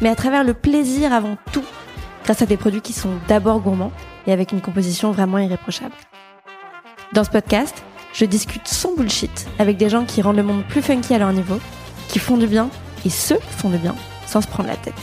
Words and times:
mais 0.00 0.08
à 0.08 0.14
travers 0.14 0.44
le 0.44 0.54
plaisir 0.54 1.12
avant 1.12 1.36
tout, 1.52 1.64
grâce 2.24 2.42
à 2.42 2.46
des 2.46 2.56
produits 2.56 2.80
qui 2.80 2.92
sont 2.92 3.12
d'abord 3.26 3.60
gourmands 3.60 3.92
et 4.26 4.32
avec 4.32 4.52
une 4.52 4.60
composition 4.60 5.10
vraiment 5.10 5.38
irréprochable. 5.38 5.94
Dans 7.12 7.24
ce 7.24 7.30
podcast, 7.30 7.82
je 8.12 8.24
discute 8.24 8.68
sans 8.68 8.94
bullshit 8.94 9.46
avec 9.58 9.76
des 9.76 9.88
gens 9.88 10.04
qui 10.04 10.22
rendent 10.22 10.36
le 10.36 10.42
monde 10.42 10.64
plus 10.68 10.82
funky 10.82 11.14
à 11.14 11.18
leur 11.18 11.32
niveau, 11.32 11.58
qui 12.08 12.18
font 12.18 12.36
du 12.36 12.46
bien 12.46 12.70
et 13.04 13.10
ceux 13.10 13.38
font 13.38 13.70
du 13.70 13.78
bien 13.78 13.94
sans 14.26 14.40
se 14.40 14.48
prendre 14.48 14.68
la 14.68 14.76
tête. 14.76 14.94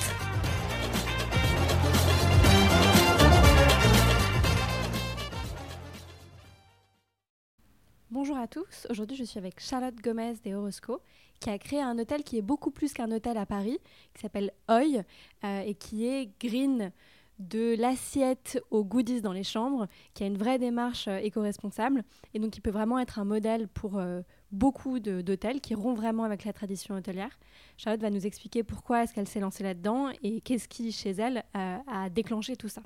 Bonjour 8.12 8.38
à 8.38 8.48
tous, 8.48 8.88
aujourd'hui 8.90 9.18
je 9.18 9.24
suis 9.24 9.40
avec 9.40 9.60
Charlotte 9.60 9.96
Gomez 10.02 10.36
des 10.44 10.54
Horosco 10.54 11.02
qui 11.40 11.50
a 11.50 11.58
créé 11.58 11.82
un 11.82 11.98
hôtel 11.98 12.24
qui 12.24 12.38
est 12.38 12.42
beaucoup 12.42 12.72
plus 12.72 12.94
qu'un 12.94 13.12
hôtel 13.12 13.38
à 13.38 13.46
Paris, 13.46 13.80
qui 14.14 14.22
s'appelle 14.22 14.52
Oi 14.70 15.04
euh, 15.44 15.60
et 15.62 15.76
qui 15.76 16.06
est 16.08 16.30
green 16.40 16.92
de 17.38 17.76
l'assiette 17.78 18.62
aux 18.72 18.86
goodies 18.86 19.22
dans 19.22 19.34
les 19.34 19.44
chambres, 19.44 19.88
qui 20.14 20.24
a 20.24 20.28
une 20.28 20.38
vraie 20.38 20.58
démarche 20.58 21.10
euh, 21.10 21.18
éco-responsable 21.18 22.04
et 22.34 22.40
donc 22.40 22.52
qui 22.52 22.62
peut 22.62 22.72
vraiment 22.72 22.98
être 22.98 23.20
un 23.20 23.26
modèle 23.26 23.68
pour 23.68 23.98
euh, 23.98 24.22
beaucoup 24.52 25.00
d'hôtels 25.00 25.60
qui 25.60 25.76
rompent 25.76 25.98
vraiment 25.98 26.24
avec 26.24 26.46
la 26.46 26.54
tradition 26.54 26.96
hôtelière. 26.96 27.38
Charlotte 27.78 28.02
va 28.02 28.10
nous 28.10 28.26
expliquer 28.26 28.64
pourquoi 28.64 29.04
est-ce 29.04 29.14
qu'elle 29.14 29.28
s'est 29.28 29.42
lancée 29.42 29.64
là-dedans 29.64 30.12
et 30.24 30.40
qu'est-ce 30.40 30.70
qui, 30.70 30.94
chez 30.94 31.12
elle, 31.12 31.44
a 31.54 32.10
déclenché 32.10 32.56
tout 32.56 32.70
ça. 32.70 32.82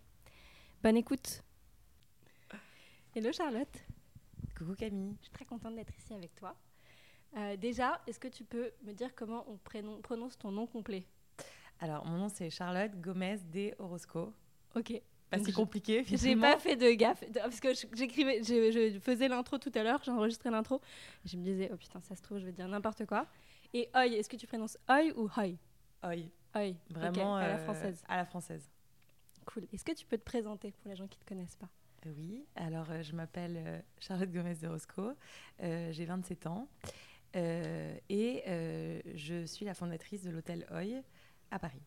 Bonne 0.81 0.97
écoute. 0.97 1.43
Hello 3.15 3.31
Charlotte. 3.31 3.85
Coucou 4.57 4.75
Camille. 4.75 5.15
Je 5.19 5.25
suis 5.25 5.33
très 5.33 5.45
contente 5.45 5.75
d'être 5.75 5.93
ici 5.97 6.13
avec 6.13 6.33
toi. 6.35 6.55
Euh, 7.37 7.55
déjà, 7.57 8.01
est-ce 8.07 8.19
que 8.19 8.27
tu 8.27 8.43
peux 8.43 8.71
me 8.83 8.93
dire 8.93 9.13
comment 9.15 9.45
on 9.47 9.57
prononce 10.01 10.37
ton 10.37 10.51
nom 10.51 10.65
complet? 10.67 11.05
Alors, 11.79 12.05
mon 12.05 12.17
nom 12.17 12.29
c'est 12.29 12.49
Charlotte 12.49 12.91
Gomez 12.99 13.37
de 13.51 13.73
Orozco. 13.79 14.33
Ok. 14.75 15.01
Pas 15.29 15.37
si 15.37 15.53
compliqué 15.53 16.03
J'ai 16.07 16.35
pas 16.35 16.57
fait 16.57 16.75
de 16.75 16.89
gaffe 16.93 17.23
parce 17.33 17.59
que 17.59 17.69
j'écrivais, 17.93 18.41
je, 18.41 18.99
faisais 18.99 19.27
l'intro 19.27 19.59
tout 19.59 19.71
à 19.75 19.83
l'heure, 19.83 20.01
j'ai 20.03 20.09
enregistré 20.11 20.49
l'intro, 20.49 20.81
je 21.23 21.37
me 21.37 21.43
disais 21.43 21.69
oh 21.71 21.77
putain 21.77 22.01
ça 22.01 22.15
se 22.15 22.21
trouve 22.23 22.39
je 22.39 22.45
vais 22.45 22.51
dire 22.51 22.67
n'importe 22.67 23.05
quoi. 23.05 23.27
Et 23.71 23.89
oi, 23.93 24.07
est-ce 24.07 24.27
que 24.27 24.37
tu 24.37 24.47
prononces 24.47 24.75
oi 24.89 25.13
ou 25.15 25.29
hoi? 25.37 25.55
Oi. 26.03 26.31
Oi. 26.55 26.73
Vraiment 26.89 27.35
à 27.35 27.47
la 27.47 27.55
euh, 27.59 27.63
française. 27.63 28.03
à 28.07 28.17
la 28.17 28.25
française. 28.25 28.67
Cool. 29.45 29.67
Est-ce 29.71 29.85
que 29.85 29.91
tu 29.91 30.07
peux 30.07 30.17
te 30.17 30.23
présenter 30.23 30.71
pour 30.71 30.89
les 30.89 30.95
gens 30.95 31.07
qui 31.07 31.19
te 31.19 31.25
connaissent 31.25 31.57
pas? 31.57 31.69
Oui, 32.05 32.45
alors 32.55 32.89
euh, 32.91 33.01
je 33.01 33.13
m'appelle 33.13 33.55
euh, 33.57 33.79
Charlotte 33.99 34.31
Gomez 34.31 34.55
de 34.55 34.67
Roscoe, 34.67 35.15
euh, 35.61 35.91
j'ai 35.91 36.05
27 36.05 36.47
ans 36.47 36.67
et 37.33 38.43
je 39.15 39.45
suis 39.45 39.65
la 39.65 39.73
fondatrice 39.73 40.23
de 40.23 40.31
l'hôtel 40.31 40.65
Oi 40.71 41.01
à 41.51 41.59
Paris. 41.59 41.81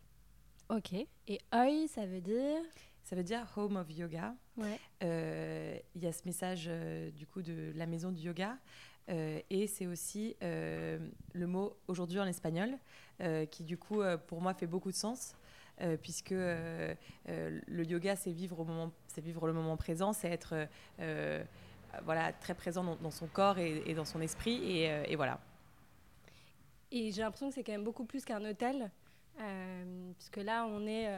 Ok, 0.69 0.93
et 0.93 1.41
Oi 1.53 1.87
ça 1.89 2.07
veut 2.07 2.21
dire? 2.21 2.63
Ça 3.05 3.17
veut 3.17 3.25
dire 3.25 3.47
Home 3.57 3.77
of 3.77 3.91
Yoga. 3.91 4.35
Ouais. 4.57 4.79
Il 5.95 6.03
y 6.03 6.07
a 6.07 6.13
ce 6.13 6.25
message 6.25 6.71
du 7.15 7.27
coup 7.27 7.43
de 7.43 7.73
la 7.75 7.87
maison 7.87 8.13
du 8.13 8.23
yoga 8.23 8.57
et 9.09 9.67
c'est 9.67 9.87
aussi 9.87 10.37
le 10.41 11.47
mot 11.47 11.77
aujourd'hui 11.89 12.21
en 12.21 12.27
espagnol 12.27 12.79
qui 13.51 13.65
du 13.65 13.77
coup 13.77 14.03
pour 14.27 14.41
moi 14.41 14.55
fait 14.55 14.67
beaucoup 14.67 14.91
de 14.91 14.97
sens. 14.97 15.35
Euh, 15.81 15.97
puisque 15.97 16.33
euh, 16.33 16.95
euh, 17.29 17.61
le 17.67 17.85
yoga, 17.85 18.15
c'est 18.15 18.31
vivre, 18.31 18.61
au 18.61 18.65
moment, 18.65 18.93
vivre 19.17 19.47
le 19.47 19.53
moment 19.53 19.77
présent, 19.77 20.13
c'est 20.13 20.29
être 20.29 20.69
voilà, 22.05 22.33
très 22.33 22.55
présent 22.55 22.97
dans, 23.01 23.11
son 23.11 23.27
corps 23.27 23.59
et, 23.59 23.95
dans 23.95 24.05
son 24.05 24.21
esprit, 24.21 24.83
et, 24.83 25.17
voilà. 25.17 25.39
Et 26.91 27.11
j'ai 27.11 27.23
l'impression 27.23 27.49
que 27.49 27.55
c'est 27.55 27.65
quand 27.65 27.73
même 27.73 27.85
beaucoup 27.85 28.05
plus 28.05 28.25
qu'un 28.25 28.45
hôtel, 28.45 28.91
puisque 30.17 30.39
là, 30.39 30.67
on 30.67 30.87
est 30.87 31.09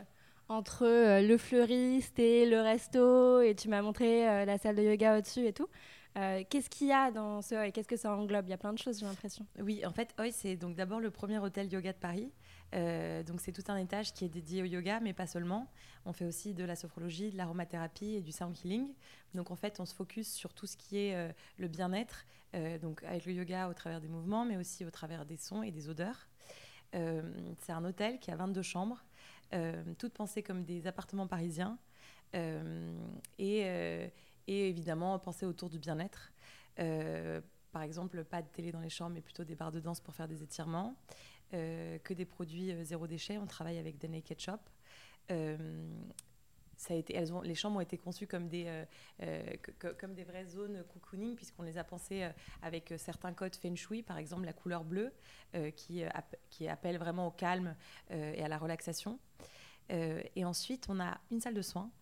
entre 0.49 1.21
le 1.21 1.37
fleuriste 1.37 2.19
et 2.19 2.47
le 2.47 2.61
resto, 2.61 3.41
et 3.41 3.55
tu 3.55 3.69
m'as 3.69 3.83
montré 3.83 4.25
la 4.45 4.59
salle 4.59 4.77
de 4.77 4.83
yoga 4.83 5.19
au-dessus 5.19 5.47
et 5.47 5.53
tout. 5.53 5.69
Qu'est-ce 6.15 6.71
qu'il 6.71 6.87
y 6.89 6.93
a 6.93 7.11
dans 7.11 7.43
ce 7.43 7.71
Qu'est-ce 7.71 7.89
que 7.89 7.97
ça 7.97 8.15
englobe? 8.15 8.47
Il 8.47 8.51
y 8.51 8.55
a 8.55 8.59
plein 8.59 8.73
de 8.73 8.79
choses, 8.79 9.01
j'ai 9.01 9.07
l'impression. 9.07 9.47
Oui, 9.61 9.85
en 9.85 9.93
fait, 9.93 10.15
Oi, 10.19 10.31
c'est 10.31 10.57
donc 10.57 10.77
d'abord 10.77 11.01
le 11.01 11.11
premier 11.11 11.39
hôtel 11.39 11.73
yoga 11.73 11.93
de 11.93 11.99
Paris. 11.99 12.31
Euh, 12.75 13.23
donc 13.23 13.41
c'est 13.41 13.53
tout 13.53 13.65
un 13.69 13.77
étage 13.77 14.13
qui 14.13 14.25
est 14.25 14.29
dédié 14.29 14.63
au 14.63 14.67
yoga, 14.67 15.01
mais 15.01 15.13
pas 15.13 15.27
seulement. 15.27 15.71
On 16.05 16.13
fait 16.13 16.25
aussi 16.25 16.55
de 16.55 16.65
la 16.65 16.77
sophrologie, 16.77 17.31
de 17.31 17.37
l'aromathérapie 17.37 18.15
et 18.15 18.21
du 18.21 18.33
sound 18.33 18.57
healing. 18.65 18.93
Donc 19.35 19.51
en 19.51 19.57
fait, 19.57 19.81
on 19.81 19.87
se 19.87 19.95
focus 19.95 20.33
sur 20.33 20.53
tout 20.53 20.67
ce 20.67 20.77
qui 20.77 20.99
est 20.99 21.15
euh, 21.15 21.33
le 21.59 21.69
bien-être, 21.69 22.27
euh, 22.55 22.79
donc 22.79 23.03
avec 23.05 23.27
le 23.27 23.33
yoga 23.33 23.69
au 23.69 23.75
travers 23.75 24.01
des 24.01 24.09
mouvements, 24.09 24.45
mais 24.45 24.57
aussi 24.57 24.85
au 24.85 24.91
travers 24.91 25.25
des 25.25 25.37
sons 25.37 25.63
et 25.63 25.71
des 25.71 25.89
odeurs. 25.89 26.29
c'est 26.93 27.73
un 27.73 27.85
hôtel 27.85 28.21
qui 28.21 28.31
a 28.31 28.37
22 28.37 28.63
chambres, 28.63 29.05
toutes 29.99 30.13
pensées 30.15 30.45
comme 30.45 30.65
des 30.65 30.87
appartements 30.87 31.27
parisiens, 31.27 31.77
et, 32.33 33.59
et, 34.47 34.69
évidemment 34.69 35.19
pensées 35.19 35.45
autour 35.45 35.71
du 35.71 35.81
bien-être. 35.81 36.33
par 37.73 37.83
exemple, 37.83 38.23
pas 38.23 38.43
de 38.43 38.47
télé 38.47 38.71
dans 38.71 38.79
les 38.79 38.91
chambres, 38.91 39.15
mais 39.15 39.21
plutôt 39.23 39.43
des 39.43 39.57
barres 39.57 39.73
de 39.73 39.81
danse 39.81 39.99
pour 39.99 40.15
faire 40.15 40.29
des 40.29 40.45
étirements. 40.45 40.95
Euh, 41.55 41.99
que 42.03 42.15
des 42.15 42.25
produits 42.25 42.73
euh, 42.73 42.83
zéro 42.83 43.07
déchet. 43.07 43.39
On 43.39 43.47
travaille 43.47 43.79
avec 43.79 43.99
The 44.01 44.07
Naked 44.07 44.41
Shop. 44.41 44.59
Euh, 45.31 45.57
ça 46.77 46.95
a 46.95 46.97
été, 46.97 47.15
les 47.45 47.55
chambres 47.55 47.77
ont 47.77 47.81
été 47.81 47.97
conçues 47.97 48.27
comme 48.27 48.49
des, 48.49 48.67
comme 50.01 50.13
des 50.13 50.25
vraies 50.25 50.45
zones 50.45 50.85
cocooning, 50.93 51.37
puisqu'on 51.37 51.63
les 51.63 51.79
a 51.79 51.85
pensées 51.85 52.29
avec 52.63 52.93
certains 52.99 53.33
codes 53.33 53.55
feng 53.55 53.77
shui, 53.77 54.03
par 54.03 54.19
exemple 54.19 54.45
la 54.45 54.53
couleur 54.53 54.83
bleue, 54.83 55.13
qui, 55.77 56.03
qui 56.51 56.67
appelle 56.67 56.99
vraiment 56.99 57.29
au 57.29 57.31
calme 57.31 57.77
et 58.11 58.43
à 58.43 58.49
la 58.49 58.59
relaxation. 58.59 59.21
et 59.89 60.45
ensuite, 60.45 60.87
on 60.89 60.99
a 60.99 61.21
une 61.31 61.41
salle 61.41 61.55
de 61.55 61.63
soins 61.63 61.93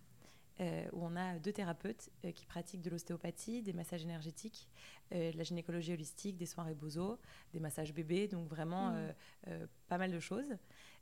euh, 0.60 0.84
où 0.92 1.04
on 1.04 1.16
a 1.16 1.38
deux 1.38 1.52
thérapeutes 1.52 2.10
euh, 2.24 2.30
qui 2.30 2.44
pratiquent 2.44 2.82
de 2.82 2.90
l'ostéopathie, 2.90 3.62
des 3.62 3.72
massages 3.72 4.02
énergétiques, 4.02 4.68
euh, 5.01 5.01
de 5.12 5.36
la 5.36 5.42
gynécologie 5.42 5.92
holistique, 5.92 6.36
des 6.36 6.46
soins 6.46 6.64
rebozo, 6.64 7.18
des 7.52 7.60
massages 7.60 7.92
bébés, 7.92 8.28
donc 8.28 8.48
vraiment 8.48 8.90
mm. 8.90 9.66
pas 9.88 9.98
mal 9.98 10.10
de 10.10 10.20
choses. 10.20 10.56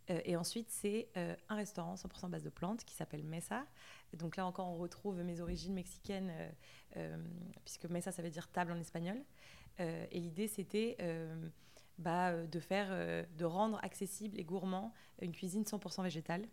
et 0.09 0.37
ensuite, 0.37 0.71
c'est 0.71 1.09
un 1.49 1.55
restaurant 1.55 1.95
100% 1.95 2.31
base 2.31 2.43
de 2.43 2.51
plantes 2.51 2.85
qui 2.85 2.95
s'appelle 2.95 3.23
Mesa. 3.23 3.65
donc 4.15 4.37
là 4.37 4.47
encore, 4.47 4.69
on 4.69 4.77
retrouve 4.77 5.23
mes 5.23 5.41
origines 5.41 5.75
mexicaines, 5.75 6.33
puisque 7.65 7.87
Mesa, 7.87 8.11
ça 8.11 8.23
veut 8.23 8.31
dire 8.31 8.49
table 8.49 8.73
en 8.73 8.79
espagnol. 8.81 9.19
et 9.79 10.19
l'idée, 10.19 10.49
c'était 10.49 10.97
bah, 11.99 12.47
de 12.47 12.61
faire, 12.61 13.27
de 13.37 13.45
rendre 13.45 13.79
accessible 13.83 14.39
et 14.39 14.45
gourmand 14.45 14.93
une 15.21 15.33
cuisine 15.33 15.63
100% 15.63 16.03
végétale. 16.03 16.49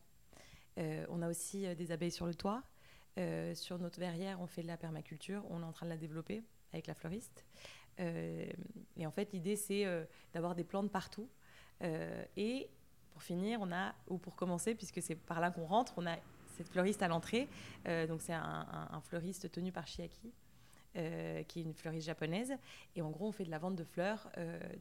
on 0.78 1.22
a 1.22 1.30
aussi 1.30 1.76
des 1.76 1.92
abeilles 1.92 2.12
sur 2.12 2.28
le 2.28 2.36
toit. 2.36 2.64
Euh, 3.18 3.56
sur 3.56 3.80
notre 3.80 4.00
verrière, 4.00 4.40
on 4.42 4.48
fait 4.48 4.62
de 4.62 4.68
la 4.68 4.78
permaculture. 4.78 5.44
On 5.50 5.62
est 5.62 5.66
en 5.66 5.72
train 5.72 5.86
de 5.86 5.92
la 5.92 5.98
développer 5.98 6.44
avec 6.74 6.88
la 6.88 6.94
fleuriste. 6.94 7.46
Euh, 8.00 8.46
et 8.96 9.08
en 9.08 9.12
fait, 9.12 9.32
l'idée, 9.34 9.56
c'est 9.56 9.86
euh, 9.86 10.06
d'avoir 10.34 10.56
des 10.56 10.64
plantes 10.64 10.92
partout. 10.92 11.30
et 11.82 12.70
pour 13.12 13.24
finir, 13.24 13.60
on 13.62 13.72
a, 13.72 13.96
ou 14.08 14.18
pour 14.18 14.36
commencer, 14.36 14.76
puisque 14.76 15.02
c'est 15.02 15.16
par 15.16 15.40
là 15.40 15.52
qu'on 15.52 15.66
rentre, 15.66 15.94
on 15.98 16.06
a 16.06 16.18
cette 16.56 16.70
fleuriste 16.70 17.02
à 17.02 17.08
l'entrée. 17.08 17.48
donc, 18.08 18.22
c'est 18.22 18.34
un, 18.34 19.02
fleuriste 19.04 19.52
tenu 19.52 19.72
par 19.72 19.88
Chiaki. 19.88 20.34
qui 20.94 21.60
est 21.60 21.64
une 21.64 21.74
fleuriste 21.74 22.08
japonaise. 22.08 22.54
Et 22.96 23.02
en 23.02 23.12
gros, 23.12 23.28
on 23.28 23.32
fait 23.32 23.46
de 23.46 23.52
la 23.52 23.60
vente 23.60 23.76
de 23.76 23.84
fleurs 23.84 24.30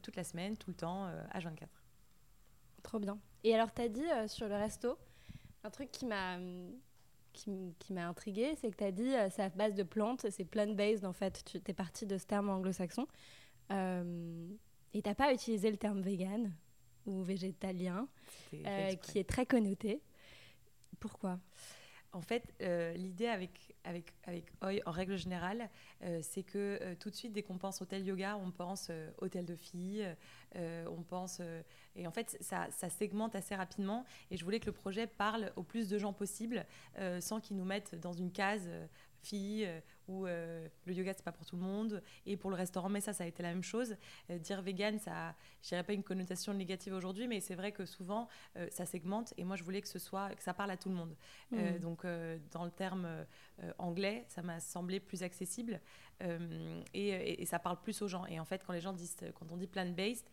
toute 0.01 0.15
la 0.15 0.23
semaine, 0.23 0.57
tout 0.57 0.71
le 0.71 0.75
temps, 0.75 1.05
à 1.05 1.39
24. 1.39 1.69
Trop 2.83 2.99
bien. 2.99 3.19
Et 3.43 3.53
alors, 3.53 3.71
tu 3.73 3.81
as 3.81 3.89
dit 3.89 4.07
sur 4.27 4.47
le 4.47 4.55
resto, 4.55 4.97
un 5.63 5.69
truc 5.69 5.91
qui 5.91 6.05
m'a 6.05 6.37
qui, 7.37 7.93
m'a 7.93 8.07
intriguée, 8.07 8.55
c'est 8.59 8.71
que 8.71 8.77
tu 8.77 8.83
as 8.83 8.91
dit 8.91 9.15
euh, 9.15 9.29
c'est 9.29 9.43
à 9.43 9.49
base 9.49 9.73
de 9.75 9.83
plantes, 9.83 10.25
c'est 10.29 10.45
plant-based 10.45 11.05
en 11.05 11.13
fait. 11.13 11.43
Tu 11.45 11.61
es 11.65 11.73
parti 11.73 12.05
de 12.05 12.17
ce 12.17 12.25
terme 12.25 12.49
anglo-saxon. 12.49 13.07
Euh, 13.71 14.47
et 14.93 15.01
tu 15.01 15.15
pas 15.15 15.33
utilisé 15.33 15.69
le 15.69 15.77
terme 15.77 16.01
vegan 16.01 16.53
ou 17.05 17.21
végétalien, 17.21 18.07
euh, 18.53 18.95
qui 18.95 19.19
est 19.19 19.27
très 19.27 19.45
connoté. 19.45 20.01
Pourquoi? 20.99 21.39
En 22.13 22.21
fait, 22.21 22.43
euh, 22.61 22.93
l'idée 22.93 23.27
avec, 23.27 23.66
avec, 23.87 24.13
avec 24.25 24.45
Oi, 24.61 24.81
en 24.85 24.91
règle 24.91 25.17
générale, 25.17 25.69
euh, 26.03 26.19
c'est 26.21 26.43
que 26.43 26.79
euh, 26.81 26.95
tout 26.99 27.09
de 27.09 27.15
suite, 27.15 27.31
dès 27.31 27.41
qu'on 27.41 27.57
pense 27.57 27.81
hôtel 27.81 28.05
yoga, 28.05 28.37
on 28.37 28.51
pense 28.51 28.91
hôtel 29.19 29.45
de 29.45 29.55
filles, 29.55 30.07
on 30.55 31.03
pense. 31.03 31.41
et 31.95 32.07
en 32.07 32.11
fait, 32.11 32.37
ça, 32.41 32.69
segmente 32.89 33.35
assez 33.35 33.55
rapidement. 33.55 34.05
Et 34.31 34.37
je 34.37 34.43
voulais 34.43 34.59
que 34.59 34.65
le 34.65 34.71
projet 34.71 35.07
parle 35.07 35.51
au 35.55 35.63
plus 35.63 35.87
de 35.87 35.97
gens 35.97 36.13
possible, 36.13 36.65
sans 37.19 37.39
qu'ils 37.39 37.57
nous 37.57 37.65
mettent 37.65 37.95
dans 37.95 38.13
une 38.13 38.31
case 38.31 38.69
filles 39.21 39.67
euh, 40.09 40.11
ou 40.11 40.25
euh, 40.25 40.67
le 40.85 40.93
yoga 40.93 41.13
c'est 41.13 41.23
pas 41.23 41.31
pour 41.31 41.45
tout 41.45 41.55
le 41.55 41.61
monde 41.61 42.01
et 42.25 42.37
pour 42.37 42.49
le 42.49 42.55
restaurant 42.55 42.89
mais 42.89 43.01
ça 43.01 43.13
ça 43.13 43.23
a 43.23 43.27
été 43.27 43.43
la 43.43 43.49
même 43.49 43.63
chose. 43.63 43.95
Euh, 44.29 44.37
dire 44.37 44.61
vegan 44.61 44.99
ça 44.99 45.35
je 45.61 45.69
dirais 45.69 45.83
pas 45.83 45.93
une 45.93 46.03
connotation 46.03 46.53
négative 46.53 46.93
aujourd'hui 46.93 47.27
mais 47.27 47.39
c'est 47.39 47.55
vrai 47.55 47.71
que 47.71 47.85
souvent 47.85 48.27
ça 48.71 48.85
segmente 48.85 49.33
et 49.37 49.43
moi 49.43 49.55
je 49.55 49.63
voulais 49.63 49.81
que 49.81 49.87
ce 49.87 49.99
soit 49.99 50.33
que 50.35 50.43
ça 50.43 50.53
parle 50.53 50.71
à 50.71 50.77
tout 50.77 50.89
le 50.89 50.95
monde. 50.95 51.15
Mmh. 51.51 51.79
donc 51.79 52.05
dans 52.51 52.65
le 52.65 52.71
terme 52.71 53.07
anglais 53.77 54.25
ça 54.27 54.41
m'a 54.41 54.59
semblé 54.59 54.99
plus 54.99 55.23
accessible 55.23 55.79
et, 56.93 57.41
et, 57.41 57.45
ça 57.45 57.59
parle 57.59 57.79
plus 57.81 58.01
aux 58.01 58.07
gens. 58.07 58.25
Et 58.25 58.39
en 58.39 58.45
fait 58.45 58.63
quand 58.65 58.73
les 58.73 58.81
gens 58.81 58.93
disent 58.93 59.17
quand 59.35 59.51
on 59.51 59.57
dit 59.57 59.67
plant 59.67 59.89
based 59.89 60.27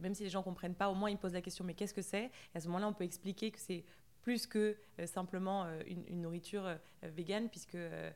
même 0.00 0.14
si 0.14 0.24
les 0.24 0.30
gens 0.30 0.42
comprennent 0.42 0.74
pas 0.74 0.88
au 0.88 0.94
moins 0.94 1.10
ils 1.10 1.18
posent 1.18 1.34
la 1.34 1.42
question 1.42 1.64
mais 1.64 1.74
qu'est-ce 1.74 1.94
que 1.94 2.02
c'est? 2.02 2.24
Et 2.54 2.56
à 2.56 2.60
ce 2.60 2.66
moment-là 2.68 2.88
on 2.88 2.92
peut 2.94 3.04
expliquer 3.04 3.50
que 3.50 3.58
c'est 3.58 3.84
plus 4.22 4.46
que 4.46 4.76
simplement 5.06 5.66
une, 5.86 6.04
une, 6.08 6.20
nourriture 6.20 6.78
végane 7.02 7.48
puisque 7.48 7.76
euh, 7.76 8.10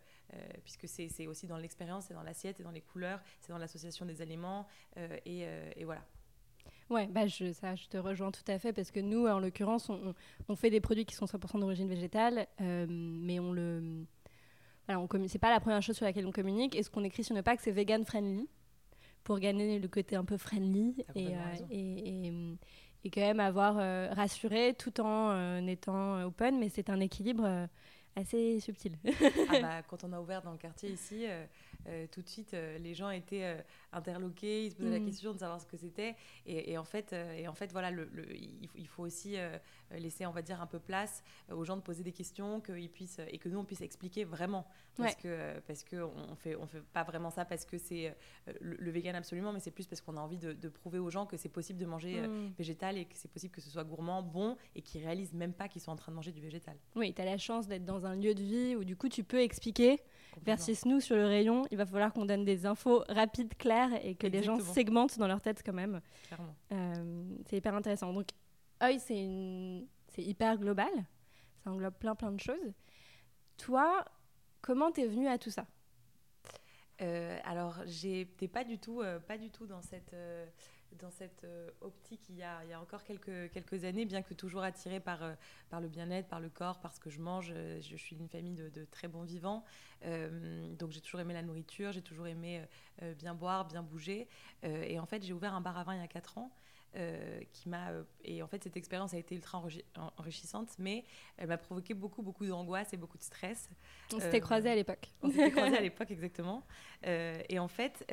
puisque 0.65 0.89
c'est 0.89 1.27
aussi 1.27 1.47
dans 1.47 1.59
l'expérience, 1.59 2.07
c'est 2.07 2.15
dans 2.15 2.23
l'assiette, 2.23 2.57
c'est 2.57 2.63
dans 2.63 2.71
les 2.71 2.81
couleurs, 2.81 3.21
c'est 3.41 3.53
dans 3.53 3.59
l'association 3.59 4.07
des 4.07 4.23
aliments, 4.23 4.67
euh, 4.97 5.17
euh, 5.27 5.71
et, 5.77 5.85
voilà. 5.85 6.03
Ouais, 6.91 7.07
bah 7.07 7.27
je, 7.27 7.53
ça, 7.53 7.75
je 7.75 7.87
te 7.87 7.97
rejoins 7.97 8.31
tout 8.31 8.45
à 8.47 8.59
fait 8.59 8.73
parce 8.73 8.91
que 8.91 9.01
nous, 9.01 9.27
en 9.27 9.39
l'occurrence, 9.39 9.89
on, 9.89 10.15
on, 10.49 10.57
fait 10.57 10.71
des 10.71 10.81
produits 10.81 11.05
qui 11.05 11.15
sont 11.15 11.27
100% 11.27 11.61
d'origine 11.61 11.89
végétale, 11.89 12.47
mais 12.61 13.41
on 13.41 13.53
le. 13.53 14.05
Voilà, 14.87 15.07
c'est 15.29 15.39
pas 15.39 15.51
la 15.51 15.61
première 15.61 15.81
chose 15.81 15.97
sur 15.97 16.05
laquelle 16.05 16.27
on 16.27 16.33
communique. 16.33 16.75
Et 16.75 16.83
ce 16.83 16.91
qu'on 16.91 17.05
écrit 17.05 17.25
sur 17.25 17.35
nos 17.35 17.43
packs, 17.43 17.61
c'est 17.61 17.71
vegan 17.71 18.05
friendly 18.05 18.49
pour 19.25 19.39
gagner 19.39 19.79
le 19.79 19.89
côté 19.89 20.17
un 20.17 20.25
peu 20.25 20.37
friendly 20.37 21.05
et, 21.15 21.29
et, 21.71 22.27
et, 22.27 22.33
et, 23.05 23.11
quand 23.11 23.21
même 23.21 23.41
avoir 23.41 23.77
rassuré 24.15 24.75
tout 24.75 25.01
en 25.01 25.67
étant 25.67 26.25
open. 26.25 26.59
Mais 26.59 26.69
c'est 26.69 26.91
un 26.91 27.01
équilibre 27.01 27.69
assez 28.17 28.61
subtil. 28.61 28.99
ah 29.49 29.61
bah, 29.61 29.83
quand 29.89 30.05
on 30.05 30.13
a 30.13 30.21
ouvert 30.21 30.43
dans 30.43 30.53
le 30.53 30.59
quartier 30.59 30.91
ici, 30.91 31.27
euh, 31.27 31.45
euh, 31.89 32.07
tout 32.11 32.23
de 32.23 32.29
suite, 32.29 32.55
euh, 32.55 32.79
les 32.79 32.95
gens 32.95 33.11
étaient 33.11 33.57
interloqués, 33.93 34.67
ils 34.67 34.71
se 34.71 34.77
posaient 34.77 34.91
la 34.91 35.01
mm. 35.01 35.07
question 35.07 35.33
de 35.33 35.39
savoir 35.39 35.61
ce 35.61 35.67
que 35.67 35.77
c'était. 35.77 36.15
Et, 36.47 36.77
en 36.79 36.85
fait, 36.85 37.13
et 37.13 37.49
en 37.49 37.55
fait 37.55 37.73
voilà, 37.73 37.91
le, 37.91 38.09
il, 38.75 38.87
faut 38.87 39.03
aussi 39.03 39.37
laisser, 39.93 40.27
on 40.27 40.31
va 40.31 40.43
dire, 40.43 40.61
un 40.61 40.67
peu 40.67 40.79
place 40.79 41.23
aux 41.51 41.65
gens 41.65 41.77
de 41.77 41.83
poser 41.83 42.03
des 42.03 42.13
questions, 42.13 42.61
qu'ils 42.61 42.91
puissent, 42.91 43.21
et 43.29 43.39
que 43.39 43.49
nous, 43.49 43.59
on 43.59 43.65
puisse 43.65 43.81
expliquer 43.81 44.25
vraiment. 44.25 44.67
Parce 44.97 45.15
que 45.15 45.59
parce 45.61 45.85
que 45.85 45.97
on 45.97 46.37
fait, 46.37 46.55
on 46.55 46.67
fait 46.67 46.83
pas 46.93 47.03
vraiment 47.03 47.31
ça 47.31 47.47
parce 47.47 47.65
que 47.65 47.79
c'est 47.79 48.15
le, 48.61 48.91
vegan 48.91 49.15
absolument, 49.15 49.53
mais 49.53 49.61
c'est 49.61 49.71
plus 49.71 49.87
parce 49.87 50.03
qu'on 50.03 50.19
a 50.19 50.21
envie 50.21 50.37
de, 50.37 50.69
prouver 50.69 50.99
aux 50.99 51.11
gens 51.11 51.27
que 51.27 51.37
c'est 51.37 51.49
possible 51.49 51.79
de 51.79 51.87
manger 51.87 52.21
mm. 52.21 52.53
végétal 52.59 52.99
et 52.99 53.05
que 53.07 53.15
c'est 53.17 53.31
possible 53.31 53.53
que 53.55 53.61
ce 53.61 53.71
soit 53.71 53.85
gourmand, 53.85 54.23
bon, 54.23 54.57
et 54.75 54.83
qu'ils 54.83 55.03
réalisent 55.03 55.35
même 55.35 55.53
pas 55.53 55.69
qu'ils 55.69 55.83
sont 55.83 55.93
en 55.93 55.97
train 55.97 56.13
de 56.13 56.17
manger 56.17 56.33
du 56.33 56.41
végétal. 56.41 56.77
Oui, 56.95 57.15
tu 57.15 57.23
as 57.23 57.25
la 57.25 57.39
chance 57.39 57.67
d'être 57.67 57.85
dans 57.85 58.02
un 58.07 58.17
lieu 58.17 58.35
de 58.35 58.43
vie 58.43 58.77
où 58.77 58.85
du 58.85 58.97
coup 58.97 59.09
tu 59.09 59.25
peux 59.25 59.41
expliquer. 59.41 60.01
Versus 60.45 60.87
nous 60.87 61.01
sur 61.01 61.15
le 61.15 61.27
rayon, 61.27 61.67
il 61.71 61.77
va 61.77 61.85
falloir 61.85 62.13
qu'on 62.13 62.25
donne 62.25 62.45
des 62.45 62.65
infos 62.65 63.05
rapides, 63.09 63.55
claires 63.57 63.91
et 64.05 64.15
que 64.15 64.27
les 64.27 64.43
gens 64.43 64.59
segmentent 64.61 65.19
dans 65.19 65.27
leur 65.27 65.43
tête 65.43 65.63
quand 65.65 65.75
même. 65.75 66.01
Euh, 66.73 67.25
c'est 67.47 67.59
hyper 67.59 67.75
intéressant. 67.75 68.13
Donc, 68.13 68.29
œil, 68.83 68.99
c'est 68.99 70.23
hyper 70.23 70.57
global. 70.57 70.91
Ça 71.63 71.71
englobe 71.71 71.95
plein 71.95 72.15
plein 72.15 72.33
de 72.33 72.41
choses. 72.41 72.73
Toi, 73.59 74.05
comment 74.63 74.91
t'es 74.91 75.07
venu 75.07 75.29
à 75.29 75.39
tout 75.39 75.51
ça? 75.51 75.67
Euh, 77.03 77.39
Alors, 77.45 77.77
j'étais 77.85 78.49
pas 78.49 78.65
du 78.65 78.79
tout, 78.79 79.03
euh, 79.03 79.21
pas 79.21 79.37
du 79.37 79.51
tout 79.51 79.67
dans 79.67 79.83
cette 79.83 80.15
dans 80.99 81.11
cette 81.11 81.45
euh, 81.45 81.71
optique 81.81 82.29
il 82.29 82.37
y, 82.37 82.43
a, 82.43 82.65
il 82.65 82.71
y 82.71 82.73
a 82.73 82.81
encore 82.81 83.03
quelques, 83.05 83.85
années, 83.85 84.05
bien 84.05 84.23
que 84.23 84.35
toujours 84.35 84.63
attirée 84.63 85.01
par, 85.01 85.23
euh, 85.23 85.35
par 85.71 85.81
le 85.81 85.89
bien-être, 85.89 86.29
par 86.29 86.41
le 86.41 86.49
corps, 86.49 86.81
parce 86.81 86.99
que 86.99 87.11
je 87.11 87.21
mange. 87.21 87.53
Euh, 87.55 87.81
je, 87.81 87.97
suis 87.97 88.17
une 88.17 88.29
famille 88.29 88.55
de, 88.55 88.69
de 88.69 88.85
très 88.85 89.09
bons 89.09 89.23
vivants. 89.23 89.65
donc 90.79 90.91
j'ai 90.91 91.01
toujours 91.01 91.21
aimé 91.21 91.35
la 91.35 91.43
nourriture, 91.43 91.93
j'ai 91.93 92.03
toujours 92.03 92.27
aimé 92.27 92.63
bien 93.19 93.35
boire, 93.35 93.67
bien 93.67 93.83
bouger. 93.83 94.29
et 94.63 94.99
en 94.99 95.07
fait, 95.07 95.23
j'ai 95.23 95.33
ouvert 95.33 95.55
un 95.55 95.61
bar 95.61 95.79
à 95.79 95.85
vin 95.85 95.95
il 95.95 96.01
y 96.01 96.05
a 96.05 96.09
4 96.09 96.39
ans. 96.39 96.51
Euh, 96.95 97.41
qui 97.55 97.71
m'a 97.71 97.89
euh, 97.89 98.03
et 98.23 98.43
en 98.43 98.47
fait 98.47 98.63
cette 98.63 98.77
expérience 98.77 99.15
a 99.15 99.17
été 99.17 99.35
ultra 99.35 99.65
enrichissante 100.19 100.69
mais 100.79 101.07
elle 101.39 101.49
m'a 101.49 101.57
provoqué 101.57 101.95
beaucoup 101.95 102.21
beaucoup 102.21 102.45
d'angoisse 102.45 102.93
et 102.93 102.99
beaucoup 102.99 103.17
de 103.17 103.23
stress. 103.23 103.71
On 104.13 104.21
s'était 104.21 104.37
euh, 104.37 104.41
croisés 104.41 104.69
à 104.69 104.75
l'époque. 104.75 105.09
on 105.23 105.31
s'était 105.31 105.53
croisés 105.53 105.79
à 105.79 105.81
l'époque 105.81 106.11
exactement. 106.11 106.67
Et 107.03 107.59
en 107.59 107.69
fait 107.69 108.05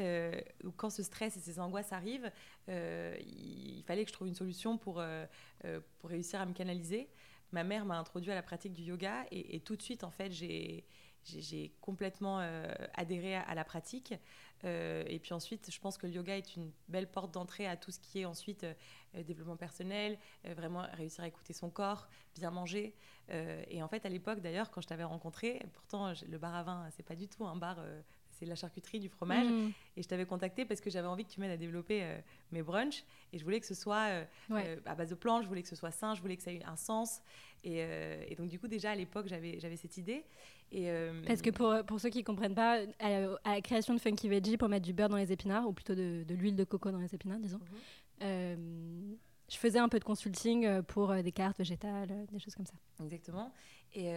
quand 0.78 0.90
ce 0.90 1.04
stress 1.04 1.36
et 1.36 1.42
ces 1.42 1.60
angoisses 1.60 1.92
arrivent 1.92 2.32
il, 2.70 3.84
fallait 3.86 4.06
que 4.06 4.12
je 4.12 4.14
trouve 4.14 4.30
une 4.30 4.36
solution 4.36 4.78
pour 4.78 5.04
pour 5.98 6.10
réussir 6.10 6.40
à 6.40 6.46
me 6.46 6.54
canaliser. 6.54 7.10
Ma 7.52 7.66
mère 7.66 7.84
m'a 7.84 7.98
introduit 7.98 8.32
à 8.32 8.36
la 8.36 8.44
pratique 8.44 8.72
du 8.72 8.84
yoga 8.84 9.26
et, 9.30 9.58
et 9.58 9.60
tout 9.60 9.76
de 9.76 9.82
suite 9.82 10.06
en 10.06 10.12
fait 10.12 10.32
j'ai 10.32 10.86
j'ai 11.24 11.74
complètement 11.82 12.40
adhéré 12.96 13.36
à, 13.36 13.56
la 13.56 13.64
pratique. 13.64 14.14
Euh, 14.66 15.04
et 15.08 15.20
puis 15.20 15.34
ensuite, 15.34 15.72
je 15.72 15.80
pense 15.80 15.98
que 15.98 16.08
le 16.08 16.14
yoga 16.14 16.38
est 16.38 16.56
une 16.56 16.72
belle 16.88 17.10
porte 17.10 17.32
d'entrée 17.34 17.68
à 17.68 17.78
tout 17.78 17.92
ce 17.92 18.00
qui 18.00 18.20
est 18.20 18.26
ensuite 18.26 18.64
euh, 18.64 18.74
euh, 19.16 19.24
développement 19.24 19.56
personnel, 19.56 20.18
vraiment 20.44 20.86
réussir 20.94 21.24
à 21.24 21.28
écouter 21.28 21.54
son 21.54 21.70
corps, 21.70 22.08
bien 22.36 22.52
manger. 22.52 22.96
et 23.30 23.82
en 23.82 23.88
fait, 23.88 24.06
à 24.06 24.10
l'époque, 24.10 24.40
d'ailleurs, 24.42 24.72
quand 24.72 24.82
je 24.82 24.88
t'avais 24.88 25.04
rencontré, 25.04 25.62
pourtant 25.74 26.14
le 26.28 26.38
bar 26.38 26.56
à 26.56 26.64
vin, 26.64 26.90
c'est 26.92 27.04
pas 27.04 27.16
du 27.16 27.28
tout 27.28 27.46
un 27.46 27.56
bar 27.56 27.78
c'est 28.40 28.46
la 28.46 28.56
charcuterie, 28.56 29.00
du 29.00 29.10
fromage. 29.10 29.48
Mm. 29.48 29.72
Et 29.98 30.04
je 30.04 30.08
t'avais 30.08 30.26
contacté 30.26 30.66
parce 30.66 30.82
que 30.82 30.90
j'avais 30.90 31.08
envie 31.08 31.26
que 31.26 31.32
tu 31.32 31.40
m'aides 31.40 31.52
à 31.52 31.58
développer 31.58 32.04
mes 32.52 32.64
brunchs. 32.64 33.04
Et 33.34 33.38
je 33.38 33.44
voulais 33.44 33.60
que 33.60 33.66
ce 33.66 33.76
soit 33.76 34.26
à 34.86 34.96
base 34.96 35.10
de 35.10 35.16
plantes, 35.16 35.44
je 35.44 35.48
voulais 35.48 35.62
que 35.62 35.68
ce 35.68 35.76
soit 35.76 35.92
sain, 35.92 36.16
je 36.16 36.22
voulais 36.22 36.38
que 36.38 36.44
ça 36.44 36.52
ait 36.52 36.64
un 36.64 36.76
sens. 36.76 37.22
Et, 37.64 37.80
et 38.28 38.36
donc, 38.36 38.48
du 38.48 38.60
coup, 38.60 38.68
déjà 38.68 38.92
à 38.92 38.96
l'époque, 38.96 39.28
j'avais 39.28 39.76
cette 39.76 39.98
idée. 39.98 40.24
Euh, 40.76 41.24
Parce 41.26 41.42
que 41.42 41.50
pour, 41.50 41.74
pour 41.86 42.00
ceux 42.00 42.10
qui 42.10 42.20
ne 42.20 42.24
comprennent 42.24 42.56
pas, 42.56 42.80
à, 43.00 43.54
la 43.54 43.62
création 43.62 43.94
de 43.94 44.00
Funky 44.00 44.30
Veggie, 44.30 44.58
pour 44.58 44.70
mettre 44.70 44.86
du 44.86 44.94
beurre 44.94 45.10
dans 45.10 45.18
les 45.18 45.32
épinards, 45.32 45.68
ou 45.68 45.74
plutôt 45.74 45.96
de, 45.96 46.24
de 46.28 46.36
l'huile 46.36 46.56
de 46.56 46.64
coco 46.64 46.92
dans 46.92 47.00
les 47.00 47.14
épinards, 47.14 47.40
disons, 47.40 47.58
mhm. 47.58 47.66
euh, 48.24 49.16
je 49.50 49.58
faisais 49.58 49.80
un 49.80 49.90
peu 49.90 50.00
de 50.00 50.04
consulting 50.04 50.66
euh, 50.66 50.82
pour 50.84 51.14
des 51.16 51.32
cartes 51.32 51.58
végétales, 51.58 52.28
des 52.32 52.40
choses 52.40 52.56
comme 52.56 52.68
ça. 52.68 52.76
Exactement. 53.04 53.52
Et, 53.94 54.08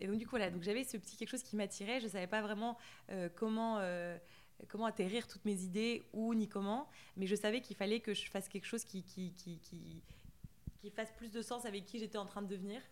et 0.00 0.06
donc, 0.06 0.18
du 0.18 0.26
coup, 0.26 0.32
voilà, 0.32 0.50
donc 0.50 0.62
j'avais 0.62 0.84
ce 0.84 0.96
petit 0.96 1.16
quelque 1.16 1.30
chose 1.30 1.42
qui 1.42 1.56
m'attirait. 1.56 2.00
Je 2.00 2.04
ne 2.04 2.10
savais 2.10 2.26
pas 2.26 2.42
vraiment 2.42 2.76
comment 3.34 3.80
comment 4.68 4.86
atterrir 4.86 5.26
toutes 5.26 5.44
mes 5.44 5.62
idées, 5.62 6.02
où 6.12 6.34
ni 6.34 6.48
comment, 6.48 6.88
mais 7.16 7.26
je 7.26 7.34
savais 7.34 7.60
qu'il 7.60 7.76
fallait 7.76 8.00
que 8.00 8.14
je 8.14 8.28
fasse 8.30 8.48
quelque 8.48 8.66
chose 8.66 8.84
qui, 8.84 9.02
qui, 9.02 9.32
qui, 9.32 9.58
qui, 9.60 10.90
fasse 10.90 11.12
plus 11.12 11.30
de 11.30 11.42
sens 11.42 11.64
avec 11.64 11.86
qui 11.86 11.98
j'étais 11.98 12.18
en 12.18 12.26
train 12.26 12.42
de 12.42 12.48
devenir. 12.48 12.82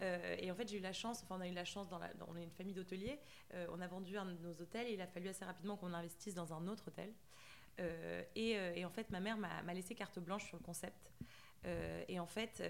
Euh, 0.00 0.36
et 0.38 0.50
en 0.50 0.54
fait, 0.54 0.68
j'ai 0.68 0.78
eu 0.78 0.80
la 0.80 0.92
chance, 0.92 1.22
enfin, 1.22 1.36
on 1.38 1.40
a 1.40 1.48
eu 1.48 1.52
la 1.52 1.64
chance, 1.64 1.88
dans 1.88 2.00
on 2.28 2.36
est 2.36 2.42
une 2.42 2.50
famille 2.50 2.72
d'hôteliers, 2.72 3.18
euh, 3.54 3.66
on 3.72 3.80
a 3.80 3.86
vendu 3.86 4.16
un 4.16 4.24
de 4.24 4.32
nos 4.38 4.52
hôtels 4.62 4.86
et 4.86 4.94
il 4.94 5.00
a 5.00 5.06
fallu 5.06 5.28
assez 5.28 5.44
rapidement 5.44 5.76
qu'on 5.76 5.92
investisse 5.92 6.34
dans 6.34 6.52
un 6.54 6.66
autre 6.66 6.88
hôtel. 6.88 7.12
Euh, 7.80 8.22
et, 8.34 8.52
et, 8.52 8.84
en 8.84 8.90
fait, 8.90 9.10
ma 9.10 9.20
mère 9.20 9.36
m'a 9.36 9.74
laissé 9.74 9.94
carte 9.94 10.18
blanche 10.18 10.46
sur 10.46 10.56
le 10.56 10.62
concept. 10.62 11.10
et 12.08 12.18
en 12.18 12.26
fait, 12.26 12.62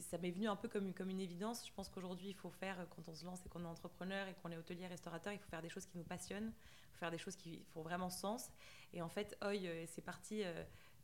ça 0.00 0.18
m'est 0.18 0.30
venu 0.30 0.48
un 0.48 0.56
peu 0.56 0.68
comme, 0.68 0.92
comme 0.92 1.10
une 1.10 1.20
évidence. 1.20 1.66
Je 1.66 1.72
pense 1.72 1.88
qu'aujourd'hui, 1.88 2.28
il 2.28 2.34
faut 2.34 2.50
faire, 2.50 2.86
quand 2.90 3.08
on 3.08 3.14
se 3.14 3.24
lance 3.24 3.40
et 3.44 3.48
qu'on 3.48 3.62
est 3.62 3.68
entrepreneur 3.68 4.26
et 4.28 4.34
qu'on 4.34 4.50
est 4.50 4.56
hôtelier, 4.56 4.86
restaurateur, 4.86 5.32
il 5.32 5.38
faut 5.38 5.48
faire 5.48 5.62
des 5.62 5.68
choses 5.68 5.86
qui 5.86 5.98
nous 5.98 6.04
passionnent, 6.04 6.52
il 6.52 6.92
faut 6.92 6.98
faire 6.98 7.10
des 7.10 7.18
choses 7.18 7.36
qui 7.36 7.64
font 7.72 7.82
vraiment 7.82 8.10
sens. 8.10 8.50
Et 8.92 9.02
en 9.02 9.08
fait, 9.08 9.36
Oi, 9.42 9.86
c'est 9.86 10.02
parti 10.02 10.42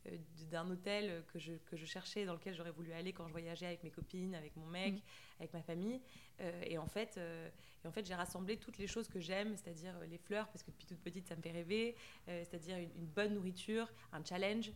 euh, 0.07 0.17
d'un 0.51 0.69
hôtel 0.69 1.23
que 1.31 1.39
je, 1.39 1.53
que 1.65 1.77
je 1.77 1.85
cherchais, 1.85 2.25
dans 2.25 2.33
lequel 2.33 2.53
j'aurais 2.53 2.71
voulu 2.71 2.91
aller 2.91 3.13
quand 3.13 3.25
je 3.27 3.31
voyageais 3.31 3.65
avec 3.65 3.83
mes 3.83 3.89
copines, 3.89 4.35
avec 4.35 4.55
mon 4.57 4.65
mec, 4.65 4.95
mm. 4.95 5.01
avec 5.39 5.53
ma 5.53 5.61
famille. 5.61 6.01
Euh, 6.41 6.63
et 6.65 6.77
en 6.77 6.87
fait, 6.87 7.15
euh, 7.17 7.49
et 7.83 7.87
en 7.87 7.91
fait 7.91 8.05
j'ai 8.05 8.13
rassemblé 8.13 8.57
toutes 8.57 8.77
les 8.77 8.87
choses 8.87 9.07
que 9.07 9.21
j'aime, 9.21 9.55
c'est-à-dire 9.55 9.97
les 10.09 10.17
fleurs, 10.17 10.47
parce 10.49 10.61
que 10.61 10.71
depuis 10.71 10.85
toute 10.85 10.99
petite, 10.99 11.27
ça 11.27 11.35
me 11.35 11.41
fait 11.41 11.51
rêver, 11.51 11.95
c'est-à-dire 12.27 12.77
une, 12.77 13.05
bonne 13.05 13.33
nourriture, 13.33 13.91
un 14.11 14.23
challenge. 14.23 14.71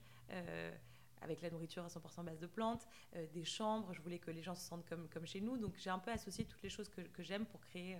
Avec 1.21 1.41
la 1.41 1.49
nourriture 1.49 1.83
à 1.83 1.87
100% 1.87 2.23
base 2.23 2.39
de 2.39 2.47
plantes, 2.47 2.87
des 3.33 3.43
chambres, 3.43 3.93
je 3.93 4.01
voulais 4.01 4.19
que 4.19 4.31
les 4.31 4.41
gens 4.41 4.55
se 4.55 4.67
sentent 4.67 4.85
comme, 4.87 5.07
comme 5.09 5.25
chez 5.25 5.41
nous. 5.41 5.57
Donc 5.57 5.73
j'ai 5.77 5.89
un 5.89 5.99
peu 5.99 6.11
associé 6.11 6.45
toutes 6.45 6.61
les 6.61 6.69
choses 6.69 6.89
que, 6.89 7.23
j'aime 7.23 7.45
pour 7.45 7.61
créer. 7.61 7.97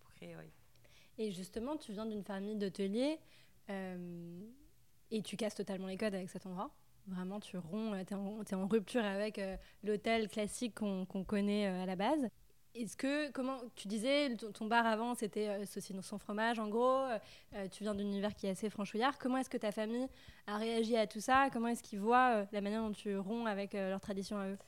pour 0.00 0.10
créer 0.14 0.36
Et 1.18 1.30
justement, 1.32 1.76
tu 1.76 1.92
viens 1.92 2.06
d'une 2.06 2.24
famille 2.24 2.56
d'hôteliers. 2.56 3.18
Et 5.10 5.22
tu 5.22 5.36
casses 5.36 5.54
totalement 5.54 5.86
les 5.86 5.96
codes 5.96 6.14
avec 6.14 6.30
cet 6.30 6.46
endroit. 6.46 6.70
Vraiment, 7.06 7.38
tu 7.38 7.56
romps, 7.56 8.04
tu 8.04 8.14
es, 8.14 8.56
en 8.56 8.66
rupture 8.66 9.04
avec 9.04 9.38
euh, 9.38 9.56
l'hôtel 9.84 10.28
classique 10.28 10.74
qu'on 10.74 11.24
connaît 11.24 11.68
euh, 11.68 11.82
à 11.82 11.86
la 11.86 11.94
base. 11.94 12.28
Est-ce 12.76 12.96
que, 12.96 13.30
comment, 13.32 13.58
tu 13.74 13.88
disais, 13.88 14.36
ton, 14.36 14.66
bar 14.66 14.86
avant, 14.86 15.14
c'était 15.14 15.48
euh, 15.48 15.66
saucisse 15.66 16.00
sans 16.02 16.18
fromage, 16.18 16.58
en 16.58 16.68
gros. 16.68 17.04
tu 17.72 17.84
viens 17.84 17.94
d'un 17.94 18.02
univers 18.02 18.34
qui 18.34 18.46
est 18.46 18.50
assez 18.50 18.70
franchouillard. 18.70 19.18
Comment 19.18 19.38
est-ce 19.38 19.50
que 19.50 19.56
ta 19.56 19.72
famille 19.72 20.06
a 20.46 20.56
réagi 20.58 20.96
à 20.96 21.06
tout 21.06 21.20
ça? 21.20 21.48
Comment 21.52 21.68
est-ce 21.68 21.82
qu'ils 21.82 22.00
voient 22.00 22.46
la 22.52 22.60
manière 22.60 22.82
dont 22.82 22.92
tu 22.92 23.16
romps 23.16 23.46
avec 23.46 23.72
leur 23.72 24.00
tradition 24.00 24.38
à 24.38 24.48
eux? 24.48 24.58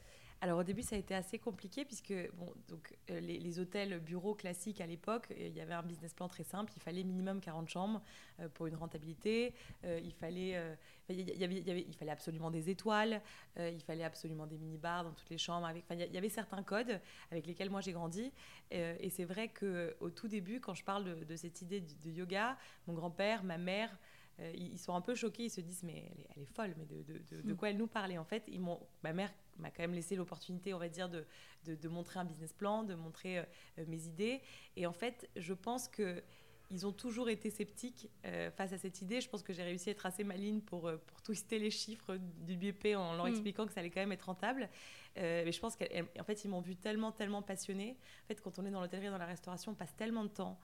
Alors 0.40 0.60
au 0.60 0.62
début, 0.62 0.82
ça 0.82 0.94
a 0.94 0.98
été 0.98 1.14
assez 1.14 1.38
compliqué 1.38 1.84
puisque 1.84 2.14
bon, 2.34 2.52
donc, 2.68 2.96
euh, 3.10 3.18
les, 3.18 3.58
hôtels 3.58 3.98
bureaux 3.98 4.34
classiques 4.34 4.80
à 4.80 4.86
l'époque, 4.86 5.26
euh, 5.32 5.48
il 5.48 5.56
y 5.56 5.60
avait 5.60 5.74
un 5.74 5.82
business 5.82 6.14
plan 6.14 6.28
très 6.28 6.44
simple. 6.44 6.72
Il 6.76 6.82
fallait 6.82 7.02
minimum 7.02 7.40
40 7.40 7.68
chambres 7.68 8.02
euh, 8.38 8.48
pour 8.48 8.68
une 8.68 8.76
rentabilité. 8.76 9.52
il, 9.84 10.12
fallait, 10.12 10.56
il, 11.08 11.38
y 11.38 11.44
avait, 11.44 11.84
il 11.88 11.94
fallait 11.96 12.12
absolument 12.12 12.50
des 12.50 12.70
étoiles. 12.70 13.20
il 13.56 13.82
fallait 13.82 14.04
absolument 14.04 14.46
des 14.46 14.58
mini-bars 14.58 15.04
dans 15.04 15.12
toutes 15.12 15.30
les 15.30 15.38
chambres. 15.38 15.66
Avec, 15.66 15.84
il 15.90 16.12
y 16.12 16.18
avait 16.18 16.28
certains 16.28 16.62
codes 16.62 17.00
avec 17.30 17.46
lesquels 17.46 17.70
moi 17.70 17.80
j'ai 17.80 17.92
grandi. 17.92 18.32
et 18.70 19.10
c'est 19.10 19.24
vrai 19.24 19.48
qu'au 19.48 20.10
tout 20.10 20.28
début, 20.28 20.60
quand 20.60 20.74
je 20.74 20.84
parle 20.84 21.26
de, 21.26 21.36
cette 21.36 21.62
idée 21.62 21.80
de 21.80 22.10
yoga, 22.10 22.56
mon 22.86 22.94
grand-père, 22.94 23.42
ma 23.42 23.58
mère, 23.58 23.96
ils 24.54 24.78
sont 24.78 24.94
un 24.94 25.00
peu 25.00 25.14
choqués, 25.14 25.44
ils 25.44 25.50
se 25.50 25.60
disent 25.60 25.82
mais 25.82 26.04
elle 26.36 26.42
est, 26.42 26.46
folle, 26.46 26.74
mais 26.76 26.84
de, 26.84 27.02
de, 27.02 27.42
de, 27.42 27.52
hmm. 27.52 27.56
quoi 27.56 27.70
elle 27.70 27.76
nous 27.76 27.88
parle 27.88 28.12
Et 28.12 28.18
en 28.18 28.24
fait, 28.24 28.44
ils 28.48 28.60
ma 29.02 29.12
mère 29.12 29.32
m'a 29.58 29.70
quand 29.70 29.82
même 29.82 29.94
laissé 29.94 30.16
l'opportunité, 30.16 30.74
on 30.74 30.78
va 30.78 30.88
dire, 30.88 31.08
de, 31.08 31.24
de, 31.64 31.88
montrer 31.88 32.20
un 32.20 32.24
business 32.24 32.52
plan, 32.52 32.82
de 32.82 32.94
montrer 32.94 33.38
euh, 33.38 33.44
mes 33.86 34.06
idées. 34.06 34.40
Et 34.76 34.86
en 34.86 34.92
fait, 34.92 35.28
je 35.36 35.54
pense 35.54 35.88
que 35.88 36.22
ils 36.70 36.86
ont 36.86 36.92
toujours 36.92 37.30
été 37.30 37.48
sceptiques 37.48 38.10
euh, 38.26 38.50
face 38.50 38.74
à 38.74 38.78
cette 38.78 39.00
idée. 39.00 39.22
Je 39.22 39.28
pense 39.30 39.42
que 39.42 39.54
j'ai 39.54 39.62
réussi 39.62 39.88
à 39.88 39.92
être 39.92 40.04
assez 40.04 40.22
maligne 40.22 40.60
pour, 40.60 40.90
pour 41.06 41.22
twister 41.22 41.58
les 41.58 41.70
chiffres 41.70 42.18
du 42.18 42.58
BP 42.58 42.94
en 42.94 43.14
leur 43.14 43.24
hmm. 43.24 43.28
expliquant 43.28 43.66
que 43.66 43.72
ça 43.72 43.80
allait 43.80 43.88
quand 43.88 44.00
même 44.00 44.12
être 44.12 44.26
rentable. 44.26 44.68
mais 45.16 45.50
je 45.50 45.60
pense 45.60 45.76
qu'en 45.76 46.24
fait, 46.24 46.44
ils 46.44 46.48
m'ont 46.48 46.60
vu 46.60 46.76
tellement, 46.76 47.10
tellement 47.10 47.40
passionnée. 47.40 47.96
En 48.24 48.26
fait, 48.26 48.42
quand 48.42 48.58
on 48.58 48.66
est 48.66 48.70
dans 48.70 48.82
l'hôtellerie, 48.82 49.08
dans 49.08 49.16
la 49.16 49.24
restauration, 49.24 49.72
on 49.72 49.74
passe 49.74 49.96
tellement 49.96 50.24
de 50.24 50.28
temps 50.28 50.60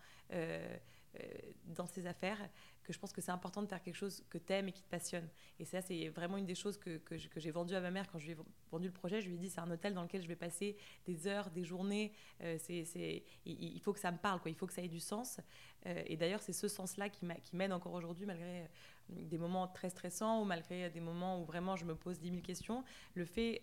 dans 1.66 1.86
ces 1.86 2.06
affaires 2.06 2.38
que 2.84 2.92
je 2.92 2.98
pense 2.98 3.12
que 3.12 3.20
c'est 3.20 3.32
important 3.32 3.62
de 3.62 3.66
faire 3.66 3.82
quelque 3.82 3.96
chose 3.96 4.22
que 4.30 4.38
tu 4.38 4.52
aimes 4.52 4.68
et 4.68 4.72
qui 4.72 4.82
te 4.82 4.88
passionne. 4.88 5.28
Et 5.58 5.64
ça, 5.64 5.80
c'est 5.80 6.08
vraiment 6.10 6.36
une 6.36 6.46
des 6.46 6.54
choses 6.54 6.76
que, 6.76 6.98
que, 6.98 7.16
j'ai 7.16 7.50
vendu 7.50 7.74
à 7.74 7.80
ma 7.80 7.90
mère 7.90 8.06
quand 8.10 8.18
je 8.18 8.26
lui 8.26 8.32
ai 8.32 8.36
vendu 8.70 8.86
le 8.86 8.92
projet. 8.92 9.20
Je 9.20 9.28
lui 9.28 9.36
ai 9.36 9.38
dit, 9.38 9.50
c'est 9.50 9.60
un 9.60 9.70
hôtel 9.70 9.94
dans 9.94 10.02
lequel 10.02 10.22
je 10.22 10.28
vais 10.28 10.36
passer 10.36 10.76
des 11.06 11.26
heures, 11.26 11.50
des 11.50 11.64
journées. 11.64 12.12
Euh, 12.42 12.56
c'est, 12.58 13.24
il, 13.46 13.80
faut 13.80 13.92
que 13.92 13.98
ça 13.98 14.12
me 14.12 14.18
parle, 14.18 14.40
quoi. 14.40 14.50
il 14.50 14.54
faut 14.54 14.66
que 14.66 14.72
ça 14.72 14.82
ait 14.82 14.88
du 14.88 15.00
sens. 15.00 15.40
Euh, 15.86 16.02
et 16.06 16.16
d'ailleurs, 16.16 16.42
c'est 16.42 16.52
ce 16.52 16.68
sens-là 16.68 17.08
qui, 17.08 17.24
m'aide 17.54 17.72
encore 17.72 17.94
aujourd'hui, 17.94 18.26
malgré 18.26 18.60
euh, 18.60 18.66
des 19.08 19.38
moments 19.38 19.66
très 19.66 19.88
stressants 19.88 20.42
ou 20.42 20.44
malgré 20.44 20.90
des 20.90 21.00
moments 21.00 21.40
où 21.40 21.44
vraiment 21.44 21.76
je 21.76 21.86
me 21.86 21.94
pose 21.94 22.20
10 22.20 22.30
000 22.30 22.42
questions. 22.42 22.84
Le 23.14 23.24
fait 23.24 23.62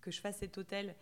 que 0.00 0.10
je 0.10 0.20
fasse 0.20 0.38
cet 0.38 0.56
hôtel 0.58 0.94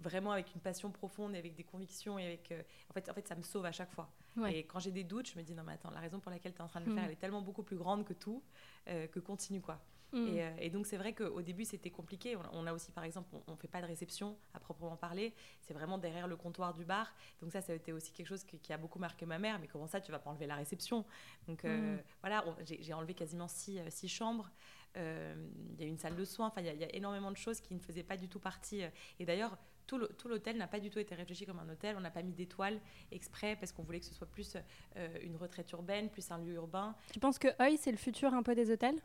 vraiment 0.00 0.32
avec 0.32 0.54
une 0.54 0.60
passion 0.60 0.90
profonde 0.90 1.34
et 1.34 1.38
avec 1.38 1.54
des 1.54 1.64
convictions 1.64 2.18
et 2.18 2.26
avec 2.26 2.54
en 2.88 2.92
fait 2.92 3.08
en 3.10 3.14
fait 3.14 3.28
ça 3.28 3.34
me 3.34 3.42
sauve 3.42 3.66
à 3.66 3.72
chaque 3.72 3.92
fois 3.92 4.10
et 4.48 4.64
quand 4.64 4.78
j'ai 4.78 4.92
des 4.92 5.04
doutes, 5.04 5.28
je 5.28 5.38
me 5.38 5.42
dis 5.42 5.54
non, 5.54 5.62
mais 5.64 5.72
attends, 5.72 5.90
la 5.90 6.00
raison 6.00 6.20
pour 6.20 6.30
laquelle 6.30 6.52
tu 6.52 6.58
es 6.58 6.62
en 6.62 6.68
train 6.68 6.80
de 6.80 6.86
le 6.86 6.94
faire, 6.94 7.02
mm. 7.02 7.06
elle 7.06 7.12
est 7.12 7.20
tellement 7.20 7.42
beaucoup 7.42 7.62
plus 7.62 7.76
grande 7.76 8.04
que 8.04 8.12
tout, 8.12 8.42
euh, 8.88 9.06
que 9.08 9.20
continue 9.20 9.60
quoi. 9.60 9.80
Mm. 10.12 10.26
Euh, 10.28 10.56
et, 10.58 10.70
donc 10.70 10.86
c'est 10.86 10.96
vrai 10.96 11.12
qu'au 11.12 11.42
début 11.42 11.64
c'était 11.64 11.90
compliqué. 11.90 12.36
On, 12.52 12.66
a 12.66 12.72
aussi 12.72 12.90
par 12.92 13.04
exemple, 13.04 13.28
on, 13.46 13.52
ne 13.52 13.56
fait 13.56 13.68
pas 13.68 13.80
de 13.80 13.86
réception 13.86 14.36
à 14.54 14.60
proprement 14.60 14.96
parler. 14.96 15.34
C'est 15.60 15.74
vraiment 15.74 15.98
derrière 15.98 16.26
le 16.26 16.36
comptoir 16.36 16.74
du 16.74 16.84
bar. 16.84 17.14
Donc 17.42 17.52
ça, 17.52 17.60
ça 17.60 17.72
a 17.72 17.76
été 17.76 17.92
aussi 17.92 18.12
quelque 18.12 18.26
chose 18.26 18.44
qui, 18.44 18.72
a 18.72 18.78
beaucoup 18.78 18.98
marqué 18.98 19.26
ma 19.26 19.38
mère. 19.38 19.58
Mais 19.58 19.66
comment 19.66 19.86
ça, 19.86 20.00
tu 20.00 20.10
vas 20.10 20.18
pas 20.18 20.30
enlever 20.30 20.46
la 20.46 20.56
réception? 20.56 21.04
Donc 21.46 21.64
euh, 21.64 21.96
mm. 21.96 22.02
voilà, 22.20 22.44
j'ai 22.64 22.92
enlevé 22.92 23.14
quasiment 23.14 23.48
six, 23.48 23.80
six 23.88 24.08
chambres. 24.08 24.50
Il 24.96 25.80
y 25.80 25.84
a 25.84 25.86
une 25.86 25.98
salle 25.98 26.16
de 26.16 26.24
soins. 26.24 26.48
Enfin, 26.48 26.62
il 26.62 26.66
y, 26.66 26.84
a 26.84 26.94
énormément 26.94 27.30
de 27.30 27.36
choses 27.36 27.60
qui 27.60 27.74
ne 27.74 27.80
faisaient 27.80 28.02
pas 28.02 28.16
du 28.16 28.28
tout 28.28 28.40
partie. 28.40 28.82
Et 29.20 29.24
d'ailleurs, 29.24 29.56
tout 29.98 30.28
l'hôtel 30.28 30.56
n'a 30.56 30.66
pas 30.66 30.80
du 30.80 30.90
tout 30.90 30.98
été 30.98 31.14
réfléchi 31.14 31.46
comme 31.46 31.58
un 31.58 31.68
hôtel. 31.68 31.96
On 31.96 32.00
n'a 32.00 32.10
pas 32.10 32.22
mis 32.22 32.32
d'étoiles 32.32 32.80
exprès 33.10 33.56
parce 33.56 33.72
qu'on 33.72 33.82
voulait 33.82 34.00
que 34.00 34.06
ce 34.06 34.14
soit 34.14 34.26
plus 34.26 34.56
euh, 34.96 35.08
une 35.22 35.36
retraite 35.36 35.70
urbaine, 35.72 36.08
plus 36.08 36.30
un 36.30 36.38
lieu 36.38 36.54
urbain. 36.54 36.94
Tu 37.12 37.20
penses 37.20 37.38
que 37.38 37.48
Oi, 37.60 37.76
c'est 37.76 37.90
le 37.90 37.96
futur 37.96 38.32
un 38.34 38.42
peu 38.42 38.54
des 38.54 38.70
hôtels? 38.70 39.00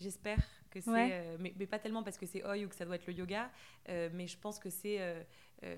J'espère 0.00 0.38
que 0.70 0.80
c'est, 0.80 0.90
euh, 1.12 1.36
mais, 1.40 1.52
pas 1.66 1.78
tellement 1.78 2.02
parce 2.02 2.18
que 2.18 2.26
c'est 2.26 2.44
Oi 2.44 2.64
ou 2.64 2.68
que 2.68 2.74
ça 2.74 2.84
doit 2.84 2.96
être 2.96 3.06
le 3.06 3.14
yoga, 3.14 3.50
euh, 3.88 4.10
mais 4.12 4.26
je 4.26 4.36
pense 4.36 4.58
que 4.58 4.68
c'est 4.68 4.98
euh, 5.64 5.76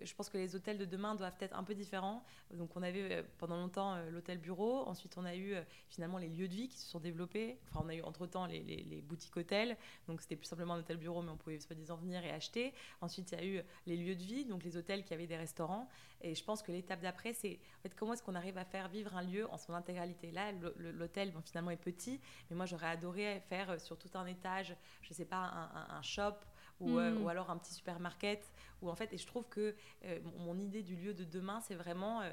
je 0.00 0.14
pense 0.14 0.30
que 0.30 0.38
les 0.38 0.56
hôtels 0.56 0.78
de 0.78 0.84
demain 0.84 1.14
doivent 1.14 1.36
être 1.40 1.56
un 1.56 1.64
peu 1.64 1.74
différents. 1.74 2.24
Donc 2.54 2.76
on 2.76 2.82
avait 2.82 3.12
euh, 3.12 3.22
pendant 3.38 3.56
longtemps 3.56 3.94
euh, 3.94 4.10
l'hôtel 4.10 4.38
bureau, 4.38 4.86
ensuite 4.86 5.16
on 5.18 5.24
a 5.24 5.36
eu 5.36 5.54
finalement 5.88 6.18
les 6.18 6.28
lieux 6.28 6.48
de 6.48 6.54
vie 6.54 6.68
qui 6.68 6.78
se 6.78 6.86
sont 6.86 7.00
développés. 7.00 7.58
Enfin 7.68 7.84
on 7.84 7.88
a 7.88 7.94
eu 7.94 8.02
entre-temps 8.02 8.46
les, 8.46 9.04
boutiques 9.06 9.36
hôtels, 9.36 9.76
donc 10.06 10.20
c'était 10.20 10.36
plus 10.36 10.46
simplement 10.46 10.74
un 10.74 10.80
hôtel 10.80 10.96
bureau 10.96 11.22
mais 11.22 11.30
on 11.30 11.36
pouvait 11.36 11.58
soi-disant 11.58 11.96
venir 11.96 12.24
et 12.24 12.30
acheter. 12.30 12.72
Ensuite 13.00 13.32
il 13.32 13.38
y 13.38 13.40
a 13.40 13.44
eu 13.44 13.62
les 13.86 13.96
lieux 13.96 14.14
de 14.14 14.22
vie, 14.22 14.44
donc 14.44 14.64
les 14.64 14.76
hôtels 14.76 15.04
qui 15.04 15.14
avaient 15.14 15.26
des 15.26 15.36
restaurants. 15.36 15.88
Et 16.20 16.34
je 16.34 16.42
pense 16.42 16.62
que 16.62 16.72
l'étape 16.72 17.00
d'après 17.00 17.32
c'est 17.32 17.60
comment 17.96 18.14
est-ce 18.14 18.22
qu'on 18.22 18.34
arrive 18.34 18.58
à 18.58 18.64
faire 18.64 18.88
vivre 18.88 19.14
un 19.16 19.22
lieu 19.22 19.48
en 19.50 19.58
son 19.58 19.74
intégralité? 19.74 20.30
Là 20.30 20.52
l'hôtel 20.78 21.32
bon, 21.32 21.40
finalement 21.42 21.70
est 21.70 21.76
petit, 21.76 22.20
mais 22.50 22.56
moi 22.56 22.66
j'aurais 22.66 22.88
adoré 22.88 23.40
faire 23.48 23.80
sur 23.80 23.98
tout 23.98 24.10
un 24.14 24.26
étage, 24.26 24.74
je 25.02 25.12
sais 25.12 25.26
pas, 25.26 25.70
un 25.90 26.02
shop 26.02 26.34
euh, 26.80 27.10
hmm. 27.10 27.22
ou, 27.22 27.28
alors 27.28 27.50
un 27.50 27.56
petit 27.56 27.74
supermarket. 27.74 28.50
Ou 28.82 28.90
en 28.90 28.94
fait, 28.94 29.12
et 29.12 29.18
je 29.18 29.26
trouve 29.26 29.44
que 29.48 29.74
euh, 30.04 30.18
mon 30.38 30.58
idée 30.58 30.82
du 30.82 30.96
lieu 30.96 31.14
de 31.14 31.24
demain, 31.24 31.60
c'est 31.60 31.74
vraiment 31.74 32.22
euh, 32.22 32.30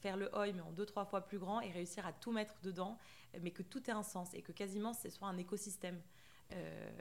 faire 0.00 0.16
le 0.16 0.28
oi 0.34 0.52
mais 0.52 0.60
en 0.60 0.72
deux 0.72 0.86
trois 0.86 1.04
fois 1.04 1.20
plus 1.20 1.38
grand 1.38 1.60
et 1.60 1.70
réussir 1.70 2.06
à 2.06 2.12
tout 2.12 2.32
mettre 2.32 2.54
dedans, 2.62 2.98
mais 3.40 3.50
que 3.50 3.62
tout 3.62 3.88
ait 3.88 3.94
un 3.94 4.02
sens 4.02 4.34
et 4.34 4.42
que 4.42 4.52
quasiment 4.52 4.92
ce 4.92 5.08
soit 5.10 5.28
un 5.28 5.38
écosystème. 5.38 6.00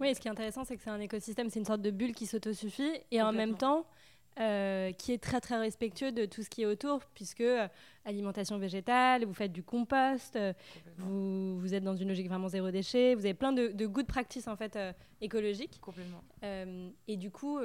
Oui, 0.02 0.14
ce 0.14 0.20
qui 0.20 0.28
est 0.28 0.32
intéressant, 0.32 0.66
c'est 0.66 0.76
que 0.76 0.84
c'est 0.84 0.90
un 0.90 1.00
écosystème, 1.00 1.50
c'est 1.50 1.60
une 1.60 1.66
sorte 1.66 1.82
de 1.82 1.90
bulle 1.90 2.14
qui 2.14 2.26
s'autosuffit 2.26 2.92
et 3.12 3.22
en 3.22 3.32
même 3.32 3.56
temps, 3.56 3.86
euh, 4.40 4.92
qui 4.92 5.14
est 5.14 5.18
très 5.18 5.42
très 5.42 5.58
respectueux 5.58 6.12
de 6.12 6.26
tout 6.26 6.44
ce 6.44 6.50
qui 6.50 6.62
est 6.62 6.68
autour, 6.68 7.00
puisque 7.16 7.42
euh, 7.42 7.68
alimentation 8.06 8.60
végétale, 8.60 9.26
vous 9.26 9.34
faites 9.34 9.52
du 9.52 9.64
compost, 9.64 10.36
euh, 10.36 10.54
vous, 10.98 11.60
vous, 11.60 11.74
êtes 11.74 11.84
dans 11.84 11.96
une 11.96 12.08
logique 12.08 12.28
vraiment 12.28 12.48
zéro 12.48 12.70
déchet, 12.70 13.16
vous 13.16 13.26
avez 13.26 13.34
plein 13.34 13.52
de, 13.52 13.70
de 13.70 13.88
good 13.88 14.06
practices 14.06 14.48
en 14.48 14.56
fait 14.56 14.78
écologiques. 15.22 15.80
Complètement. 15.82 16.22
et 16.44 17.18
du 17.18 17.32
coup, 17.32 17.60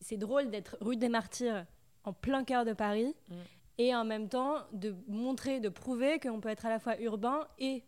c'est 0.00 0.16
drôle 0.16 0.50
d'être 0.50 0.76
rue 0.80 0.96
des 0.96 1.08
Martyrs 1.08 1.66
en 2.04 2.12
plein 2.12 2.44
cœur 2.44 2.64
de 2.64 2.72
Paris 2.72 3.16
mm. 3.28 3.34
et 3.78 3.94
en 3.94 4.04
même 4.04 4.28
temps 4.28 4.58
de 4.72 4.94
montrer, 5.08 5.58
de 5.58 5.68
prouver 5.68 6.20
qu'on 6.20 6.40
peut 6.40 6.48
être 6.48 6.66
à 6.66 6.70
la 6.70 6.78
fois 6.78 7.00
urbain 7.00 7.48
et 7.58 7.82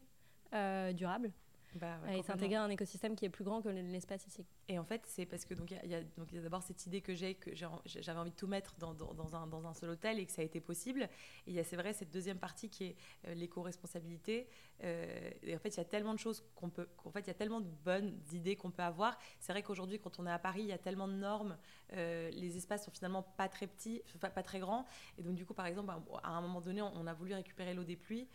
durable. 0.95 1.31
Bah, 1.77 1.99
et 2.13 2.23
s'intégrer 2.23 2.57
à 2.57 2.65
un 2.65 2.71
écosystème 2.71 3.15
qui 3.15 3.25
est 3.25 3.29
plus 3.29 3.45
grand 3.45 3.63
que 3.63 3.69
l'espace 3.69 4.27
ici. 4.27 4.45
Et 4.71 4.79
en 4.79 4.85
fait, 4.85 5.03
c'est 5.07 5.25
parce 5.25 5.47
que 5.47 5.55
donc 5.55 5.71
il 5.71 5.91
y 5.91 5.95
a, 5.95 6.03
d'abord 6.43 6.63
cette 6.63 6.85
idée 6.87 7.01
que 7.01 7.15
j'ai 7.15 7.35
que 7.35 7.55
j'avais 7.55 8.19
envie 8.19 8.31
de 8.31 8.37
tout 8.37 8.47
mettre 8.47 8.77
dans, 8.77 9.67
un, 9.67 9.75
seul 9.75 9.89
hôtel 9.89 10.19
et 10.19 10.27
que 10.27 10.33
ça 10.33 10.43
a 10.43 10.45
été 10.45 10.61
possible. 10.61 11.09
Et 11.47 11.53
il 11.53 11.55
y 11.55 11.59
a 11.59 11.65
c'est 11.65 11.77
vrai 11.77 11.95
cette 11.95 12.11
deuxième 12.11 12.39
partie 12.39 12.69
qui 12.69 12.85
est 12.85 12.97
euh, 13.27 13.35
l'éco-responsabilité. 13.35 14.47
Euh, 14.85 15.31
et 15.43 15.57
en 15.57 15.59
fait, 15.59 15.71
il 15.71 15.79
y 15.79 15.81
a 15.81 15.87
tellement 15.87 16.13
de 16.13 16.19
choses 16.19 16.45
qu'on 16.55 16.69
peut, 16.69 16.87
en 17.05 17.11
fait, 17.11 17.21
il 17.21 17.29
y 17.29 17.31
a 17.31 17.35
tellement 17.35 17.63
de 17.63 17.71
bonnes 17.83 18.15
idées 18.33 18.57
qu'on 18.57 18.71
peut 18.71 18.83
avoir. 18.83 19.19
C'est 19.41 19.53
vrai 19.53 19.63
qu'aujourd'hui, 19.63 19.99
quand 19.99 20.21
on 20.21 20.27
est 20.27 20.31
à 20.31 20.39
Paris, 20.39 20.61
il 20.61 20.69
y 20.69 20.73
a 20.73 20.79
tellement 20.79 21.09
de 21.09 21.15
normes. 21.15 21.57
Euh, 21.95 22.31
les 22.33 22.59
espaces 22.59 22.85
sont 22.85 22.91
finalement 22.91 23.23
pas 23.23 23.49
très 23.49 23.67
petits, 23.67 24.03
pas, 24.21 24.29
pas, 24.29 24.43
très 24.43 24.59
grands. 24.59 24.85
Et 25.17 25.23
donc 25.23 25.35
du 25.35 25.47
coup, 25.47 25.55
par 25.55 25.67
exemple, 25.67 25.91
à 26.23 26.29
un 26.29 26.41
moment 26.43 26.61
donné, 26.61 26.83
on, 26.83 27.07
a 27.07 27.15
voulu 27.15 27.33
récupérer 27.33 27.73
l'eau 27.73 27.85
des 27.85 27.97
pluies 27.97 28.29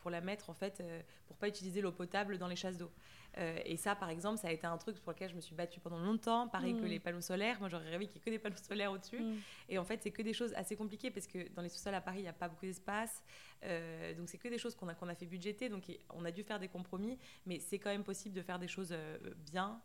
pour 0.00 0.10
la 0.10 0.20
mettre 0.20 0.50
en 0.50 0.54
fait, 0.54 0.82
pour 1.26 1.36
pas 1.36 1.48
utiliser 1.48 1.80
l'eau 1.80 1.92
potable 1.92 2.36
dans 2.36 2.48
les 2.48 2.56
chasses 2.56 2.76
d'eau. 2.76 2.90
Euh, 3.38 3.58
et 3.64 3.76
ça, 3.76 3.94
par 3.94 4.10
exemple, 4.10 4.38
ça 4.38 4.48
a 4.48 4.52
été 4.52 4.66
un 4.66 4.76
truc 4.78 5.00
pour 5.00 5.12
lequel 5.12 5.30
je 5.30 5.34
me 5.34 5.40
suis 5.40 5.54
battue 5.54 5.80
pendant 5.80 5.98
longtemps. 5.98 6.48
Pareil 6.48 6.74
que 6.74 6.82
mm. 6.82 6.86
les 6.86 7.00
panneaux 7.00 7.20
solaires. 7.20 7.58
Moi, 7.60 7.68
j'aurais 7.68 7.90
rêvé 7.90 8.06
qu'il 8.06 8.14
n'y 8.14 8.20
ait 8.20 8.24
que 8.24 8.30
des 8.30 8.38
panneaux 8.38 8.56
solaires 8.56 8.92
au-dessus. 8.92 9.20
Mm. 9.20 9.36
Et 9.68 9.78
en 9.78 9.84
fait, 9.84 10.02
c'est 10.02 10.10
que 10.10 10.22
des 10.22 10.32
choses 10.32 10.52
assez 10.54 10.76
compliquées 10.76 11.10
parce 11.10 11.26
que 11.26 11.48
dans 11.54 11.62
les 11.62 11.68
sous-sols 11.68 11.94
à 11.94 12.00
Paris, 12.00 12.18
il 12.18 12.22
n'y 12.22 12.28
a 12.28 12.32
pas 12.32 12.48
beaucoup 12.48 12.66
d'espace. 12.66 13.22
Euh, 13.64 14.14
donc, 14.14 14.28
c'est 14.28 14.38
que 14.38 14.48
des 14.48 14.58
choses 14.58 14.74
qu'on 14.74 14.88
a, 14.88 14.94
qu'on 14.94 15.08
a 15.08 15.14
fait 15.14 15.26
budgéter. 15.26 15.68
Donc, 15.68 15.84
on 16.10 16.24
a 16.24 16.30
dû 16.30 16.42
faire 16.42 16.58
des 16.58 16.68
compromis. 16.68 17.18
Mais 17.46 17.58
c'est 17.58 17.78
quand 17.78 17.90
même 17.90 18.04
possible 18.04 18.34
de 18.34 18.42
faire 18.42 18.58
des 18.58 18.68
choses 18.68 18.90
euh, 18.92 19.18
bien 19.46 19.80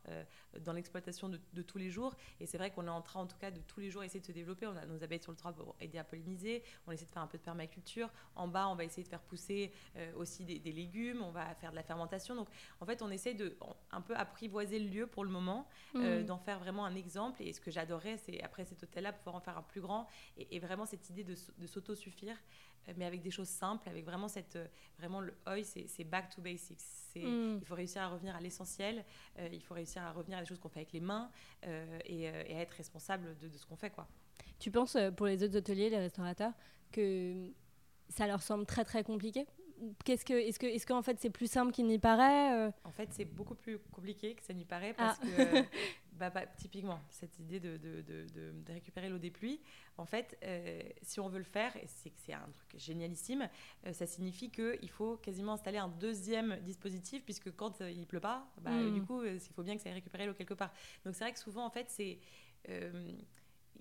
dans 0.59 0.74
l'exploitation 0.74 1.29
de, 1.29 1.62
tous 1.62 1.77
les 1.77 1.89
jours. 1.89 2.15
Et 2.39 2.45
c'est 2.45 2.57
vrai 2.57 2.71
qu'on 2.71 2.86
est 2.86 2.91
en 2.91 3.01
train, 3.01 3.21
en 3.21 3.27
tout 3.27 3.38
cas, 3.38 3.51
de 3.51 3.59
tous 3.62 3.79
les 3.79 3.89
jours 3.89 4.03
essayer 4.03 4.19
de 4.19 4.25
se 4.25 4.31
développer. 4.31 4.67
On 4.67 4.75
a 4.75 4.86
nos 4.86 5.03
abeilles 5.03 5.21
sur 5.21 5.31
le 5.31 5.38
toit 5.38 5.53
pour 5.53 5.75
aider 5.79 5.98
à 5.98 6.03
polliniser. 6.03 6.63
On 6.88 6.91
essaie 6.91 7.05
de 7.05 7.12
faire 7.12 7.21
un 7.21 7.27
peu 7.27 7.38
de 7.38 7.43
permaculture. 7.43 8.09
En 8.36 8.48
bas, 8.48 8.67
on 8.67 8.75
va 8.75 8.83
essayer 8.83 9.03
de 9.03 9.07
faire 9.07 9.21
pousser 9.21 9.71
aussi 10.15 10.45
des, 10.45 10.59
des 10.59 10.71
légumes. 10.71 11.21
On 11.21 11.31
va 11.31 11.53
faire 11.55 11.71
de 11.71 11.75
la 11.75 11.83
fermentation. 11.83 12.36
Donc, 12.36 12.48
en 12.79 12.86
fait, 12.86 13.01
on 13.01 13.09
essaie 13.09 13.33
de 13.33 13.57
un 13.91 14.01
peu 14.01 14.15
apprivoiser 14.15 14.79
le 14.79 14.88
lieu 14.88 15.07
pour 15.07 15.24
le 15.24 15.29
moment, 15.29 15.67
euh, 15.95 16.21
mm. 16.21 16.25
d'en 16.25 16.38
faire 16.38 16.59
vraiment 16.59 16.86
un 16.86 16.95
exemple. 16.95 17.41
Et 17.41 17.53
ce 17.53 17.62
que 17.62 17.71
j'adorais, 17.71 18.17
c'est 18.17 18.41
après 18.41 18.65
cet 18.65 18.83
hôtel-là, 18.83 19.13
pouvoir 19.13 19.36
en 19.36 19.39
faire 19.39 19.57
un 19.57 19.63
plus 19.63 19.81
grand 19.81 20.07
et, 20.38 20.59
vraiment 20.59 20.86
cette 20.86 21.09
idée 21.09 21.24
de, 21.24 21.36
de 21.57 21.67
s'autosuffire, 21.67 22.36
euh, 22.36 22.78
mais 22.98 23.05
avec 23.05 23.22
des 23.22 23.31
choses 23.31 23.48
simples, 23.48 23.88
avec 23.89 24.05
vraiment 24.05 24.27
cette. 24.27 24.55
Euh, 24.55 24.67
vraiment, 24.98 25.22
le 25.22 25.34
OI, 25.48 25.63
c'est 25.63 26.03
back 26.03 26.29
to 26.36 26.41
basics. 26.41 26.79
Mm. 27.15 27.58
Il 27.60 27.65
faut 27.65 27.75
réussir 27.75 28.01
à 28.01 28.10
revenir 28.10 28.36
à 28.36 28.39
l'essentiel, 28.39 29.03
il 29.51 29.62
faut 29.62 29.74
réussir 29.74 30.01
à 30.03 30.12
revenir 30.12 30.38
à 30.38 30.41
des 30.41 30.48
choses 30.48 30.60
qu'on 30.60 30.69
fait 30.69 30.81
avec 30.81 30.93
les 30.93 31.00
mains 31.00 31.31
et, 32.05 32.27
à 32.27 32.62
être 32.62 32.72
responsable 32.72 33.36
de, 33.39 33.48
de 33.48 33.58
ce 33.58 33.65
qu'on 33.65 33.75
fait. 33.75 33.89
quoi. 33.89 34.08
Tu 34.60 34.72
penses, 34.72 34.96
pour 35.17 35.25
les 35.25 35.43
autres 35.43 35.58
hôteliers, 35.58 35.89
les 35.89 35.98
restaurateurs, 35.98 36.53
que 36.91 37.50
ça 38.10 38.27
leur 38.27 38.41
semble 38.41 38.65
très 38.65 38.86
très 38.86 39.03
compliqué? 39.03 39.48
Qu'est-ce 40.05 40.24
que, 40.24 40.34
est-ce 40.34 40.60
que, 40.60 40.67
est-ce 40.67 40.86
qu'en 40.86 41.01
fait 41.01 41.19
c'est 41.19 41.29
plus 41.29 41.50
simple 41.50 41.72
qu'il 41.72 41.88
n'y 41.88 42.00
paraît 42.00 42.72
En 42.84 42.91
fait, 42.91 43.10
c'est 43.12 43.25
beaucoup 43.25 43.55
plus 43.55 43.79
compliqué 43.91 44.36
que 44.36 44.43
ça 44.43 44.53
n'y 44.53 44.65
paraît 44.65 44.93
parce 44.93 45.17
ah. 45.22 45.25
que 45.25 45.65
bah, 46.20 46.30
bah, 46.30 46.46
typiquement, 46.58 47.02
cette 47.10 47.40
idée 47.40 47.60
de, 47.60 47.78
de, 47.78 48.02
de, 48.02 48.28
de 48.28 48.74
récupérer 48.74 49.10
l'eau 49.10 49.18
des 49.18 49.32
pluies, 49.32 49.60
en 49.98 50.06
fait, 50.06 50.38
euh, 50.44 50.82
si 51.02 51.20
on 51.20 51.30
veut 51.30 51.40
le 51.40 51.44
faire, 51.44 51.76
et 51.78 51.88
c'est 51.88 52.12
c'est 52.16 52.34
un 52.34 52.50
truc 52.56 52.76
génialissime, 52.78 53.50
euh, 53.86 53.94
ça 53.94 54.06
signifie 54.06 54.52
qu'il 54.52 54.90
faut 54.90 55.18
quasiment 55.18 55.54
installer 55.54 55.78
un 55.78 55.90
deuxième 55.90 56.60
dispositif, 56.62 57.24
puisque 57.24 57.52
quand 57.56 57.80
il 57.82 58.06
pleut 58.08 58.20
pas, 58.20 58.48
bah, 58.62 58.84
Mm. 58.84 58.92
du 58.92 59.02
coup, 59.02 59.24
il 59.24 59.40
faut 59.40 59.64
bien 59.64 59.76
que 59.76 59.82
ça 59.82 59.90
aille 59.90 59.96
récupérer 59.96 60.26
l'eau 60.26 60.34
quelque 60.34 60.54
part. 60.54 60.72
Donc 61.06 61.16
c'est 61.16 61.24
vrai 61.24 61.34
que 61.34 61.40
souvent, 61.40 61.66
en 61.66 61.70
fait, 61.70 61.90
c'est... 61.90 62.20
euh, 62.70 63.12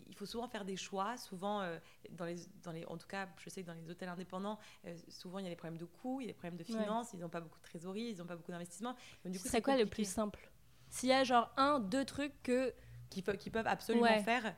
il 0.09 0.15
faut 0.17 0.27
souvent 0.27 0.49
faire 0.49 0.65
des 0.65 0.77
choix. 0.77 1.17
Souvent, 1.17 1.61
euh, 1.63 1.79
dans 2.11 2.25
les, 2.25 2.37
dans 2.63 2.73
les, 2.73 2.85
en 2.87 2.97
tout 2.97 3.07
cas, 3.07 3.29
je 3.39 3.51
sais 3.51 3.63
que 3.63 3.67
dans 3.67 3.75
les 3.75 3.91
hôtels 3.91 4.09
indépendants, 4.09 4.59
euh, 4.87 4.97
souvent 5.09 5.39
il 5.39 5.45
y 5.45 5.47
a 5.47 5.51
des 5.51 5.57
problèmes 5.57 5.79
de 5.79 5.85
coûts, 5.85 6.21
il 6.21 6.25
y 6.25 6.29
a 6.29 6.33
des 6.33 6.35
problèmes 6.35 6.57
de 6.57 6.65
Ouais. 6.69 6.75
finances, 6.77 7.13
ils 7.13 7.21
n'ont 7.21 7.29
pas 7.29 7.41
beaucoup 7.41 7.59
de 7.59 7.65
trésorerie, 7.65 8.11
ils 8.13 8.19
n'ont 8.19 8.27
pas 8.27 8.37
beaucoup 8.37 8.53
d'investissement. 8.53 8.95
Donc, 9.25 9.33
du 9.33 9.41
coup, 9.41 9.49
c'est 9.49 9.63
quoi 9.63 9.77
le 9.77 9.87
plus 9.87 10.05
simple? 10.09 10.48
S'il 10.91 11.09
y 11.09 11.13
a 11.13 11.25
genre 11.25 11.51
un, 11.57 11.81
deux 11.81 12.05
trucs 12.05 12.43
que. 12.43 12.73
qui 13.11 13.23
peuvent, 13.23 13.67
absolument 13.67 14.05
Ouais. 14.07 14.23
faire. 14.23 14.55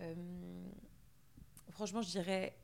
Euh, 0.00 0.14
franchement, 1.70 2.02
je 2.02 2.10
dirais 2.10 2.56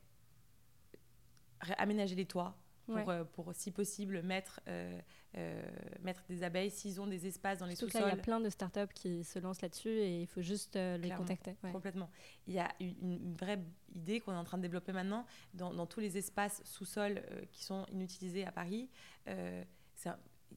aménager 1.77 2.15
les 2.15 2.25
toits 2.25 2.55
pour, 2.85 2.95
Ouais. 2.95 3.03
euh, 3.09 3.23
pour 3.23 3.53
si 3.53 3.69
possible, 3.71 4.21
mettre, 4.23 4.61
euh, 4.67 4.99
euh, 5.37 5.61
mettre 6.01 6.23
des 6.27 6.41
abeilles 6.41 6.71
s'ils 6.71 6.99
ont 6.99 7.05
des 7.05 7.27
espaces 7.27 7.59
dans 7.59 7.65
les 7.67 7.75
là, 7.75 7.81
il 7.81 7.85
y 7.85 7.97
a 7.97 8.09
sous-sols. 8.09 8.21
plein 8.21 8.39
de 8.39 8.49
startups 8.49 8.93
qui 8.95 9.23
se 9.23 9.37
lancent 9.37 9.61
là-dessus 9.61 9.89
et 9.89 10.21
il 10.21 10.27
faut 10.27 10.41
juste 10.41 10.75
euh, 10.75 10.97
les 10.97 11.11
contacter. 11.11 11.55
Ouais. 11.63 11.71
Complètement. 11.71 12.09
Il 12.47 12.53
y 12.53 12.59
a 12.59 12.69
une, 12.79 12.95
une 13.01 13.35
vraie 13.35 13.59
idée 13.93 14.19
qu'on 14.21 14.31
est 14.31 14.37
en 14.37 14.43
train 14.43 14.57
de 14.57 14.63
développer 14.63 14.91
maintenant 14.91 15.25
dans, 15.53 15.71
dans 15.73 15.85
tous 15.85 15.99
les 15.99 16.17
espaces 16.17 16.61
sous-sol 16.65 17.21
euh, 17.31 17.45
qui 17.51 17.63
sont 17.63 17.85
inutilisés 17.91 18.45
à 18.45 18.51
Paris. 18.51 18.89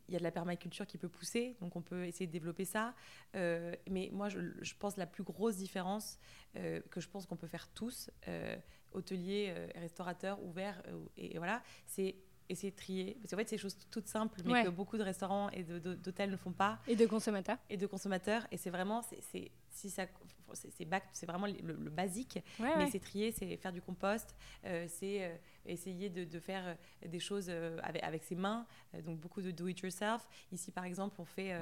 Il 0.09 0.15
y 0.15 0.17
a 0.17 0.19
de 0.19 0.25
la 0.25 0.31
permaculture 0.31 0.87
qui 0.87 0.99
peut 0.99 1.09
pousser, 1.09 1.57
donc 1.61 1.77
on 1.77 1.83
peut 1.83 2.05
essayer 2.05 2.27
de 2.27 2.33
développer 2.33 2.65
ça. 2.65 2.95
Euh, 3.35 3.75
mais 3.91 4.11
moi, 4.13 4.29
je, 4.29 4.41
je 4.61 4.75
pense 4.79 4.97
la 4.97 5.07
plus 5.07 5.23
grosse 5.23 5.57
différence 5.57 6.19
euh, 6.57 6.81
que 6.91 7.01
je 7.01 7.09
pense 7.09 7.27
qu'on 7.27 7.37
peut 7.37 7.47
faire 7.47 7.69
tous, 7.69 8.11
euh, 8.29 8.57
hôteliers, 8.93 9.55
restaurateurs, 9.77 10.43
ouverts, 10.43 10.83
et 11.17 11.39
voilà, 11.39 11.63
c'est 11.87 12.15
essayer 12.53 12.71
de 12.71 12.77
trier. 12.77 13.17
Parce 13.21 13.31
qu'en 13.31 13.37
fait, 13.37 13.49
c'est 13.49 13.57
des 13.57 13.63
choses 13.63 13.77
toutes 13.91 14.07
simples, 14.09 14.41
mais 14.45 14.53
Ouais. 14.53 14.65
que 14.65 14.69
beaucoup 14.69 14.97
de 14.99 15.03
restaurants 15.03 15.49
et 15.51 15.63
d'hôtels 15.63 16.31
ne 16.31 16.37
font 16.37 16.53
pas 16.53 16.79
Et 16.87 16.97
de 16.97 17.07
consommateurs. 17.07 17.59
et 17.71 17.77
de 17.77 17.87
consommateurs. 17.87 18.47
Et 18.53 18.57
c'est 18.57 18.71
vraiment, 18.71 19.03
c'est- 19.03 19.51
si 19.71 19.91
ça, 19.91 20.07
c'est 20.55 20.71
c'est 20.71 20.85
bac- 20.85 21.09
c'est 21.15 21.25
vraiment 21.27 21.47
le, 21.47 21.55
le 21.63 21.91
basique. 21.91 22.39
Ouais, 22.61 22.69
Mais 22.77 22.85
ouais. 22.85 22.91
c'est 22.91 23.01
trier, 23.01 23.33
c'est 23.33 23.57
faire 23.57 23.73
du 23.73 23.81
compost, 23.81 24.37
euh, 24.67 24.87
c'est 24.89 25.25
euh, 25.25 25.35
essayer 25.65 26.11
de, 26.11 26.25
de 26.25 26.41
faire 26.41 26.63
euh, 26.67 27.09
des 27.09 27.21
choses 27.21 27.47
euh, 27.49 27.79
avec, 27.83 28.03
avec 28.03 28.23
ses 28.23 28.35
mains. 28.35 28.67
donc 29.07 29.19
beaucoup 29.19 29.41
de 29.41 29.51
do 29.51 29.67
it 29.69 29.81
yourself. 29.81 30.29
Ici, 30.53 30.71
par 30.71 30.85
exemple, 30.85 31.17
on 31.21 31.25
fait, 31.25 31.55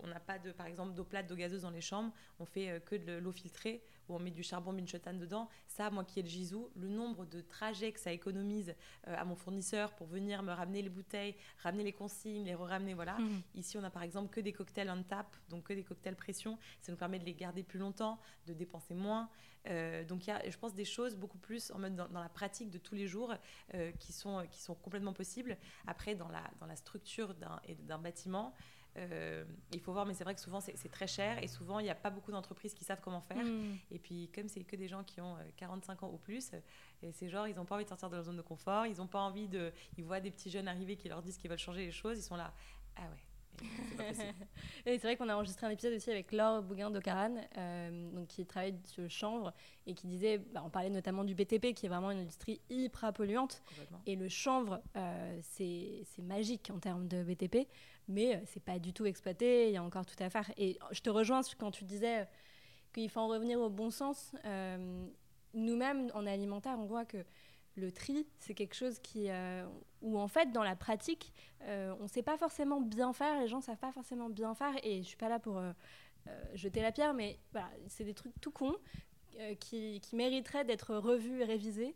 on 0.00 0.06
n'a 0.06 0.20
pas 0.20 0.38
de, 0.38 0.50
par 0.52 0.66
exemple, 0.66 0.94
d'eau 0.94 1.04
plate, 1.04 1.26
d'eau 1.26 1.36
gazeuse 1.36 1.62
dans 1.62 1.70
les 1.70 1.82
chambres. 1.82 2.12
On 2.40 2.46
fait 2.46 2.82
que 2.86 2.96
de 2.96 3.18
l'eau 3.18 3.32
filtrée 3.32 3.82
où 4.08 4.14
on 4.14 4.18
met 4.18 4.30
du 4.30 4.42
charbon 4.42 4.72
minchotan 4.72 5.14
dedans. 5.14 5.48
Ça, 5.66 5.90
moi 5.90 6.04
qui 6.04 6.20
ai 6.20 6.22
le 6.22 6.28
Gisou, 6.28 6.70
le 6.76 6.88
nombre 6.88 7.26
de 7.26 7.40
trajets 7.40 7.92
que 7.92 8.00
ça 8.00 8.12
économise 8.12 8.74
euh, 9.06 9.14
à 9.16 9.24
mon 9.24 9.36
fournisseur 9.36 9.94
pour 9.94 10.06
venir 10.06 10.42
me 10.42 10.52
ramener 10.52 10.82
les 10.82 10.88
bouteilles, 10.88 11.34
ramener 11.62 11.84
les 11.84 11.92
consignes, 11.92 12.44
les 12.44 12.54
ramener 12.54 12.94
voilà. 12.94 13.18
Mhm. 13.18 13.42
Ici, 13.54 13.78
on 13.78 13.84
a 13.84 13.90
par 13.90 14.02
exemple 14.02 14.30
que 14.30 14.40
des 14.40 14.52
cocktails 14.52 14.90
on 14.90 15.02
tap, 15.02 15.34
donc 15.48 15.64
que 15.64 15.72
des 15.72 15.84
cocktails 15.84 16.16
pression. 16.16 16.58
Ça 16.80 16.92
nous 16.92 16.98
permet 16.98 17.18
de 17.18 17.24
les 17.24 17.34
garder 17.34 17.62
plus 17.62 17.78
longtemps, 17.78 18.18
de 18.46 18.52
dépenser 18.52 18.94
moins. 18.94 19.28
Euh, 19.66 20.04
donc 20.04 20.26
il 20.26 20.30
y 20.30 20.32
a, 20.32 20.48
je 20.48 20.56
pense, 20.56 20.74
des 20.74 20.84
choses 20.84 21.16
beaucoup 21.16 21.38
plus 21.38 21.70
en 21.72 21.78
mode 21.78 21.94
dans, 21.94 22.08
dans 22.08 22.20
la 22.20 22.28
pratique 22.28 22.70
de 22.70 22.78
tous 22.78 22.94
les 22.94 23.06
jours 23.06 23.34
euh, 23.74 23.92
qui, 23.92 24.12
sont, 24.12 24.46
qui 24.50 24.60
sont 24.60 24.74
complètement 24.74 25.12
possibles. 25.12 25.56
Après, 25.86 26.14
dans 26.14 26.28
la, 26.28 26.42
dans 26.60 26.66
la 26.66 26.76
structure 26.76 27.34
d'un 27.34 27.98
bâtiment, 27.98 28.54
euh, 28.98 29.44
il 29.72 29.80
faut 29.80 29.92
voir, 29.92 30.06
mais 30.06 30.14
c'est 30.14 30.24
vrai 30.24 30.34
que 30.34 30.40
souvent 30.40 30.60
c'est 30.60 30.90
très 30.90 31.06
cher 31.06 31.42
et 31.42 31.48
souvent 31.48 31.78
il 31.78 31.84
n'y 31.84 31.90
a 31.90 31.94
pas 31.94 32.10
beaucoup 32.10 32.32
d'entreprises 32.32 32.74
qui 32.74 32.84
savent 32.84 33.00
comment 33.00 33.20
faire. 33.20 33.44
Mhm. 33.44 33.76
Et 33.90 33.98
puis, 33.98 34.30
comme 34.34 34.48
c'est 34.48 34.64
que 34.64 34.76
des 34.76 34.88
gens 34.88 35.04
qui 35.04 35.20
ont 35.20 35.36
euh, 35.36 35.42
45 35.56 36.02
ans 36.02 36.10
ou 36.12 36.18
plus, 36.18 36.50
euh, 36.52 36.60
et 37.02 37.12
c'est 37.12 37.28
genre, 37.28 37.46
ils 37.46 37.56
n'ont 37.56 37.64
pas 37.64 37.76
envie 37.76 37.84
de 37.84 37.88
sortir 37.88 38.10
de 38.10 38.14
leur 38.16 38.24
zone 38.24 38.36
de 38.36 38.42
confort, 38.42 38.86
ils 38.86 38.98
n'ont 38.98 39.06
pas 39.06 39.20
envie 39.20 39.48
de. 39.48 39.72
Ils 39.96 40.04
voient 40.04 40.20
des 40.20 40.30
petits 40.30 40.50
jeunes 40.50 40.68
arriver 40.68 40.96
qui 40.96 41.08
leur 41.08 41.22
disent 41.22 41.36
qu'ils 41.36 41.50
veulent 41.50 41.58
changer 41.58 41.86
les 41.86 41.92
choses, 41.92 42.18
ils 42.18 42.22
sont 42.22 42.36
là. 42.36 42.52
Ah 42.96 43.02
ouais. 43.02 43.18
Et 44.86 44.98
C'est 44.98 45.06
vrai 45.06 45.16
qu'on 45.16 45.28
a 45.28 45.34
enregistré 45.34 45.66
un 45.66 45.70
épisode 45.70 45.94
aussi 45.94 46.10
avec 46.10 46.32
Laure 46.32 46.62
Bouguin 46.62 46.90
d'Ocaran, 46.90 47.36
euh, 47.56 48.10
donc 48.12 48.28
qui 48.28 48.46
travaille 48.46 48.74
sur 48.84 49.02
le 49.02 49.08
chanvre 49.08 49.52
et 49.86 49.94
qui 49.94 50.06
disait, 50.06 50.38
bah, 50.38 50.62
on 50.64 50.70
parlait 50.70 50.90
notamment 50.90 51.24
du 51.24 51.34
BTP, 51.34 51.74
qui 51.74 51.86
est 51.86 51.88
vraiment 51.88 52.10
une 52.10 52.20
industrie 52.20 52.60
hyper 52.70 53.12
polluante. 53.12 53.62
Et 54.06 54.16
le 54.16 54.28
chanvre, 54.28 54.80
euh, 54.96 55.38
c'est 55.42 56.02
c'est 56.04 56.22
magique 56.22 56.70
en 56.74 56.78
termes 56.78 57.08
de 57.08 57.22
BTP, 57.22 57.68
mais 58.08 58.34
euh, 58.34 58.38
c'est 58.46 58.62
pas 58.62 58.78
du 58.78 58.92
tout 58.92 59.06
exploité. 59.06 59.68
Il 59.68 59.74
y 59.74 59.76
a 59.76 59.82
encore 59.82 60.06
tout 60.06 60.20
à 60.22 60.30
faire. 60.30 60.50
Et 60.56 60.78
je 60.90 61.00
te 61.00 61.10
rejoins 61.10 61.42
quand 61.58 61.70
tu 61.70 61.84
disais 61.84 62.20
euh, 62.20 62.24
qu'il 62.92 63.08
faut 63.10 63.20
en 63.20 63.28
revenir 63.28 63.60
au 63.60 63.70
bon 63.70 63.90
sens. 63.90 64.32
Euh, 64.44 65.06
Nous-mêmes, 65.54 66.10
en 66.14 66.26
alimentaire, 66.26 66.76
on 66.78 66.86
voit 66.86 67.04
que 67.04 67.18
le 67.76 67.92
tri, 67.92 68.26
c'est 68.40 68.54
quelque 68.54 68.74
chose 68.74 68.98
qui, 68.98 69.30
euh, 69.30 69.64
où 70.02 70.18
en 70.18 70.26
fait, 70.26 70.50
dans 70.50 70.64
la 70.64 70.74
pratique, 70.74 71.32
on 71.60 72.02
ne 72.02 72.08
sait 72.08 72.22
pas 72.22 72.36
forcément 72.36 72.80
bien 72.80 73.12
faire. 73.12 73.38
Les 73.40 73.46
gens 73.46 73.58
ne 73.58 73.62
savent 73.62 73.76
pas 73.76 73.92
forcément 73.92 74.28
bien 74.28 74.54
faire. 74.54 74.74
Et 74.82 75.02
je 75.02 75.06
suis 75.06 75.16
pas 75.16 75.28
là 75.28 75.38
pour 75.38 75.60
jeter 76.54 76.82
la 76.82 76.90
pierre, 76.90 77.14
mais 77.14 77.38
c'est 77.86 78.04
des 78.04 78.14
trucs 78.14 78.38
tout 78.40 78.50
cons 78.50 78.74
qui, 79.60 80.00
mériteraient 80.12 80.64
d'être 80.64 80.96
revus 80.96 81.42
et 81.42 81.44
révisés 81.44 81.94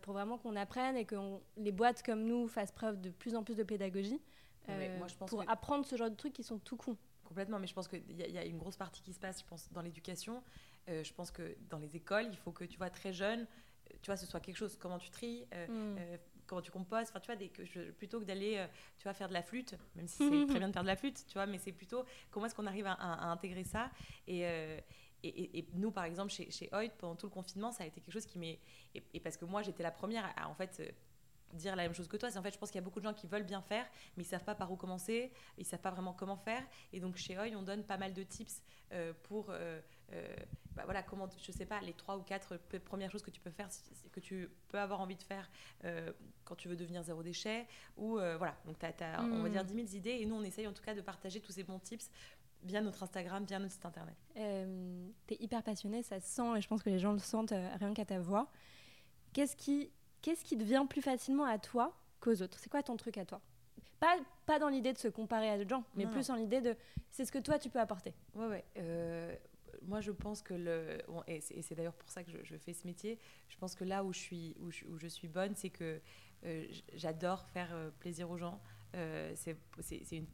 pour 0.00 0.14
vraiment 0.14 0.38
qu'on 0.38 0.56
apprenne 0.56 0.96
et 0.96 1.04
que 1.04 1.16
les 1.58 1.72
boîtes 1.72 2.02
comme 2.02 2.24
nous 2.24 2.48
fassent 2.48 2.72
preuve 2.72 2.98
de 3.00 3.10
plus 3.10 3.34
en 3.34 3.42
plus 3.42 3.56
de 3.56 3.64
pédagogie 3.64 4.22
euh, 4.70 4.98
moi, 4.98 5.08
je 5.08 5.14
pense 5.16 5.30
pour 5.30 5.44
que- 5.44 5.50
apprendre 5.50 5.84
ce 5.86 5.96
genre 5.96 6.10
de 6.10 6.16
trucs 6.16 6.32
qui 6.32 6.42
sont 6.42 6.58
tout 6.58 6.76
cons. 6.76 6.96
Complètement, 7.24 7.58
mais 7.58 7.66
je 7.66 7.74
pense 7.74 7.88
qu'il 7.88 8.10
y, 8.10 8.30
y 8.32 8.38
a 8.38 8.44
une 8.44 8.58
grosse 8.58 8.76
partie 8.76 9.02
qui 9.02 9.12
se 9.12 9.20
passe, 9.20 9.40
je 9.40 9.44
pense, 9.46 9.70
dans 9.72 9.82
l'éducation. 9.82 10.42
Euh, 10.88 11.04
je 11.04 11.12
pense 11.12 11.30
que 11.30 11.56
dans 11.68 11.78
les 11.78 11.94
écoles, 11.94 12.26
il 12.30 12.36
faut 12.38 12.52
que 12.52 12.64
tu 12.64 12.78
vois 12.78 12.88
très 12.88 13.12
jeune, 13.12 13.40
euh, 13.40 13.94
tu 14.00 14.06
vois, 14.06 14.16
ce 14.16 14.24
soit 14.24 14.40
quelque 14.40 14.56
chose, 14.56 14.76
comment 14.78 14.98
tu 14.98 15.10
tries, 15.10 15.44
euh, 15.52 15.66
Mm. 15.66 15.96
euh, 15.98 16.16
comment 16.46 16.62
tu 16.62 16.70
compostes, 16.70 17.10
enfin, 17.10 17.20
tu 17.20 17.26
vois, 17.26 17.36
des, 17.36 17.50
que 17.50 17.66
je- 17.66 17.90
plutôt 17.90 18.18
que 18.20 18.24
d'aller, 18.24 18.66
tu 18.96 19.02
vois, 19.04 19.12
faire 19.12 19.28
de 19.28 19.34
la 19.34 19.42
flûte, 19.42 19.74
même 19.94 20.08
si 20.08 20.16
c'est 20.16 20.46
très 20.58 20.58
bien 20.58 20.68
de 20.68 20.72
faire 20.72 20.82
de 20.82 20.88
la 20.88 20.96
flûte, 20.96 21.22
tu 21.26 21.34
vois, 21.34 21.44
mais 21.44 21.58
c'est 21.58 21.72
plutôt 21.72 22.04
comment 22.30 22.46
est-ce 22.46 22.54
qu'on 22.54 22.66
arrive 22.66 22.86
à, 22.86 22.92
à- 22.94 23.24
à 23.24 23.26
intégrer 23.26 23.64
ça? 23.64 23.90
Et, 24.26 24.40
et, 24.40 24.82
et- 25.22 25.58
et 25.58 25.68
nous, 25.74 25.90
par 25.90 26.04
exemple, 26.04 26.32
chez, 26.32 26.50
chez 26.50 26.70
Hoyt, 26.72 26.90
pendant 26.96 27.16
tout 27.16 27.26
le 27.26 27.32
confinement, 27.32 27.72
ça 27.72 27.84
a 27.84 27.86
été 27.86 28.00
quelque 28.00 28.14
chose 28.14 28.24
qui 28.24 28.38
m'est. 28.38 28.58
Et, 28.94 29.02
et 29.12 29.20
parce 29.20 29.36
que 29.36 29.44
moi, 29.44 29.60
j'étais 29.62 29.82
la 29.82 29.90
première 29.90 30.24
à, 30.24 30.44
à, 30.44 30.48
en 30.48 30.54
fait. 30.54 30.80
Dire 31.54 31.76
la 31.76 31.84
même 31.84 31.94
chose 31.94 32.08
que 32.08 32.16
toi, 32.16 32.30
c'est 32.30 32.38
en 32.38 32.42
fait 32.42 32.52
je 32.52 32.58
pense 32.58 32.70
qu'il 32.70 32.78
y 32.78 32.82
a 32.82 32.84
beaucoup 32.84 33.00
de 33.00 33.04
gens 33.04 33.14
qui 33.14 33.26
veulent 33.26 33.44
bien 33.44 33.62
faire 33.62 33.86
mais 34.16 34.22
ils 34.22 34.26
savent 34.26 34.44
pas 34.44 34.54
par 34.54 34.70
où 34.70 34.76
commencer, 34.76 35.32
ils 35.56 35.64
savent 35.64 35.80
pas 35.80 35.90
vraiment 35.90 36.12
comment 36.12 36.36
faire 36.36 36.62
et 36.92 37.00
donc 37.00 37.16
chez 37.16 37.38
Hoy 37.38 37.54
on 37.56 37.62
donne 37.62 37.84
pas 37.84 37.96
mal 37.96 38.12
de 38.12 38.22
tips 38.22 38.62
euh, 38.92 39.12
pour 39.24 39.50
euh, 39.50 39.80
euh, 40.12 40.36
bah 40.74 40.82
voilà 40.84 41.02
comment 41.02 41.28
je 41.38 41.52
sais 41.52 41.66
pas 41.66 41.80
les 41.80 41.92
trois 41.92 42.16
ou 42.16 42.22
quatre 42.22 42.56
premières 42.84 43.10
choses 43.10 43.22
que 43.22 43.30
tu 43.30 43.40
peux 43.40 43.50
faire 43.50 43.68
que 44.12 44.20
tu 44.20 44.48
peux 44.68 44.78
avoir 44.78 45.00
envie 45.00 45.16
de 45.16 45.22
faire 45.22 45.50
euh, 45.84 46.12
quand 46.44 46.54
tu 46.54 46.68
veux 46.68 46.76
devenir 46.76 47.02
zéro 47.02 47.22
déchet 47.22 47.66
ou 47.96 48.18
euh, 48.18 48.36
voilà 48.38 48.56
donc 48.64 48.78
tu 48.78 48.86
as, 48.86 49.22
on 49.22 49.42
va 49.42 49.48
dire 49.48 49.64
10 49.64 49.74
000 49.74 49.86
idées 49.96 50.18
et 50.20 50.26
nous 50.26 50.36
on 50.36 50.42
essaye 50.42 50.66
en 50.66 50.72
tout 50.72 50.82
cas 50.82 50.94
de 50.94 51.00
partager 51.00 51.40
tous 51.40 51.52
ces 51.52 51.64
bons 51.64 51.78
tips 51.78 52.10
via 52.64 52.80
notre 52.80 53.02
Instagram, 53.02 53.44
via 53.44 53.58
notre 53.58 53.72
site 53.72 53.86
internet. 53.86 54.16
Euh, 54.36 55.08
T'es 55.26 55.36
hyper 55.38 55.62
passionné, 55.62 56.02
ça 56.02 56.20
se 56.20 56.26
sent 56.26 56.56
et 56.56 56.60
je 56.60 56.68
pense 56.68 56.82
que 56.82 56.90
les 56.90 56.98
gens 56.98 57.12
le 57.12 57.18
sentent 57.20 57.52
rien 57.52 57.94
qu'à 57.94 58.04
ta 58.04 58.18
voix. 58.18 58.50
Qu'est-ce 59.32 59.54
qui, 59.56 59.92
qu'est-ce 60.22 60.44
qui 60.44 60.56
te 60.56 60.62
vient 60.64 60.86
plus 60.86 61.02
facilement 61.02 61.44
à 61.44 61.58
toi 61.58 61.94
qu'aux 62.20 62.42
autres? 62.42 62.58
C'est 62.58 62.70
quoi 62.70 62.82
ton 62.82 62.96
truc 62.96 63.18
à 63.18 63.24
toi? 63.24 63.40
Pas, 64.00 64.16
pas 64.46 64.58
dans 64.58 64.68
l'idée 64.68 64.92
de 64.92 64.98
se 64.98 65.08
comparer 65.08 65.50
à 65.50 65.58
d'autres 65.58 65.70
gens, 65.70 65.84
mais 65.94 66.04
Non, 66.04 66.10
plus 66.10 66.30
en 66.30 66.36
l'idée 66.36 66.60
de 66.60 66.76
c'est 67.10 67.24
ce 67.24 67.32
que 67.32 67.38
toi 67.38 67.58
tu 67.58 67.68
peux 67.68 67.80
apporter. 67.80 68.14
Ouais, 68.34 68.46
ouais. 68.46 68.64
euh, 68.76 69.34
moi, 69.82 70.00
je 70.00 70.10
pense 70.12 70.42
que 70.42 70.54
le. 70.54 70.98
bon, 71.08 71.22
et 71.26 71.40
c'est 71.40 71.74
d'ailleurs 71.74 71.94
pour 71.94 72.10
ça 72.10 72.24
que 72.24 72.30
je, 72.30 72.38
je 72.42 72.56
fais 72.56 72.72
ce 72.72 72.86
métier. 72.86 73.18
Je 73.48 73.56
pense 73.56 73.74
que 73.74 73.84
là 73.84 74.04
où 74.04 74.12
je 74.12 74.18
suis, 74.18 74.56
où 74.60 74.70
je, 74.70 74.84
où 74.86 74.98
je 74.98 75.06
suis 75.06 75.28
bonne, 75.28 75.54
c'est 75.54 75.70
que 75.70 76.00
euh, 76.44 76.66
j'adore 76.94 77.46
faire 77.48 77.68
euh, 77.72 77.90
plaisir 77.98 78.30
aux 78.30 78.36
gens. 78.36 78.60
Euh, 78.94 79.32
c'est 79.36 79.56
une 80.12 80.26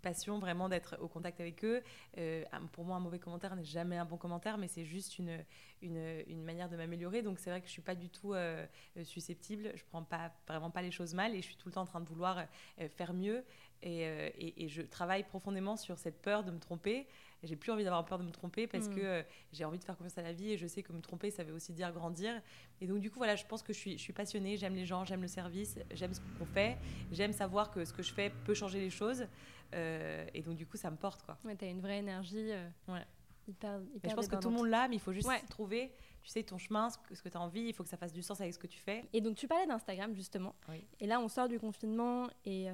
passion 0.00 0.38
vraiment 0.38 0.68
d'être 0.68 0.98
au 1.00 1.08
contact 1.08 1.40
avec 1.40 1.64
eux. 1.64 1.82
Euh, 2.18 2.44
pour 2.72 2.84
moi, 2.84 2.96
un 2.96 3.00
mauvais 3.00 3.18
commentaire 3.18 3.54
n'est 3.56 3.64
jamais 3.64 3.96
un 3.96 4.04
bon 4.04 4.16
commentaire, 4.16 4.58
mais 4.58 4.68
c'est 4.68 4.84
juste 4.84 5.18
une, 5.18 5.44
une, 5.82 6.42
manière 6.42 6.68
de 6.68 6.76
m'améliorer. 6.76 7.22
Donc 7.22 7.38
c'est 7.38 7.50
vrai 7.50 7.60
que 7.60 7.66
je 7.66 7.72
suis 7.72 7.82
pas 7.82 7.94
du 7.94 8.08
tout 8.08 8.34
euh, 8.34 8.66
susceptible. 9.04 9.72
Je 9.74 9.84
prends 9.84 10.02
pas 10.02 10.32
vraiment 10.48 10.70
pas 10.70 10.82
les 10.82 10.90
choses 10.90 11.14
mal 11.14 11.34
et 11.34 11.42
je 11.42 11.46
suis 11.46 11.56
tout 11.56 11.68
le 11.68 11.74
temps 11.74 11.82
en 11.82 11.86
train 11.86 12.00
de 12.00 12.08
vouloir 12.08 12.44
euh, 12.80 12.88
faire 12.88 13.12
mieux. 13.12 13.44
Et, 13.82 14.04
euh, 14.06 14.28
et- 14.38 14.64
et 14.64 14.68
je 14.68 14.82
travaille 14.82 15.24
profondément 15.24 15.76
sur 15.76 15.98
cette 15.98 16.20
peur 16.20 16.44
de 16.44 16.50
me 16.50 16.58
tromper. 16.58 17.06
J'ai 17.42 17.56
plus 17.56 17.72
envie 17.72 17.84
d'avoir 17.84 18.04
peur 18.04 18.18
de 18.18 18.24
me 18.24 18.30
tromper 18.30 18.66
parce 18.66 18.88
Mm. 18.88 18.94
que 18.94 19.00
euh, 19.00 19.22
j'ai 19.52 19.64
envie 19.64 19.78
de 19.78 19.84
faire 19.84 19.96
confiance 19.96 20.18
à 20.18 20.22
la 20.22 20.32
vie 20.34 20.52
et 20.52 20.58
je 20.58 20.66
sais 20.66 20.82
que 20.82 20.92
me 20.92 21.00
tromper, 21.00 21.30
ça 21.30 21.42
veut 21.44 21.54
aussi 21.54 21.72
dire 21.72 21.90
grandir. 21.92 22.42
Et 22.82 22.86
donc, 22.86 23.00
du 23.00 23.10
coup, 23.10 23.16
voilà, 23.16 23.36
je 23.36 23.46
pense 23.46 23.62
que 23.62 23.72
je 23.72 23.78
suis, 23.78 23.92
je 23.96 24.02
suis 24.02 24.12
passionnée, 24.12 24.58
j'aime 24.58 24.74
les 24.74 24.84
gens, 24.84 25.04
j'aime 25.06 25.22
le 25.22 25.28
service, 25.28 25.78
j'aime 25.92 26.12
ce 26.12 26.20
qu'on 26.38 26.44
fait, 26.44 26.76
j'aime 27.10 27.32
savoir 27.32 27.70
que 27.70 27.84
ce 27.86 27.92
que 27.94 28.02
je 28.02 28.12
fais 28.12 28.30
peut 28.44 28.52
changer 28.54 28.80
les 28.80 28.90
choses. 28.90 29.26
Euh, 29.74 30.26
et 30.34 30.42
donc, 30.42 30.56
du 30.56 30.66
coup, 30.66 30.76
ça 30.76 30.90
me 30.90 30.96
porte, 30.96 31.22
quoi. 31.22 31.38
Ouais, 31.44 31.56
T'as 31.56 31.68
une 31.70 31.80
vraie 31.80 31.98
énergie 31.98 32.50
euh, 32.52 32.68
Ouais. 32.88 33.06
hyper, 33.48 33.80
je 34.04 34.14
pense 34.14 34.28
que 34.28 34.36
tout 34.36 34.50
le 34.50 34.56
monde 34.56 34.68
l'a, 34.68 34.88
mais 34.88 34.96
il 34.96 35.00
faut 35.00 35.12
juste 35.12 35.26
Ouais. 35.28 35.40
trouver, 35.48 35.92
tu 36.22 36.28
sais, 36.28 36.42
ton 36.42 36.58
chemin, 36.58 36.90
ce 36.90 36.98
que, 36.98 37.14
que 37.14 37.28
tu 37.30 37.36
as 37.36 37.40
envie, 37.40 37.62
il 37.62 37.72
faut 37.72 37.82
que 37.82 37.88
ça 37.88 37.96
fasse 37.96 38.12
du 38.12 38.22
sens 38.22 38.40
avec 38.42 38.52
ce 38.52 38.58
que 38.58 38.66
tu 38.66 38.78
fais. 38.78 39.04
Et 39.14 39.20
donc 39.22 39.36
tu 39.36 39.48
parlais 39.48 39.66
d'Instagram 39.66 40.14
justement. 40.14 40.54
Oui. 40.68 40.84
Et 41.00 41.06
là 41.06 41.18
on 41.20 41.28
sort 41.28 41.48
du 41.48 41.58
confinement 41.58 42.28
et 42.44 42.68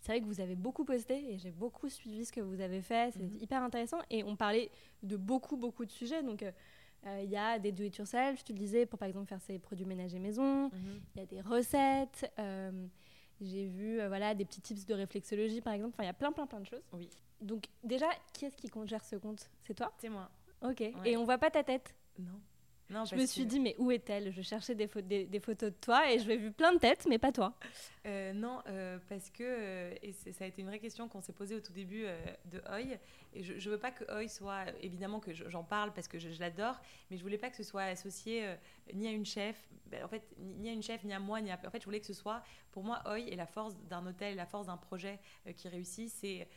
c'est 0.00 0.12
vrai 0.12 0.20
que 0.20 0.26
vous 0.26 0.40
avez 0.40 0.54
beaucoup 0.56 0.84
posté 0.84 1.32
et 1.32 1.38
j'ai 1.38 1.50
beaucoup 1.50 1.88
suivi 1.88 2.24
ce 2.24 2.32
que 2.32 2.40
vous 2.40 2.60
avez 2.60 2.80
fait. 2.82 3.12
C'est 3.12 3.22
Mhm. 3.22 3.38
hyper 3.40 3.62
intéressant. 3.62 3.98
Et 4.10 4.24
on 4.24 4.34
parlait 4.36 4.70
de 5.02 5.16
beaucoup, 5.16 5.56
beaucoup 5.56 5.84
de 5.84 5.90
sujets. 5.90 6.22
Donc, 6.22 6.42
euh, 6.42 6.50
euh, 7.06 7.20
il 7.22 7.30
y 7.30 7.36
a 7.36 7.58
des 7.58 7.72
do-it-yourself, 7.72 8.42
tu 8.44 8.52
le 8.52 8.58
disais, 8.58 8.86
pour 8.86 8.98
par 8.98 9.08
exemple 9.08 9.26
faire 9.26 9.40
ses 9.40 9.58
produits 9.58 9.84
ménagers 9.86 10.18
maison. 10.18 10.64
Mhm. 10.70 11.00
Il 11.14 11.20
y 11.20 11.22
a 11.22 11.26
des 11.26 11.40
recettes. 11.40 12.30
euh, 12.38 12.86
j'ai 13.42 13.66
vu 13.66 14.00
euh, 14.00 14.08
voilà, 14.08 14.34
des 14.34 14.44
petits 14.44 14.60
tips 14.60 14.84
de 14.84 14.92
réflexologie, 14.94 15.60
par 15.62 15.72
exemple. 15.72 15.94
Enfin, 15.94 16.02
il 16.02 16.06
y 16.06 16.10
a 16.10 16.14
plein, 16.14 16.30
plein, 16.32 16.46
plein 16.46 16.60
de 16.60 16.66
choses. 16.66 16.82
Oui. 16.92 17.08
Donc, 17.40 17.64
déjà, 17.82 18.06
qui 18.34 18.44
est-ce 18.44 18.56
qui 18.56 18.68
gère 18.86 19.02
ce 19.04 19.16
compte? 19.16 19.48
C'est 19.62 19.72
toi? 19.74 19.92
C'est 19.98 20.10
moi. 20.10 20.30
Ok. 20.62 20.80
Ouais. 20.80 20.92
Et 21.06 21.16
on 21.16 21.24
voit 21.24 21.38
pas 21.38 21.50
ta 21.50 21.62
tête? 21.64 21.94
Non. 22.18 22.38
Non, 22.90 23.04
Je 23.04 23.14
me 23.14 23.24
suis 23.24 23.44
que- 23.44 23.48
dit, 23.48 23.60
mais 23.60 23.74
où 23.78 23.90
est-elle? 23.90 24.32
Je 24.32 24.42
cherchais 24.42 24.74
des, 24.74 24.86
pho- 24.88 25.00
des, 25.00 25.24
des 25.24 25.40
photos 25.40 25.70
de 25.70 25.76
toi 25.76 26.10
et 26.10 26.18
je 26.18 26.24
vais 26.26 26.36
vu 26.36 26.50
plein 26.50 26.72
de 26.72 26.78
têtes, 26.78 27.06
mais 27.08 27.18
pas 27.18 27.30
toi. 27.32 27.54
Euh, 28.06 28.32
non, 28.32 28.60
euh, 28.66 28.98
parce 29.08 29.30
que, 29.30 29.44
euh, 29.44 29.94
et 30.02 30.12
ça 30.12 30.44
a 30.44 30.46
été 30.48 30.60
une 30.62 30.66
vraie 30.68 30.78
question 30.80 31.08
qu'on 31.08 31.20
s'est 31.20 31.32
posée 31.32 31.54
au 31.54 31.60
tout 31.60 31.72
début 31.72 32.04
de 32.46 32.58
Oi, 32.70 32.98
et 33.32 33.42
je 33.44 33.52
ne 33.54 33.72
veux 33.74 33.78
pas 33.78 33.90
que 33.92 34.04
Oi 34.12 34.26
soit, 34.28 34.64
évidemment 34.82 35.20
que 35.20 35.32
je- 35.32 35.48
j'en 35.48 35.62
parle 35.62 35.92
parce 35.92 36.08
que 36.08 36.18
je, 36.18 36.30
je 36.30 36.40
l'adore, 36.40 36.80
mais 37.10 37.16
je 37.16 37.22
voulais 37.22 37.38
pas 37.38 37.48
que 37.50 37.56
ce 37.56 37.62
soit 37.62 37.82
associé 37.84 38.44
ni 38.92 39.06
à 39.06 39.12
une 39.12 39.24
chef, 39.26 39.56
ben, 39.86 40.04
en 40.04 40.08
fait, 40.08 40.22
ni, 40.38 40.68
à 40.68 40.72
une 40.72 40.82
chef, 40.82 41.04
ni 41.04 41.12
à 41.12 41.20
moi, 41.20 41.40
ni 41.40 41.50
à... 41.52 41.60
En 41.64 41.70
fait, 41.70 41.78
je 41.80 41.84
voulais 41.84 42.00
que 42.00 42.06
ce 42.06 42.14
soit, 42.14 42.42
pour 42.72 42.82
moi, 42.82 43.02
Oi 43.06 43.20
et 43.20 43.36
la 43.36 43.46
force 43.46 43.76
d'un 43.88 44.04
hôtel, 44.06 44.34
la 44.36 44.46
force 44.46 44.66
d'un 44.66 44.76
projet 44.76 45.18
qui 45.56 45.68
réussit, 45.68 46.08
c'est 46.10 46.48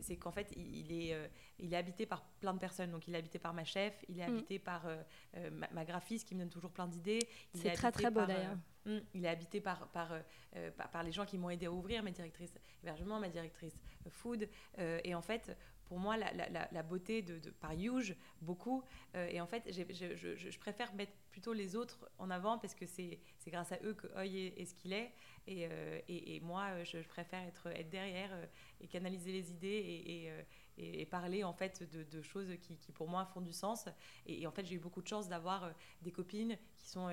c'est 0.00 0.16
qu'en 0.16 0.30
fait, 0.32 0.52
il, 0.56 0.76
il 0.76 0.92
est, 0.92 1.14
euh, 1.14 1.26
il 1.58 1.72
est 1.72 1.76
habité 1.76 2.06
par 2.06 2.22
plein 2.40 2.52
de 2.54 2.58
personnes. 2.58 2.90
Donc, 2.90 3.06
il 3.08 3.14
est 3.14 3.18
habité 3.18 3.38
par 3.38 3.54
ma 3.54 3.64
chef, 3.64 4.04
il 4.08 4.18
est 4.20 4.26
Mm. 4.26 4.36
habité 4.36 4.58
par 4.58 4.86
euh, 4.86 5.02
euh, 5.36 5.50
ma, 5.50 5.68
ma 5.72 5.84
graphiste 5.84 6.26
qui 6.26 6.34
me 6.34 6.40
donne 6.40 6.50
toujours 6.50 6.70
plein 6.72 6.86
d'idées. 6.88 7.20
il 7.54 7.60
C'est 7.60 7.68
est 7.68 7.72
très, 7.74 7.88
habité 7.88 8.02
très 8.02 8.10
beau, 8.10 8.20
par, 8.20 8.30
euh, 8.30 8.32
d'ailleurs. 8.34 8.56
Mm, 8.86 8.98
il 9.14 9.24
est 9.24 9.28
habité 9.28 9.60
par, 9.60 9.88
par, 9.88 10.12
euh, 10.12 10.20
euh, 10.56 10.70
par, 10.72 10.90
par 10.90 11.02
les 11.02 11.12
gens 11.12 11.24
qui 11.26 11.36
m'ont 11.38 11.50
aidé 11.50 11.66
à 11.66 11.72
ouvrir, 11.72 12.02
ma 12.02 12.10
directrice 12.10 12.52
hébergement, 12.82 13.20
ma 13.20 13.28
directrice 13.28 13.78
euh, 14.06 14.10
food. 14.10 14.48
euh, 14.78 15.00
et 15.04 15.14
en 15.14 15.22
fait, 15.22 15.56
pour 15.90 15.98
moi, 15.98 16.16
la, 16.16 16.82
beauté 16.84 17.20
de, 17.20 17.40
de- 17.40 17.50
par 17.50 17.72
Huge, 17.72 18.14
beaucoup. 18.42 18.84
euh, 19.16 19.26
et 19.28 19.40
en 19.40 19.46
fait, 19.48 19.68
je, 19.72 20.58
préfère 20.60 20.94
mettre 20.94 21.10
plutôt 21.32 21.52
les 21.52 21.74
autres 21.74 22.08
en 22.18 22.30
avant 22.30 22.58
parce 22.58 22.76
que 22.76 22.86
c'est 22.86 23.18
grâce 23.48 23.72
à 23.72 23.78
eux 23.82 23.94
que 23.94 24.06
Oi 24.14 24.24
est, 24.24 24.64
ce 24.66 24.72
qu'il 24.76 24.92
est. 24.92 25.12
Et, 25.48 25.66
euh, 25.68 25.98
moi, 26.42 26.66
euh, 26.68 26.84
je, 26.84 26.98
préfère 26.98 27.42
être, 27.42 27.66
être 27.66 27.90
derrière 27.90 28.30
et 28.80 28.86
canaliser 28.86 29.32
les 29.32 29.50
idées 29.50 30.30
et, 30.78 31.06
parler 31.06 31.42
en 31.42 31.52
fait 31.52 31.82
de, 31.90 32.22
choses 32.22 32.54
qui, 32.60 32.76
pour 32.92 33.08
moi 33.08 33.24
font 33.24 33.40
du 33.40 33.52
sens. 33.52 33.88
Et, 34.26 34.46
en 34.46 34.52
fait, 34.52 34.64
j'ai 34.64 34.76
eu 34.76 34.78
beaucoup 34.78 35.02
de 35.02 35.08
chance 35.08 35.28
d'avoir 35.28 35.72
des 36.02 36.12
copines 36.12 36.56
qui, 36.78 36.86
sont, 36.86 37.10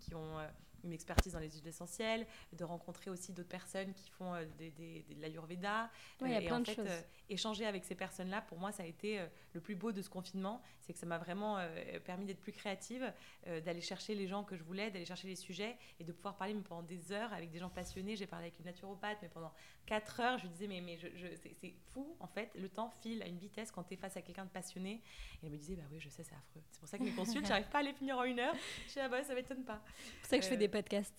qui, 0.00 0.16
ont 0.16 0.40
une 0.86 0.92
expertise 0.92 1.32
dans 1.34 1.38
les 1.38 1.50
huiles 1.50 1.66
essentielles, 1.68 2.26
de 2.52 2.64
rencontrer 2.64 3.10
aussi 3.10 3.32
d'autres 3.32 3.48
personnes 3.48 3.92
qui 3.94 4.08
font 4.10 4.34
euh, 4.34 4.44
des, 4.58 4.70
des- 4.70 5.04
de 5.14 5.20
l'ayurveda. 5.20 5.90
Ouais, 6.20 6.28
il 6.28 6.32
y 6.32 6.34
a 6.34 6.38
Euh, 6.38 6.40
et 6.40 6.46
plein 6.46 6.56
en 6.56 6.60
de 6.60 6.66
fait, 6.66 6.74
choses. 6.76 6.86
euh, 6.88 7.00
échanger 7.28 7.66
avec 7.66 7.84
ces 7.84 7.94
personnes-là, 7.94 8.40
pour 8.42 8.58
moi, 8.58 8.72
ça 8.72 8.82
a 8.82 8.86
été 8.86 9.20
le 9.52 9.60
plus 9.60 9.74
beau 9.74 9.92
de 9.92 10.00
ce 10.02 10.08
confinement. 10.08 10.62
C'est 10.80 10.92
que 10.92 10.98
ça 10.98 11.06
m'a 11.06 11.18
vraiment 11.18 11.58
permis 12.04 12.24
d'être 12.26 12.38
plus 12.40 12.52
créative, 12.52 13.12
d'aller 13.46 13.80
chercher 13.80 14.14
les 14.14 14.28
gens 14.28 14.44
que 14.44 14.56
je 14.56 14.62
voulais, 14.62 14.90
d'aller 14.92 15.04
chercher 15.04 15.26
les 15.26 15.34
sujets 15.34 15.76
et 15.98 16.04
de 16.04 16.12
pouvoir 16.12 16.36
parler 16.36 16.54
mais 16.54 16.62
pendant 16.62 16.82
des 16.82 17.10
heures 17.10 17.32
avec 17.32 17.50
des 17.50 17.58
gens 17.58 17.68
passionnés. 17.70 18.14
J'ai 18.14 18.26
parlé 18.28 18.46
avec 18.46 18.58
une 18.60 18.66
naturopathe, 18.66 19.18
mais 19.22 19.28
pendant 19.28 19.52
4 19.86 20.20
heures, 20.20 20.38
je 20.38 20.44
lui 20.44 20.50
disais, 20.50 20.66
mais, 20.68 20.80
mais 20.80 20.96
je, 20.98 21.08
je- 21.16 21.34
c'est- 21.34 21.74
fou, 21.92 22.16
en 22.20 22.28
fait, 22.28 22.50
le 22.54 22.68
temps 22.68 22.90
file 23.02 23.22
à 23.22 23.26
une 23.26 23.38
vitesse 23.38 23.72
quand 23.72 23.82
tu 23.82 23.94
es 23.94 23.96
face 23.96 24.16
à 24.16 24.22
quelqu'un 24.22 24.44
de 24.44 24.50
passionné. 24.50 25.02
Et 25.42 25.46
elle 25.46 25.50
me 25.50 25.56
disait, 25.56 25.74
bah 25.74 25.82
oui, 25.90 25.98
je 25.98 26.08
sais, 26.08 26.22
c'est 26.22 26.34
affreux. 26.36 26.62
C'est 26.70 26.78
pour 26.78 26.88
ça 26.88 26.98
que 26.98 27.02
mes 27.02 27.12
consultes, 27.12 27.46
j'arrive 27.60 27.68
pas 27.68 27.78
à 27.78 27.82
les 27.82 27.92
finir 27.92 28.18
en 28.18 28.24
une 28.24 28.38
heure. 28.38 28.54
Je 28.86 28.90
suis 28.92 29.00
là, 29.00 29.08
bah, 29.08 29.24
ça 29.24 29.34
m'étonne 29.34 29.64
pas. 29.64 29.82
C'est 29.96 30.20
pour 30.20 30.28
ça 30.30 30.38
que 30.38 30.44
je 30.44 30.48
fais 30.48 30.56
des 30.56 30.68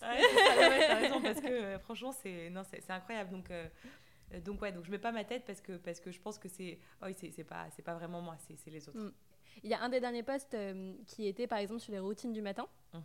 Ouais, 0.02 0.20
ça, 0.20 0.68
ouais, 0.68 0.94
raison, 0.94 1.20
parce 1.22 1.40
que 1.40 1.46
euh, 1.48 1.78
franchement, 1.78 2.12
c'est 2.12 2.50
non, 2.50 2.62
c'est 2.70 2.80
c'est 2.80 2.92
incroyable. 2.92 3.30
Donc, 3.30 3.50
euh, 3.50 3.66
euh, 4.34 4.40
donc 4.40 4.60
ouais, 4.62 4.72
donc 4.72 4.84
je 4.84 4.90
mets 4.90 4.98
pas 4.98 5.12
ma 5.12 5.24
tête 5.24 5.44
parce 5.46 5.60
que 5.60 5.76
parce 5.76 6.00
que 6.00 6.10
je 6.10 6.20
pense 6.20 6.38
que 6.38 6.48
c'est, 6.48 6.78
oh, 7.02 7.06
c'est 7.16 7.30
c'est 7.30 7.44
pas 7.44 7.66
c'est 7.74 7.82
pas 7.82 7.94
vraiment 7.94 8.20
moi, 8.20 8.36
c'est 8.46 8.56
c'est 8.56 8.70
les 8.70 8.88
autres. 8.88 8.98
Mm. 8.98 9.12
Il 9.64 9.70
y 9.70 9.74
a 9.74 9.80
un 9.80 9.88
des 9.88 9.98
derniers 10.00 10.22
posts 10.22 10.54
euh, 10.54 10.94
qui 11.06 11.26
était 11.26 11.46
par 11.48 11.58
exemple 11.58 11.80
sur 11.80 11.92
les 11.92 11.98
routines 11.98 12.32
du 12.32 12.42
matin. 12.42 12.68
Mhm. 12.94 13.02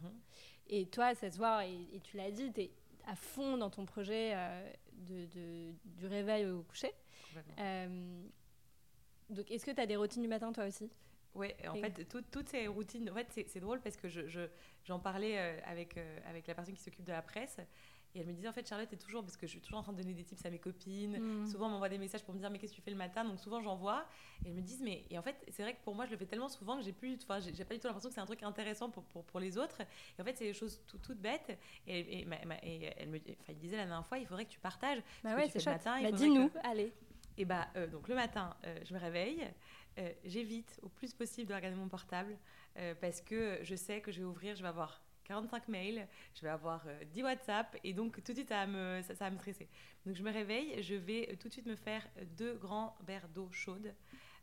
Et 0.68 0.86
toi, 0.86 1.16
ça 1.16 1.30
se 1.32 1.38
voit, 1.38 1.66
et, 1.66 1.88
et 1.94 2.00
tu 2.00 2.16
l'as 2.18 2.32
dit, 2.32 2.52
tu 2.54 2.62
es 2.62 2.72
à 3.08 3.16
fond 3.16 3.58
dans 3.58 3.70
ton 3.70 3.86
projet 3.86 4.32
euh, 4.36 4.72
de, 4.94 5.26
de- 5.26 5.74
du 5.86 6.06
réveil 6.08 6.46
au 6.46 6.62
coucher. 6.64 6.92
Euh, 7.60 8.22
donc, 9.30 9.50
est-ce 9.52 9.66
que 9.66 9.72
tu 9.72 9.82
as 9.82 9.86
des 9.88 9.96
routines 9.96 10.22
du 10.22 10.28
matin 10.28 10.54
toi 10.54 10.66
aussi? 10.66 10.90
Ouais, 11.36 11.56
en 11.68 11.74
fait, 11.76 12.08
tout- 12.08 12.22
toutes 12.32 12.50
ces 12.50 12.68
routines, 12.68 13.10
en 13.10 13.14
fait, 13.16 13.28
c'est- 13.48 13.60
drôle 13.60 13.80
parce 13.82 13.98
que 13.98 14.08
je, 14.08 14.28
je- 14.28 14.48
j'en 14.86 15.00
parlais 15.00 15.38
euh, 15.40 15.58
avec, 15.66 15.98
euh, 15.98 16.20
avec 16.30 16.46
la 16.48 16.54
personne 16.56 16.76
qui 16.76 16.82
s'occupe 16.82 17.04
de 17.06 17.12
la 17.12 17.22
presse 17.22 17.58
et 18.16 18.20
elle 18.20 18.28
me 18.28 18.34
disait 18.34 18.48
en 18.48 18.54
fait 18.54 18.68
Charlotte 18.68 18.94
est 18.94 18.98
toujours 18.98 19.24
parce 19.24 19.36
que 19.38 19.48
je 19.48 19.52
suis 19.54 19.62
toujours 19.62 19.80
en 19.80 19.82
train 19.82 19.94
de 19.94 19.98
donner 20.00 20.14
des 20.14 20.24
tips 20.24 20.46
à 20.46 20.52
mes 20.52 20.60
copines. 20.60 21.18
Mm. 21.18 21.48
Souvent, 21.48 21.66
on 21.66 21.70
m'envoie 21.72 21.90
des 21.90 21.98
messages 21.98 22.24
pour 22.24 22.36
me 22.36 22.40
dire 22.40 22.52
mais 22.52 22.60
qu'est-ce 22.60 22.74
que 22.74 22.76
tu 22.76 22.84
fais 22.84 22.92
le 22.92 22.98
matin? 22.98 23.26
Donc 23.26 23.40
souvent, 23.40 23.60
j'envoie 23.62 24.06
et 24.46 24.50
elles 24.50 24.54
me 24.54 24.62
disent 24.62 24.82
mais 24.84 25.04
et 25.10 25.18
en 25.18 25.24
fait, 25.24 25.36
c'est 25.50 25.64
vrai 25.64 25.74
que 25.74 25.82
pour 25.84 25.96
moi, 25.96 26.06
je 26.06 26.12
le 26.12 26.18
fais 26.18 26.28
tellement 26.28 26.50
souvent 26.50 26.78
que 26.78 26.84
j'ai 26.84 26.92
plus, 26.94 27.18
enfin, 27.24 27.40
j'ai 27.40 27.66
pas 27.66 27.74
du 27.74 27.80
tout 27.80 27.88
l'impression 27.88 28.10
que 28.10 28.14
c'est 28.14 28.22
un 28.22 28.28
truc 28.28 28.44
intéressant 28.44 28.92
pour, 28.92 29.04
pour, 29.06 29.24
pour 29.24 29.40
les 29.40 29.58
autres. 29.58 29.82
Et 29.82 30.22
en 30.22 30.26
fait, 30.26 30.38
c'est 30.38 30.46
des 30.46 30.54
choses 30.54 30.80
tout- 30.86 31.00
toutes 31.00 31.18
bêtes. 31.20 31.58
Et, 31.88 32.00
et, 32.20 32.22
elle 32.22 33.10
me, 33.10 33.18
enfin, 33.18 33.50
il 33.54 33.58
disait 33.58 33.78
la 33.78 33.86
dernière 33.88 34.06
fois, 34.06 34.20
il 34.20 34.28
faudrait 34.28 34.46
que 34.46 34.52
tu 34.52 34.60
partages. 34.60 35.02
Bah 35.24 35.32
que 35.34 35.40
ouais, 35.42 35.50
c'est 35.50 35.66
le 35.66 35.72
matin, 35.72 36.00
Bah, 36.04 36.12
Dis-nous, 36.12 36.50
que- 36.50 36.60
allez. 36.68 36.94
Et 37.36 37.46
bah, 37.46 37.68
euh, 37.78 37.88
donc 37.88 38.08
le 38.10 38.14
matin, 38.14 38.56
euh, 38.66 38.78
je 38.86 38.94
me 38.94 39.00
réveille. 39.00 39.44
Euh, 40.00 40.12
J'évite 40.24 40.80
au 40.82 40.90
plus 40.90 41.14
possible 41.14 41.48
de 41.50 41.54
regarder 41.54 41.78
mon 41.78 41.88
portable 41.90 42.38
euh, 42.78 42.96
parce 43.00 43.22
que 43.22 43.60
je 43.64 43.76
sais 43.76 44.02
que 44.02 44.12
je 44.12 44.20
vais 44.20 44.26
ouvrir, 44.26 44.56
je 44.56 44.62
vais 44.62 44.70
avoir 44.70 45.02
45 45.26 45.68
mails, 45.70 46.08
je 46.36 46.42
vais 46.42 46.50
avoir 46.50 46.84
euh, 46.88 47.04
10 47.06 47.24
WhatsApp 47.24 47.78
et 47.84 47.94
donc 47.94 48.22
tout 48.24 48.32
de 48.34 48.38
suite 48.38 48.50
ça 48.50 48.66
va, 48.66 48.68
me, 48.68 49.02
ça, 49.04 49.16
ça 49.16 49.26
va 49.26 49.32
me 49.32 49.38
stresser. 49.38 49.70
Donc 50.06 50.16
je 50.16 50.24
me 50.24 50.32
réveille, 50.32 50.82
je 50.84 50.96
vais 50.96 51.30
euh, 51.32 51.36
tout 51.38 51.48
de 51.48 51.54
suite 51.54 51.66
me 51.66 51.76
faire 51.76 52.06
euh, 52.18 52.26
deux 52.38 52.56
grands 52.56 52.96
verres 53.06 53.30
d'eau 53.30 53.50
chaude 53.52 53.94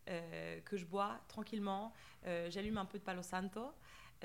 euh, 0.09 0.61
que 0.63 0.77
je 0.77 0.87
bois 0.87 1.21
tranquillement. 1.29 1.93
Euh, 2.27 2.49
J'allume 2.51 2.79
un 2.79 2.87
peu 2.87 2.99
de 2.99 3.05
Palo 3.05 3.23
Santo. 3.23 3.73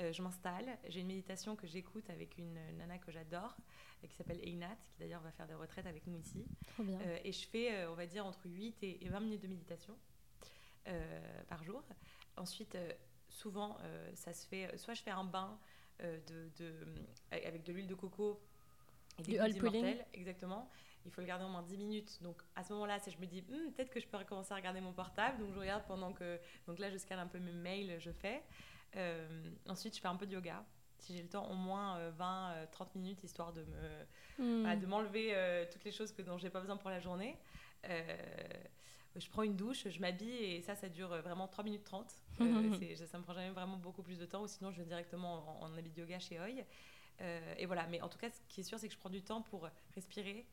euh, 0.00 0.12
je 0.12 0.22
m'installe, 0.22 0.78
j'ai 0.88 1.00
une 1.00 1.06
méditation 1.08 1.56
que 1.56 1.66
j'écoute 1.66 2.08
avec 2.10 2.38
une 2.38 2.58
nana 2.78 2.98
que 2.98 3.10
j'adore, 3.12 3.56
euh, 4.02 4.06
qui 4.06 4.14
s'appelle 4.16 4.40
Einat, 4.46 4.76
qui 4.90 4.96
d'ailleurs 4.98 5.20
va 5.22 5.32
faire 5.32 5.46
des 5.46 5.54
retraites 5.54 5.86
avec 5.86 6.06
nous 6.06 6.16
ici. 6.18 6.46
Trop 6.68 6.82
bien. 6.82 6.98
Euh, 7.02 7.18
et 7.24 7.32
je 7.32 7.46
fais, 7.46 7.72
euh, 7.72 7.90
on 7.90 7.94
va 7.94 8.06
dire, 8.06 8.24
entre 8.26 8.46
8 8.46 8.82
et, 8.82 9.04
et 9.04 9.08
20 9.08 9.20
minutes 9.20 9.42
de 9.42 9.48
méditation 9.48 9.92
euh, 9.94 9.96
par 11.48 11.62
jour. 11.64 11.82
Ensuite, 12.36 12.74
euh, 12.74 12.92
souvent, 13.28 13.76
euh, 13.82 14.10
ça 14.14 14.32
se 14.32 14.46
fait, 14.46 14.76
soit 14.78 14.94
je 14.94 15.02
fais 15.02 15.10
un 15.10 15.24
bain 15.24 15.58
euh, 16.02 16.18
de, 16.26 16.50
de- 16.64 16.86
avec 17.30 17.62
de 17.64 17.72
l'huile 17.72 17.86
de 17.86 17.94
coco 17.94 18.40
et 19.18 19.22
des 19.22 19.32
huiles 19.46 19.56
immortelles, 19.80 20.06
exactement. 20.14 20.70
Il 21.06 21.10
faut 21.12 21.20
le 21.20 21.26
garder 21.26 21.44
au 21.44 21.48
moins 21.48 21.62
10 21.62 21.78
minutes. 21.78 22.22
Donc 22.22 22.42
à 22.54 22.62
ce 22.64 22.72
moment-là, 22.74 22.98
c'est- 22.98 23.10
je 23.10 23.18
me 23.18 23.26
dis, 23.26 23.42
Hmm, 23.42 23.70
peut-être 23.72 23.90
que 23.90 24.00
je 24.00 24.06
peux 24.06 24.16
recommencer 24.18 24.52
à 24.52 24.56
regarder 24.56 24.80
mon 24.80 24.92
portable. 24.92 25.38
Donc 25.38 25.54
je 25.54 25.58
regarde 25.60 25.84
pendant 25.86 26.12
que... 26.12 26.38
Donc 26.66 26.78
là, 26.78 26.90
je 26.90 26.98
scanne 26.98 27.18
un 27.20 27.26
peu 27.26 27.38
mes 27.38 27.52
mails, 27.52 27.98
je 28.00 28.10
fais. 28.10 28.42
Euh, 28.96 29.50
ensuite, 29.68 29.94
je 29.96 30.00
fais 30.00 30.08
un 30.08 30.16
peu 30.16 30.26
de 30.26 30.32
yoga. 30.32 30.64
Si 30.98 31.14
j'ai 31.16 31.22
le 31.22 31.28
temps, 31.28 31.48
au 31.50 31.54
moins 31.54 32.10
20-30 32.10 32.94
minutes, 32.96 33.22
histoire 33.24 33.52
de 33.52 33.62
me, 33.64 34.06
Mm. 34.38 34.60
voilà, 34.62 34.76
de 34.76 34.86
m'enlever 34.86 35.30
euh, 35.34 35.64
toutes 35.70 35.84
les 35.84 35.92
choses 35.92 36.12
que, 36.12 36.20
dont 36.22 36.36
j'ai 36.38 36.50
pas 36.50 36.60
besoin 36.60 36.76
pour 36.76 36.90
la 36.90 37.00
journée. 37.00 37.38
Euh, 39.16 39.20
je 39.20 39.28
prends 39.30 39.42
une 39.42 39.56
douche, 39.56 39.88
je 39.88 40.00
m'habille 40.00 40.44
et 40.44 40.62
ça, 40.62 40.74
ça 40.74 40.88
dure 40.88 41.08
vraiment 41.08 41.48
3 41.48 41.64
minutes 41.64 41.84
30. 41.84 42.14
Euh, 42.40 43.06
ça 43.06 43.16
me 43.18 43.22
prend 43.22 43.32
jamais 43.32 43.50
vraiment 43.50 43.78
beaucoup 43.78 44.02
plus 44.02 44.18
de 44.18 44.26
temps 44.26 44.42
ou 44.42 44.46
sinon 44.46 44.70
je 44.70 44.78
vais 44.78 44.84
directement 44.84 45.62
en, 45.62 45.64
en 45.64 45.78
habit 45.78 45.90
de 45.90 46.00
yoga 46.00 46.18
chez 46.18 46.38
Oi. 46.38 46.64
Euh, 47.22 47.54
et 47.56 47.64
voilà, 47.64 47.86
mais 47.86 48.02
en 48.02 48.10
tout 48.10 48.18
cas, 48.18 48.28
ce 48.28 48.40
qui 48.46 48.60
est 48.60 48.62
sûr, 48.62 48.78
c'est 48.78 48.88
que 48.88 48.94
je 48.94 48.98
prends 48.98 49.08
du 49.08 49.22
temps 49.22 49.40
pour 49.40 49.68
respirer 49.94 50.46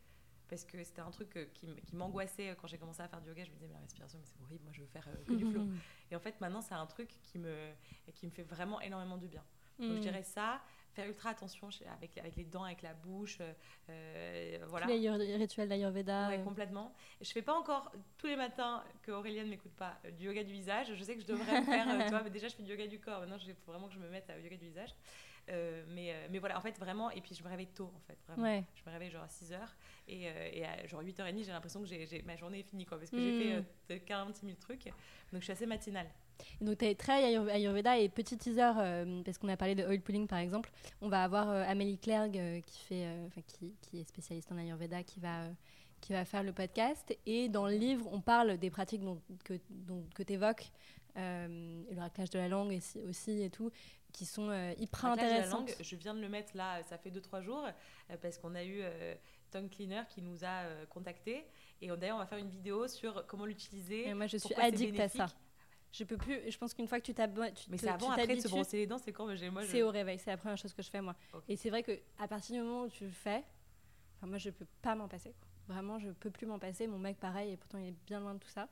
parce 0.53 0.65
que 0.65 0.83
c'était 0.83 1.01
un 1.01 1.09
truc 1.09 1.35
euh, 1.35 1.45
qui, 1.53 1.95
m'angoissait 1.95 2.49
euh, 2.49 2.55
quand 2.55 2.67
j'ai 2.67 2.77
commencé 2.77 3.01
à 3.01 3.07
faire 3.07 3.21
du 3.21 3.29
yoga. 3.29 3.43
Je 3.43 3.49
me 3.49 3.55
disais, 3.55 3.67
mais 3.67 3.73
la 3.73 3.79
respiration, 3.79 4.19
mais 4.19 4.25
c'est 4.25 4.41
horrible, 4.43 4.63
moi 4.63 4.73
je 4.73 4.81
veux 4.81 4.87
faire 4.87 5.07
euh, 5.07 5.23
que 5.25 5.33
du 5.33 5.45
flow. 5.45 5.63
Mm. 5.63 5.79
Et 6.11 6.15
en 6.15 6.19
fait, 6.19 6.39
maintenant, 6.41 6.61
c'est 6.61 6.75
un 6.75 6.85
truc 6.85 7.09
qui 7.23 7.39
me, 7.39 7.71
qui 8.13 8.27
me 8.27 8.31
fait 8.31 8.43
vraiment 8.43 8.79
énormément 8.81 9.17
du 9.17 9.27
bien. 9.27 9.43
Donc 9.79 9.89
Mm. 9.89 9.95
je 9.95 9.99
dirais 10.01 10.23
ça, 10.23 10.61
faire 10.93 11.07
ultra 11.07 11.31
attention 11.31 11.69
avec, 11.97 12.17
avec 12.17 12.35
les 12.35 12.43
dents, 12.45 12.63
avec 12.63 12.81
la 12.81 12.93
bouche, 12.93 13.37
euh, 13.41 13.51
euh, 13.89 14.57
voilà. 14.67 14.85
Tous 14.85 14.91
les 14.93 15.09
ri- 15.09 15.35
rituels 15.35 15.67
d'Ayurveda. 15.69 16.29
Ouais, 16.29 16.39
euh, 16.39 16.43
complètement. 16.43 16.93
Je 17.21 17.31
fais 17.31 17.41
pas 17.41 17.53
encore 17.53 17.91
tous 18.17 18.27
les 18.27 18.35
matins 18.35 18.83
que 19.01 19.11
Auréliane 19.11 19.47
m'écoute 19.49 19.73
pas 19.73 19.97
euh, 20.05 20.11
du 20.11 20.25
yoga 20.25 20.43
du 20.43 20.51
visage. 20.53 20.93
Je 20.95 21.03
sais 21.03 21.15
que 21.15 21.21
je 21.21 21.27
devrais 21.27 21.59
le 21.59 21.65
faire, 21.65 21.85
tu 22.05 22.09
vois, 22.09 22.23
mais 22.23 22.29
déjà 22.29 22.47
je 22.47 22.55
fais 22.55 22.63
du 22.63 22.71
yoga 22.71 22.87
du 22.87 22.99
corps. 22.99 23.19
Maintenant, 23.21 23.37
il 23.45 23.53
faut 23.55 23.71
vraiment 23.71 23.87
que 23.87 23.93
je 23.93 23.99
me 23.99 24.09
mette 24.09 24.31
au 24.35 24.41
yoga 24.43 24.57
du 24.57 24.65
visage. 24.65 24.93
Euh, 25.49 25.83
mais, 25.89 26.15
mais 26.29 26.39
voilà, 26.39 26.57
en 26.57 26.61
fait, 26.61 26.77
vraiment. 26.79 27.09
Et 27.11 27.19
puis 27.19 27.35
je 27.35 27.43
me 27.43 27.49
réveille 27.49 27.67
tôt, 27.67 27.91
en 27.95 27.99
fait, 28.07 28.17
vraiment. 28.27 28.43
Ouais. 28.43 28.63
Je 28.75 28.81
me 28.89 28.91
réveille 28.93 29.11
genre 29.11 29.23
à 29.23 29.27
6h 29.27 29.57
et, 30.07 30.21
et 30.59 30.65
à 30.65 30.87
genre 30.87 31.01
8h30, 31.03 31.43
j'ai 31.43 31.51
l'impression 31.51 31.81
que 31.81 31.87
j'ai, 31.87 32.21
ma 32.25 32.37
journée 32.37 32.59
est 32.59 32.63
finie, 32.63 32.85
quoi, 32.85 32.97
parce 32.97 33.09
que 33.11 33.17
j'ai 33.19 33.39
fait 33.43 33.53
euh, 33.55 33.61
de 33.89 33.97
46 33.97 34.45
000 34.45 34.57
trucs. 34.59 34.85
Donc 34.85 34.93
je 35.41 35.43
suis 35.43 35.51
assez 35.51 35.65
matinale. 35.65 36.07
Et 36.61 36.65
Donc, 36.65 36.77
tu 36.79 36.85
es 36.85 36.95
très 36.95 37.23
Ayur- 37.23 37.49
Ayurveda 37.49 37.97
et 37.97 38.09
petit 38.09 38.37
teaser, 38.37 38.71
euh, 38.77 39.21
parce 39.23 39.37
qu'on 39.37 39.49
a 39.49 39.57
parlé 39.57 39.75
de 39.75 39.83
oil 39.85 40.01
pulling 40.01 40.27
par 40.27 40.39
exemple. 40.39 40.71
On 41.01 41.09
va 41.09 41.23
avoir 41.23 41.49
euh, 41.49 41.63
Amélie 41.67 41.97
Clergue 41.97 42.37
euh, 42.37 42.61
qui, 42.61 42.79
fait, 42.83 43.05
euh, 43.05 43.27
qui, 43.47 43.73
qui 43.81 43.99
est 43.99 44.03
spécialiste 44.03 44.51
en 44.51 44.57
Ayurveda 44.57 45.03
qui 45.03 45.19
va, 45.19 45.45
qui 46.01 46.13
va 46.13 46.25
faire 46.25 46.43
le 46.43 46.53
podcast. 46.53 47.15
Et 47.25 47.49
dans 47.49 47.67
le 47.67 47.75
livre, 47.75 48.07
on 48.11 48.21
parle 48.21 48.57
des 48.57 48.69
pratiques 48.69 49.01
dont, 49.03 49.21
que, 49.43 49.53
dont- 49.69 50.05
que 50.15 50.23
tu 50.23 50.33
évoques, 50.33 50.71
le 51.15 51.99
raclage 51.99 52.29
de 52.31 52.39
la 52.39 52.47
langue 52.47 52.71
et 52.73 52.81
aussi 53.07 53.41
et 53.43 53.49
tout, 53.49 53.71
qui 54.11 54.25
sont 54.25 54.51
hyper 54.77 55.01
de 55.01 55.17
la 55.17 55.23
intéressantes. 55.23 55.69
langue, 55.69 55.75
je 55.79 55.95
viens 55.95 56.13
de 56.13 56.19
le 56.21 56.29
mettre 56.29 56.55
là, 56.57 56.81
ça 56.83 56.97
fait 56.97 57.11
2-3 57.11 57.41
jours, 57.41 57.65
parce 58.21 58.37
qu'on 58.37 58.55
a 58.55 58.63
eu 58.63 58.81
Tongue 59.51 59.69
Cleaner 59.69 60.01
qui 60.09 60.21
nous 60.23 60.43
a 60.43 60.63
contactés 60.89 61.45
Et 61.81 61.87
d'ailleurs, 61.87 62.15
on 62.15 62.19
va 62.19 62.25
faire 62.25 62.39
une 62.39 62.49
vidéo 62.49 62.87
sur 62.87 63.25
comment 63.27 63.45
l'utiliser. 63.45 64.11
Moi, 64.13 64.25
je 64.27 64.37
suis 64.37 64.53
addict 64.55 64.99
à 64.99 65.07
ça. 65.09 65.27
Je 65.93 66.03
peux 66.03 66.17
plus. 66.17 66.39
Je 66.51 66.57
pense 66.57 66.73
qu'une 66.73 66.87
fois 66.87 66.99
que 66.99 67.05
tu 67.05 67.13
t'abonnes, 67.13 67.53
tu 67.53 67.69
Mais 67.69 67.77
c'est 67.77 67.87
avant, 67.93 68.07
après 68.23 68.27
de 68.35 68.41
se 68.41 68.47
brosser 68.55 68.77
les 68.77 68.87
dents, 68.87 68.97
c'est 68.97 69.11
quand 69.13 69.33
j'ai- 69.35 69.49
moi, 69.49 69.61
je- 69.63 69.67
C'est 69.67 69.83
au 69.83 69.89
réveil, 69.91 70.17
c'est 70.19 70.31
la 70.31 70.37
première 70.37 70.57
chose 70.57 70.73
que 70.73 70.81
je 70.81 70.89
fais 70.89 71.01
moi. 71.01 71.15
Et 71.47 71.55
c'est 71.55 71.69
vrai 71.69 71.83
que 71.83 71.91
à 72.19 72.27
partir 72.27 72.55
du 72.55 72.61
moment 72.61 72.83
où 72.83 72.89
tu 72.89 73.03
le 73.05 73.11
fais, 73.11 73.43
enfin 74.17 74.27
moi 74.27 74.37
je 74.39 74.49
peux 74.49 74.65
pas 74.81 74.95
m'en 74.95 75.07
passer. 75.07 75.29
quoi. 75.39 75.75
Vraiment, 75.75 75.97
je 75.99 76.09
peux 76.09 76.29
plus 76.31 76.45
m'en 76.47 76.59
passer. 76.59 76.87
Mon 76.87 76.97
mec 76.99 77.17
pareil, 77.19 77.51
et 77.53 77.57
pourtant 77.57 77.77
il 77.77 77.87
est 77.89 77.95
bien 78.07 78.19
loin 78.19 78.33
de 78.33 78.39
tout 78.39 78.49
ça. 78.49 78.67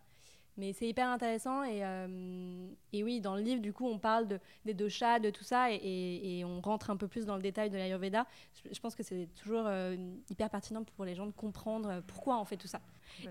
Mais 0.57 0.73
c'est 0.73 0.85
hyper 0.85 1.07
intéressant 1.07 1.63
et, 1.63 1.79
euh, 1.85 2.67
et 2.91 3.03
oui, 3.05 3.21
dans 3.21 3.35
le 3.37 3.41
livre, 3.41 3.61
du 3.61 3.71
coup, 3.71 3.87
on 3.87 3.97
parle 3.99 4.27
de, 4.27 4.37
des 4.65 4.73
deux 4.73 4.89
chats, 4.89 5.17
de 5.19 5.29
tout 5.29 5.45
ça, 5.45 5.71
et, 5.71 5.75
et- 5.75 6.39
et 6.39 6.45
on 6.45 6.59
rentre 6.59 6.89
un 6.89 6.97
peu 6.97 7.07
plus 7.07 7.25
dans 7.25 7.37
le 7.37 7.41
détail 7.41 7.69
de 7.69 7.77
l'Ayurveda. 7.77 8.25
Je, 8.65 8.73
je 8.73 8.79
pense 8.81 8.93
que 8.93 9.01
c'est 9.03 9.29
toujours 9.35 9.63
euh, 9.65 9.95
hyper 10.29 10.49
pertinent 10.49 10.83
pour 10.83 11.05
les 11.05 11.15
gens 11.15 11.25
de 11.25 11.31
comprendre 11.31 11.89
euh, 11.89 12.01
pourquoi 12.05 12.37
on 12.37 12.43
fait 12.43 12.57
tout 12.57 12.67
ça. 12.67 12.81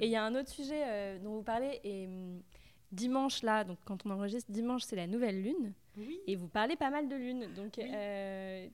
Et 0.00 0.07
il 0.07 0.11
y 0.11 0.16
a 0.16 0.24
un 0.24 0.35
autre 0.35 0.48
sujet 0.48 0.83
euh, 0.87 1.18
dont 1.18 1.35
vous 1.35 1.42
parlez, 1.42 1.79
et 1.85 2.07
hum, 2.07 2.40
dimanche, 2.92 3.42
là, 3.42 3.64
donc 3.64 3.79
quand 3.85 4.05
on 4.07 4.11
enregistre, 4.11 4.50
dimanche, 4.50 4.83
c'est 4.83 4.96
la 4.96 5.07
nouvelle 5.07 5.42
lune. 5.42 5.72
Oui. 5.96 6.20
Et 6.26 6.37
vous 6.37 6.48
parlez 6.48 6.76
pas 6.76 6.90
mal 6.90 7.09
de 7.09 7.16
lune. 7.16 7.53
Donc, 7.55 7.74
Oui. 7.79 7.90
euh, 7.94 8.68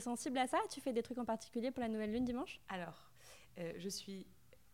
sensible 0.00 0.38
à 0.38 0.46
ça? 0.46 0.58
Tu 0.70 0.80
fais 0.80 0.92
des 0.92 1.02
trucs 1.02 1.18
en 1.18 1.24
particulier 1.24 1.70
pour 1.70 1.80
la 1.82 1.88
nouvelle 1.88 2.12
lune 2.12 2.24
dimanche? 2.24 2.60
Alors, 2.68 3.10
euh, 3.58 3.72
je 3.78 3.88
suis 3.88 4.26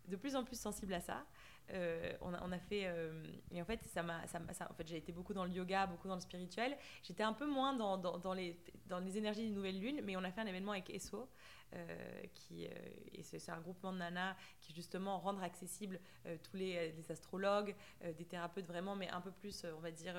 de 0.09 0.17
plus 0.17 0.37
en 0.37 0.45
plus 0.45 0.59
sensible 0.59 0.95
à 0.95 1.01
ça. 1.01 1.25
Euh, 1.73 2.13
on, 2.21 2.33
a, 2.33 2.41
on 2.45 2.53
a 2.53 2.61
fait 2.61 2.83
euh, 2.85 3.25
et 3.51 3.61
en 3.61 3.65
fait 3.65 3.81
ça 3.93 4.01
m'a 4.05 4.25
ça, 4.29 4.39
m'a- 4.39 4.53
ça- 4.53 4.69
en 4.71 4.75
fait 4.75 4.87
j'ai 4.87 4.99
été 4.99 5.11
beaucoup 5.11 5.35
dans 5.35 5.45
le 5.45 5.51
yoga 5.51 5.85
beaucoup 5.89 6.07
dans 6.07 6.15
le 6.15 6.21
spirituel 6.21 6.77
j'étais 7.03 7.25
un 7.25 7.33
peu 7.33 7.45
moins 7.45 7.73
dans, 7.75 7.99
dans, 7.99 8.19
dans 8.19 8.35
les 8.35 8.57
dans 8.87 9.01
les 9.01 9.19
énergies 9.19 9.43
d'une 9.47 9.55
nouvelle 9.55 9.81
lune 9.81 10.01
mais 10.05 10.17
on 10.17 10.23
a 10.23 10.31
fait 10.31 10.43
un 10.43 10.47
événement 10.47 10.71
avec 10.71 10.89
ESSO 10.91 11.29
euh, 11.75 12.23
qui 12.35 12.67
euh, 12.67 12.71
et 13.13 13.23
c'est 13.23 13.51
un 13.51 13.61
groupement 13.61 13.93
de 13.93 13.99
nanas 13.99 14.37
qui 14.61 14.73
justement 14.73 15.19
rendre 15.19 15.43
accessible 15.43 16.01
euh, 16.27 16.37
tous 16.43 16.57
les, 16.57 16.93
les 16.93 17.11
astrologues 17.11 17.75
des 18.19 18.25
thérapeutes 18.25 18.67
vraiment 18.67 18.95
mais 18.97 19.09
un 19.11 19.21
peu 19.21 19.31
plus 19.33 19.65
on 19.77 19.81
va 19.81 19.91
dire 19.91 20.15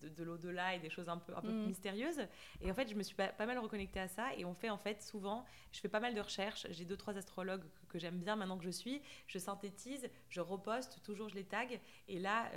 de, 0.00 0.08
de 0.08 0.22
l'au-delà 0.24 0.74
et 0.74 0.78
des 0.78 0.90
choses 0.90 1.08
un 1.08 1.18
peu 1.18 1.34
un 1.36 1.40
peu 1.40 1.52
Mhm. 1.52 1.66
mystérieuses 1.66 2.20
et 2.60 2.70
en 2.70 2.74
fait 2.74 2.88
je 2.88 2.94
me 2.94 3.02
suis 3.02 3.14
pas, 3.14 3.28
pas 3.28 3.46
mal 3.46 3.58
reconnectée 3.58 4.00
à 4.00 4.08
ça 4.08 4.34
et 4.36 4.44
on 4.44 4.54
fait 4.54 4.70
en 4.70 4.78
fait 4.78 5.02
souvent 5.02 5.44
je 5.72 5.80
fais 5.80 5.88
pas 5.88 6.00
mal 6.00 6.14
de 6.14 6.20
recherches 6.20 6.66
j'ai 6.70 6.84
deux 6.84 6.96
trois 6.96 7.16
astrologues 7.16 7.62
que, 7.62 7.86
que 7.92 7.98
j'aime 7.98 8.18
bien 8.18 8.36
maintenant 8.36 8.58
que 8.58 8.64
je 8.64 8.70
suis 8.70 9.02
je 9.26 9.38
synthétise, 9.38 10.08
je 10.28 10.40
reposte, 10.40 11.02
toujours 11.02 11.28
je 11.28 11.34
les 11.34 11.44
tag. 11.44 11.80
Et 12.08 12.18
là, 12.18 12.50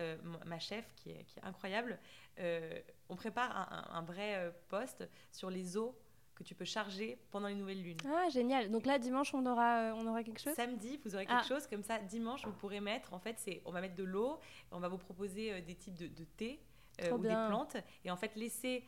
ma 0.46 0.60
chef, 0.60 0.86
qui 0.96 1.12
est, 1.12 1.24
qui 1.26 1.40
est 1.40 1.44
incroyable, 1.44 2.00
on 3.10 3.16
prépare 3.16 3.56
un, 3.56 3.78
un- 3.94 3.98
un 4.00 4.02
vrai 4.02 4.54
post 4.70 5.08
sur 5.32 5.50
les 5.50 5.78
os 5.78 5.94
que 6.36 6.44
tu 6.44 6.54
peux 6.54 6.66
charger 6.66 7.18
pendant 7.32 7.48
les 7.48 7.56
nouvelles 7.56 7.82
lunes. 7.82 7.98
Ah, 8.06 8.30
génial. 8.30 8.70
Donc 8.70 8.86
là, 8.86 9.00
dimanche, 9.00 9.34
on 9.34 9.46
aura, 9.46 9.80
euh, 9.80 9.94
on 9.96 10.06
aura 10.08 10.22
quelque 10.24 10.42
chose? 10.42 10.54
Samedi, 10.54 11.00
vous 11.06 11.16
aurez 11.16 11.26
quelque 11.26 11.40
Ah. 11.44 11.48
chose 11.48 11.66
comme 11.68 11.82
ça. 11.84 11.98
Dimanche, 12.00 12.46
vous 12.46 12.52
pourrez 12.54 12.82
mettre, 12.82 13.14
en 13.14 13.20
fait, 13.20 13.36
c'est, 13.40 13.62
on 13.66 13.72
va 13.72 13.82
mettre 13.82 13.96
de 13.96 14.04
l'eau, 14.04 14.40
on 14.72 14.80
va 14.80 14.88
vous 14.90 14.98
proposer 14.98 15.54
euh, 15.54 15.62
des 15.62 15.76
types 15.76 15.96
de, 15.96 16.08
de 16.08 16.24
thé 16.38 16.60
euh, 17.04 17.12
ou 17.12 17.18
bien. 17.18 17.44
des 17.44 17.50
plantes, 17.50 17.78
et 18.04 18.12
en 18.12 18.18
fait 18.18 18.36
laisser 18.36 18.84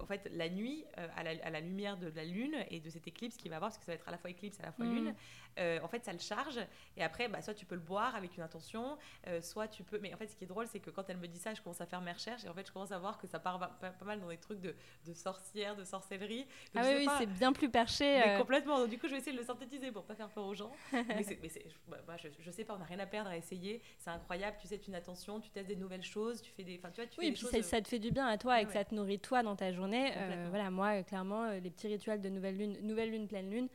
en 0.00 0.06
fait, 0.06 0.28
la 0.32 0.48
nuit, 0.48 0.84
euh, 0.98 1.08
à, 1.16 1.22
la, 1.22 1.30
à 1.44 1.50
la 1.50 1.60
lumière 1.60 1.96
de 1.96 2.08
la 2.14 2.24
lune 2.24 2.56
et 2.70 2.80
de 2.80 2.90
cette 2.90 3.06
éclipse 3.06 3.36
qu'il 3.36 3.50
va 3.50 3.56
avoir, 3.56 3.70
parce 3.70 3.78
que 3.78 3.84
ça 3.84 3.92
va 3.92 3.96
être 3.96 4.08
à 4.08 4.10
la 4.10 4.18
fois 4.18 4.30
éclipse 4.30 4.58
à 4.60 4.64
la 4.64 4.72
fois 4.72 4.84
Mhm. 4.86 4.92
lune, 4.94 5.14
euh, 5.58 5.80
en 5.82 5.88
fait, 5.88 6.04
ça 6.04 6.12
le 6.12 6.18
charge. 6.18 6.58
Et 6.96 7.02
après, 7.02 7.28
bah, 7.28 7.40
soit 7.42 7.54
tu 7.54 7.64
peux 7.66 7.74
le 7.76 7.80
boire 7.80 8.14
avec 8.16 8.36
une 8.36 8.42
intention, 8.42 8.98
euh, 9.26 9.40
soit 9.40 9.68
tu 9.68 9.82
peux. 9.84 9.98
Mais 9.98 10.12
en 10.12 10.16
fait, 10.16 10.26
ce 10.26 10.36
qui 10.36 10.44
est 10.44 10.46
drôle, 10.46 10.66
c'est 10.66 10.80
que 10.80 10.90
quand 10.90 11.08
elle 11.08 11.16
me 11.18 11.28
dit 11.28 11.38
ça, 11.38 11.54
je 11.54 11.62
commence 11.62 11.80
à 11.80 11.86
faire 11.86 12.00
mes 12.00 12.12
recherches 12.12 12.44
et 12.44 12.48
en 12.48 12.54
fait, 12.54 12.66
je 12.66 12.72
commence 12.72 12.92
à 12.92 12.98
voir 12.98 13.18
que 13.18 13.26
ça 13.26 13.38
part 13.38 13.58
pas, 13.58 13.90
pas 13.90 14.04
mal 14.04 14.20
dans 14.20 14.28
des 14.28 14.36
trucs 14.38 14.60
de, 14.60 14.74
de 15.06 15.12
sorcière, 15.14 15.76
de 15.76 15.84
sorcellerie. 15.84 16.44
Donc, 16.74 16.82
Ah 16.82 16.82
oui, 16.84 16.94
oui, 17.06 17.08
c'est 17.18 17.26
bien 17.26 17.52
plus 17.52 17.70
perché. 17.70 18.20
mais 18.24 18.38
complètement. 18.38 18.78
Donc, 18.78 18.90
du 18.90 18.98
coup, 18.98 19.06
je 19.06 19.12
vais 19.12 19.18
essayer 19.18 19.32
de 19.32 19.38
le 19.40 19.44
synthétiser 19.46 19.90
pour 19.92 20.04
pas 20.04 20.14
faire 20.14 20.28
peur 20.28 20.44
aux 20.46 20.54
gens. 20.54 20.72
mais 20.92 21.24
mais 21.42 21.50
bah, 21.88 21.96
bah, 22.06 22.16
je, 22.16 22.28
je 22.38 22.50
sais 22.50 22.64
pas, 22.64 22.74
on 22.74 22.78
n'a 22.78 22.84
rien 22.84 22.98
à 22.98 23.06
perdre 23.06 23.30
à 23.30 23.36
essayer. 23.36 23.82
C'est 23.98 24.10
incroyable. 24.10 24.56
Tu 24.60 24.66
sais, 24.68 24.78
tu 24.78 24.88
une 24.88 24.94
attention, 24.94 25.40
tu 25.40 25.50
testes 25.50 25.68
des 25.68 25.76
nouvelles 25.76 26.02
choses, 26.02 26.42
tu 26.42 26.50
fais 26.52 26.62
des. 26.64 26.78
Enfin, 26.78 26.90
tu 26.90 27.00
vois, 27.00 27.06
tu 27.10 27.18
Oui, 27.20 27.26
fais 27.26 27.30
des 27.30 27.32
puis 27.32 27.42
choses. 27.42 27.50
ça, 27.50 27.62
ça 27.62 27.80
te 27.80 27.88
fait 27.88 27.98
du 27.98 28.10
bien 28.10 28.26
à 28.26 28.38
toi 28.38 28.56
et 28.60 28.60
Ouais, 28.60 28.64
que 28.64 28.68
ouais. 28.68 28.78
ça 28.78 28.84
te 28.84 28.94
nourrit 28.94 29.18
toi 29.18 29.42
dans 29.42 29.56
ta 29.56 29.72
journée. 29.76 30.12
Euh, 30.16 30.46
voilà, 30.50 30.70
moi, 30.70 30.98
euh, 30.98 31.02
clairement, 31.02 31.44
euh, 31.44 31.60
les 31.60 31.70
petits 31.70 31.86
rituels 31.86 32.20
de 32.20 32.28
nouvelle 32.28 32.56
lune, 32.56 32.76
nouvelle 32.82 33.10
lune, 33.10 33.28
pleine 33.28 33.48
lune, 33.50 33.68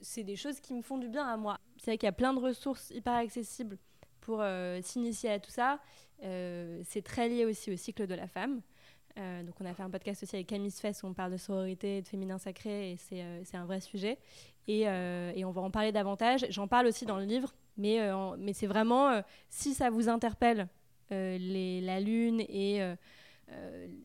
c'est- 0.00 0.24
des 0.24 0.36
choses 0.36 0.58
qui 0.60 0.74
me 0.74 0.82
font 0.82 0.98
du 0.98 1.08
bien 1.08 1.26
à 1.26 1.36
moi. 1.36 1.58
C'est 1.78 1.92
vrai 1.92 1.98
qu'il 1.98 2.06
y 2.06 2.08
a 2.08 2.12
plein 2.12 2.32
de 2.32 2.40
ressources 2.40 2.90
hyper 2.90 3.14
accessibles 3.14 3.78
pour 4.20 4.42
s'initier 4.82 5.30
à 5.30 5.38
tout 5.38 5.50
ça. 5.50 5.78
C'est 6.20 7.02
très 7.04 7.28
lié 7.28 7.44
aussi 7.44 7.70
au 7.72 7.76
cycle 7.76 8.06
de 8.06 8.14
la 8.14 8.26
femme. 8.26 8.60
Euh, 9.18 9.42
donc 9.42 9.54
on 9.60 9.64
a 9.64 9.72
fait 9.72 9.82
un 9.82 9.88
podcast 9.88 10.22
aussi 10.22 10.36
avec 10.36 10.46
Camille 10.48 10.70
Sfess 10.70 11.02
où 11.02 11.06
on 11.06 11.14
parle 11.14 11.32
de 11.32 11.38
sororité 11.38 11.98
et 11.98 12.02
de 12.02 12.06
féminin 12.06 12.36
sacré 12.36 12.92
et 12.92 12.96
c'est 12.98 13.22
euh, 13.22 13.42
un 13.54 13.64
vrai 13.64 13.80
sujet. 13.80 14.18
Et, 14.68 14.86
euh, 14.88 15.32
et 15.34 15.44
on 15.46 15.52
va 15.52 15.62
en 15.62 15.70
parler 15.70 15.90
davantage. 15.90 16.44
J'en 16.50 16.68
parle 16.68 16.86
aussi 16.86 17.06
dans 17.06 17.16
le 17.16 17.24
livre, 17.24 17.54
mais, 17.78 18.10
en- 18.10 18.36
mais 18.36 18.52
c'est 18.52 18.66
vraiment, 18.66 19.22
si 19.48 19.72
ça 19.74 19.88
vous 19.90 20.08
interpelle, 20.10 20.68
les, 21.10 21.80
la 21.82 22.00
lune 22.00 22.40
et 22.40 22.80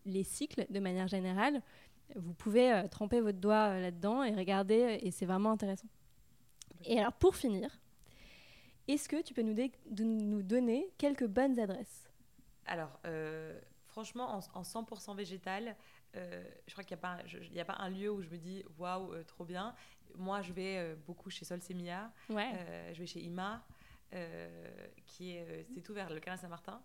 les 0.06 0.24
cycles 0.24 0.66
de 0.70 0.80
manière 0.80 1.08
générale, 1.08 1.62
vous 2.16 2.34
pouvez 2.34 2.72
euh, 2.74 2.88
tremper 2.88 3.22
votre 3.22 3.40
doigt 3.40 3.70
euh, 3.70 3.82
là-dedans 3.82 4.24
et 4.24 4.36
regarder, 4.36 4.82
euh, 4.82 4.98
et 5.02 5.12
c'est 5.12 5.26
vraiment 5.26 5.52
intéressant. 5.52 5.88
Et 6.86 7.00
alors 7.00 7.14
pour 7.14 7.36
finir, 7.36 7.80
est-ce 8.88 9.08
que 9.08 9.22
tu 9.22 9.34
peux 9.34 9.42
nous, 9.44 10.42
donner 10.42 10.90
quelques 10.98 11.28
bonnes 11.28 11.60
adresses? 11.60 12.10
Alors, 12.66 13.00
euh, 13.06 13.60
franchement, 13.86 14.36
en, 14.36 14.60
en 14.60 14.64
100% 14.64 15.16
végétal, 15.16 15.76
euh, 16.16 16.44
je 16.68 16.74
crois 16.74 16.84
qu'il 16.84 16.96
n'y 16.96 17.00
a, 17.00 17.02
pas 17.02 17.18
un- 17.22 17.60
a 17.62 17.66
pas 17.66 17.90
lieu 17.90 18.12
où 18.12 18.22
je 18.22 18.30
me 18.30 18.38
dis 18.38 18.64
waouh, 18.78 19.14
euh, 19.14 19.24
trop 19.24 19.46
bien. 19.46 19.74
Moi, 20.18 20.42
je 20.42 20.52
vais 20.52 20.78
euh, 20.78 20.96
beaucoup 21.08 21.30
chez 21.30 21.46
Sol 21.46 21.62
Semilla, 21.62 22.12
Ouais. 22.30 22.52
euh, 22.56 22.94
je 22.94 23.00
vais 23.00 23.06
chez 23.06 23.22
Ima, 23.22 23.66
euh, 24.14 24.68
qui 25.06 25.36
est, 25.38 25.42
euh, 25.48 25.64
c'est 25.74 25.82
tout 25.82 25.94
vers 25.94 26.10
le 26.10 26.20
canal 26.20 26.38
Saint-Martin. 26.38 26.82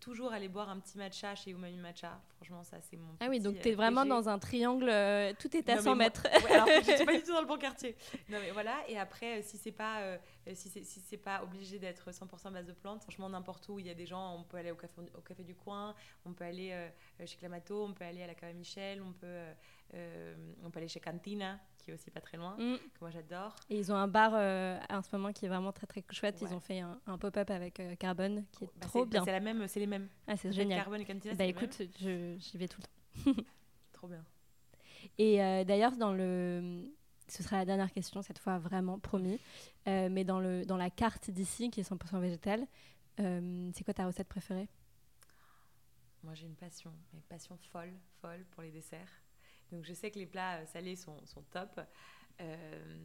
Toujours 0.00 0.32
aller 0.32 0.48
boire 0.48 0.68
un 0.68 0.80
petit 0.80 0.98
matcha 0.98 1.34
chez 1.36 1.52
Umami 1.52 1.76
Matcha. 1.78 2.20
Franchement, 2.36 2.64
ça, 2.64 2.78
c'est 2.80 2.96
mon. 2.96 3.16
ah 3.20 3.28
oui, 3.30 3.38
donc 3.40 3.56
euh, 3.56 3.60
tu 3.62 3.68
es 3.68 3.74
vraiment 3.74 4.02
PG. 4.02 4.08
dans 4.10 4.28
un 4.28 4.38
triangle, 4.38 4.88
euh, 4.88 5.32
tout 5.38 5.56
est 5.56 5.68
à 5.70 5.76
Non, 5.76 5.82
100 5.82 5.84
mais 5.84 5.94
moi- 5.94 6.04
mètres. 6.04 6.22
Ouais, 6.44 6.52
alors, 6.52 6.66
je 6.84 6.96
suis 6.96 7.04
pas 7.06 7.14
du 7.16 7.22
tout 7.22 7.32
dans 7.32 7.40
le 7.40 7.46
bon 7.46 7.56
quartier. 7.56 7.96
Non, 8.28 8.38
mais 8.40 8.50
voilà. 8.50 8.76
Et 8.88 8.98
après, 8.98 9.38
euh, 9.38 9.42
si 9.42 9.56
c'est 9.56 9.70
pas, 9.72 10.00
euh, 10.00 10.18
si 10.54 10.68
c'est 10.68 10.82
si 10.84 11.00
c'est 11.00 11.16
pas 11.16 11.42
obligé 11.44 11.78
d'être 11.78 12.10
100% 12.10 12.52
base 12.52 12.66
de 12.66 12.72
plantes, 12.72 13.02
franchement, 13.02 13.28
n'importe 13.28 13.68
où, 13.68 13.78
il 13.78 13.86
y 13.86 13.90
a 13.90 13.94
des 13.94 14.06
gens, 14.06 14.34
on 14.36 14.42
peut 14.42 14.56
aller 14.56 14.72
au 14.72 14.76
café, 14.76 15.00
au 15.16 15.20
café 15.20 15.44
du 15.44 15.54
coin, 15.54 15.94
on 16.24 16.32
peut 16.32 16.44
aller 16.44 16.70
euh, 16.72 16.88
chez 17.24 17.36
Clamato, 17.36 17.84
on 17.84 17.92
peut 17.94 18.04
aller 18.04 18.22
à 18.22 18.26
la 18.26 18.34
Cave 18.34 18.54
Michel, 18.54 19.00
on 19.02 19.12
peut, 19.12 19.26
euh, 19.26 19.52
euh, 19.94 20.34
on 20.64 20.70
peut 20.70 20.78
aller 20.78 20.88
chez 20.88 21.00
Cantina, 21.00 21.60
qui 21.86 21.92
est 21.92 21.94
aussi 21.94 22.10
pas 22.10 22.20
très 22.20 22.36
loin, 22.36 22.56
Mm. 22.58 22.76
que 22.78 22.98
moi 23.00 23.10
j'adore. 23.10 23.54
Et 23.70 23.78
ils 23.78 23.92
ont 23.92 23.94
un 23.94 24.08
bar 24.08 24.32
euh, 24.34 24.76
en 24.90 25.02
ce 25.02 25.08
moment 25.16 25.32
qui 25.32 25.46
est 25.46 25.48
vraiment 25.48 25.70
très 25.72 25.86
très 25.86 26.04
chouette. 26.10 26.36
Ils 26.42 26.52
ont 26.52 26.58
fait 26.60 26.80
un, 26.80 27.00
un 27.06 27.16
pop-up 27.16 27.48
avec 27.48 27.78
euh, 27.78 27.94
Carbone 27.94 28.44
qui 28.52 28.64
est 28.64 28.70
Bah, 28.74 28.86
trop 28.86 29.04
c'est- 29.04 29.10
bien. 29.10 29.24
C'est 29.24 29.30
la 29.32 29.38
même, 29.40 29.66
c'est 29.68 29.78
les 29.80 29.86
mêmes. 29.86 30.08
Ah, 30.26 30.36
c'est 30.36 30.52
génial. 30.52 30.80
Carbone 30.80 31.00
et 31.00 31.04
Cantina, 31.04 31.34
Bah 31.34 31.44
écoute, 31.44 31.80
j'y 32.00 32.58
vais 32.58 32.66
tout 32.68 32.80
le 33.24 33.34
temps. 33.34 33.42
trop 33.92 34.08
bien. 34.08 34.24
Et 35.18 35.40
euh, 35.42 35.62
d'ailleurs, 35.64 35.96
dans 35.96 36.12
le, 36.12 36.90
ce 37.28 37.42
sera 37.44 37.56
la 37.58 37.64
dernière 37.64 37.92
question 37.92 38.20
cette 38.20 38.40
fois, 38.40 38.58
vraiment 38.58 38.98
promis. 38.98 39.38
Euh, 39.86 40.08
mais 40.10 40.24
dans 40.24 40.40
le 40.40 40.64
dans 40.66 40.76
la 40.76 40.90
carte 40.90 41.30
d'ici 41.30 41.70
qui 41.70 41.80
est 41.80 41.88
100% 41.88 42.18
végétale, 42.20 42.66
euh, 43.20 43.70
c'est 43.74 43.84
quoi 43.84 43.94
ta 43.94 44.04
recette 44.06 44.26
préférée? 44.28 44.68
Moi, 46.24 46.34
j'ai 46.34 46.46
une 46.46 46.56
passion, 46.56 46.92
une 47.14 47.22
passion 47.22 47.56
folle, 47.70 47.94
folle 48.20 48.44
pour 48.50 48.64
les 48.64 48.72
desserts. 48.72 49.08
Donc, 49.72 49.84
je 49.84 49.92
sais 49.92 50.10
que 50.10 50.18
les 50.18 50.26
plats 50.26 50.58
euh, 50.58 50.66
salés 50.66 50.96
sont, 50.96 51.24
sont 51.26 51.42
top. 51.50 51.80
Euh, 52.40 52.98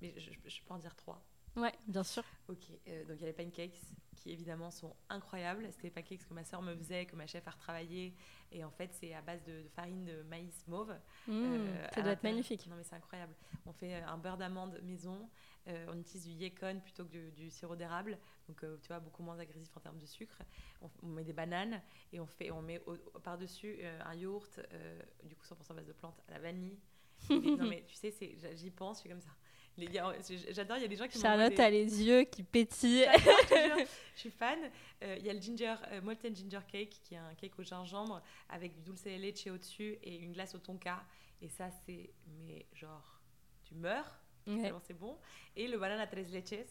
mais 0.00 0.14
je, 0.18 0.30
peux 0.62 0.74
en 0.74 0.78
dire 0.78 0.94
trois. 0.96 1.24
Ouais, 1.56 1.72
bien 1.86 2.02
sûr. 2.02 2.24
Ok, 2.48 2.64
euh, 2.88 3.04
donc 3.04 3.16
il 3.18 3.20
y 3.20 3.24
a 3.24 3.26
les 3.28 3.32
pancakes 3.32 3.80
qui 4.16 4.30
évidemment 4.30 4.70
sont 4.70 4.94
incroyables. 5.08 5.66
C'était 5.70 5.84
les 5.88 5.90
pancakes 5.90 6.26
que 6.26 6.34
ma 6.34 6.44
soeur 6.44 6.62
me 6.62 6.76
faisait, 6.76 7.06
que 7.06 7.16
ma 7.16 7.26
chef 7.26 7.46
a 7.46 7.50
retravaillé. 7.50 8.14
Et 8.50 8.64
en 8.64 8.70
fait, 8.70 8.92
c'est 8.92 9.14
à 9.14 9.22
base 9.22 9.42
de, 9.44 9.62
de 9.62 9.68
farine 9.68 10.04
de 10.04 10.22
maïs 10.22 10.66
mauve. 10.66 10.94
Mmh, 11.26 11.32
Euh, 11.44 11.86
ça 11.88 12.00
à 12.00 12.02
doit 12.02 12.12
être 12.12 12.22
magnifique. 12.22 12.66
Non, 12.66 12.76
mais 12.76 12.84
c'est 12.84 12.94
incroyable. 12.96 13.34
On 13.64 13.72
fait 13.72 13.94
euh, 13.94 14.06
un 14.06 14.18
beurre 14.18 14.36
d'amande 14.36 14.80
maison. 14.82 15.28
euh, 15.68 15.86
on 15.90 15.98
utilise 15.98 16.24
du 16.26 16.32
yékon 16.32 16.80
plutôt 16.82 17.04
que 17.04 17.10
du, 17.10 17.32
du 17.32 17.50
sirop 17.50 17.76
d'érable. 17.76 18.18
Donc, 18.48 18.62
euh, 18.64 18.76
tu 18.82 18.88
vois, 18.88 19.00
beaucoup 19.00 19.22
moins 19.22 19.38
agressif 19.38 19.76
en 19.76 19.80
termes 19.80 19.98
de 19.98 20.06
sucre. 20.06 20.42
On, 20.80 20.90
on 21.02 21.06
met 21.08 21.24
des 21.24 21.32
bananes 21.32 21.80
et 22.12 22.20
on, 22.20 22.26
fait, 22.26 22.50
on 22.50 22.62
met 22.62 22.80
par-dessus 23.22 23.76
euh, 23.80 24.00
un 24.04 24.14
yaourt, 24.14 24.60
euh, 24.72 25.00
du 25.24 25.36
coup 25.36 25.44
100% 25.46 25.74
base 25.74 25.86
de 25.86 25.92
plantes, 25.92 26.20
à 26.28 26.32
la 26.32 26.38
vanille. 26.40 26.78
Non, 27.30 27.66
mais 27.66 27.84
tu 27.86 27.94
sais, 27.94 28.12
j'y 28.54 28.70
pense, 28.70 28.96
je 28.96 29.00
suis 29.02 29.08
comme 29.10 29.20
ça. 29.20 29.30
Les- 29.78 29.98
a- 29.98 30.12
J'adore, 30.50 30.76
il 30.76 30.82
y 30.82 30.84
a 30.84 30.88
des 30.88 30.96
gens 30.96 31.08
qui 31.08 31.18
Charlotte 31.18 31.54
des- 31.54 31.62
a 31.62 31.70
les 31.70 32.02
yeux 32.02 32.24
qui 32.24 32.42
pétillent. 32.42 33.06
Je 34.14 34.20
suis 34.20 34.30
fan. 34.30 34.58
Euh, 35.02 35.16
Il 35.18 35.24
y 35.26 35.30
a 35.30 35.32
le 35.32 35.40
ginger, 35.40 35.74
euh, 35.92 36.00
molten 36.02 36.34
ginger 36.36 36.60
cake, 36.70 37.00
qui 37.02 37.14
est 37.14 37.18
un 37.18 37.34
cake 37.34 37.58
au 37.58 37.62
gingembre 37.62 38.22
avec 38.50 38.74
du 38.74 38.82
dulce 38.82 39.04
de 39.04 39.10
leche 39.10 39.46
au-dessus 39.46 39.98
et 40.02 40.16
une 40.16 40.32
glace 40.32 40.54
au 40.54 40.58
tonka. 40.58 41.02
Et 41.40 41.48
ça, 41.48 41.70
c'est, 41.86 42.10
mais 42.46 42.66
genre, 42.74 43.20
tu 43.64 43.74
meurs, 43.74 44.18
Ouais. 44.46 44.72
c'est 44.86 44.92
bon. 44.98 45.16
Et 45.56 45.66
le 45.68 45.78
banana 45.78 46.06
tres 46.06 46.26
leches, 46.30 46.66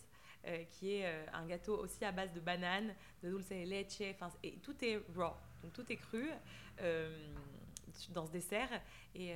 euh, 0.45 0.63
qui 0.65 0.93
est 0.95 1.05
euh, 1.07 1.25
un 1.33 1.45
gâteau 1.47 1.77
aussi 1.79 2.05
à 2.05 2.11
base 2.11 2.31
de 2.33 2.39
banane, 2.39 2.93
de 3.23 3.29
dulce 3.29 3.49
de 3.49 3.55
leche, 3.67 4.13
enfin, 4.13 4.29
et 4.43 4.57
tout 4.59 4.75
est 4.85 4.97
raw, 5.15 5.33
donc 5.63 5.73
tout 5.73 5.91
est 5.91 5.97
cru 5.97 6.29
euh, 6.81 7.27
dans 8.09 8.25
ce 8.27 8.31
dessert. 8.31 8.69
Et 9.15 9.33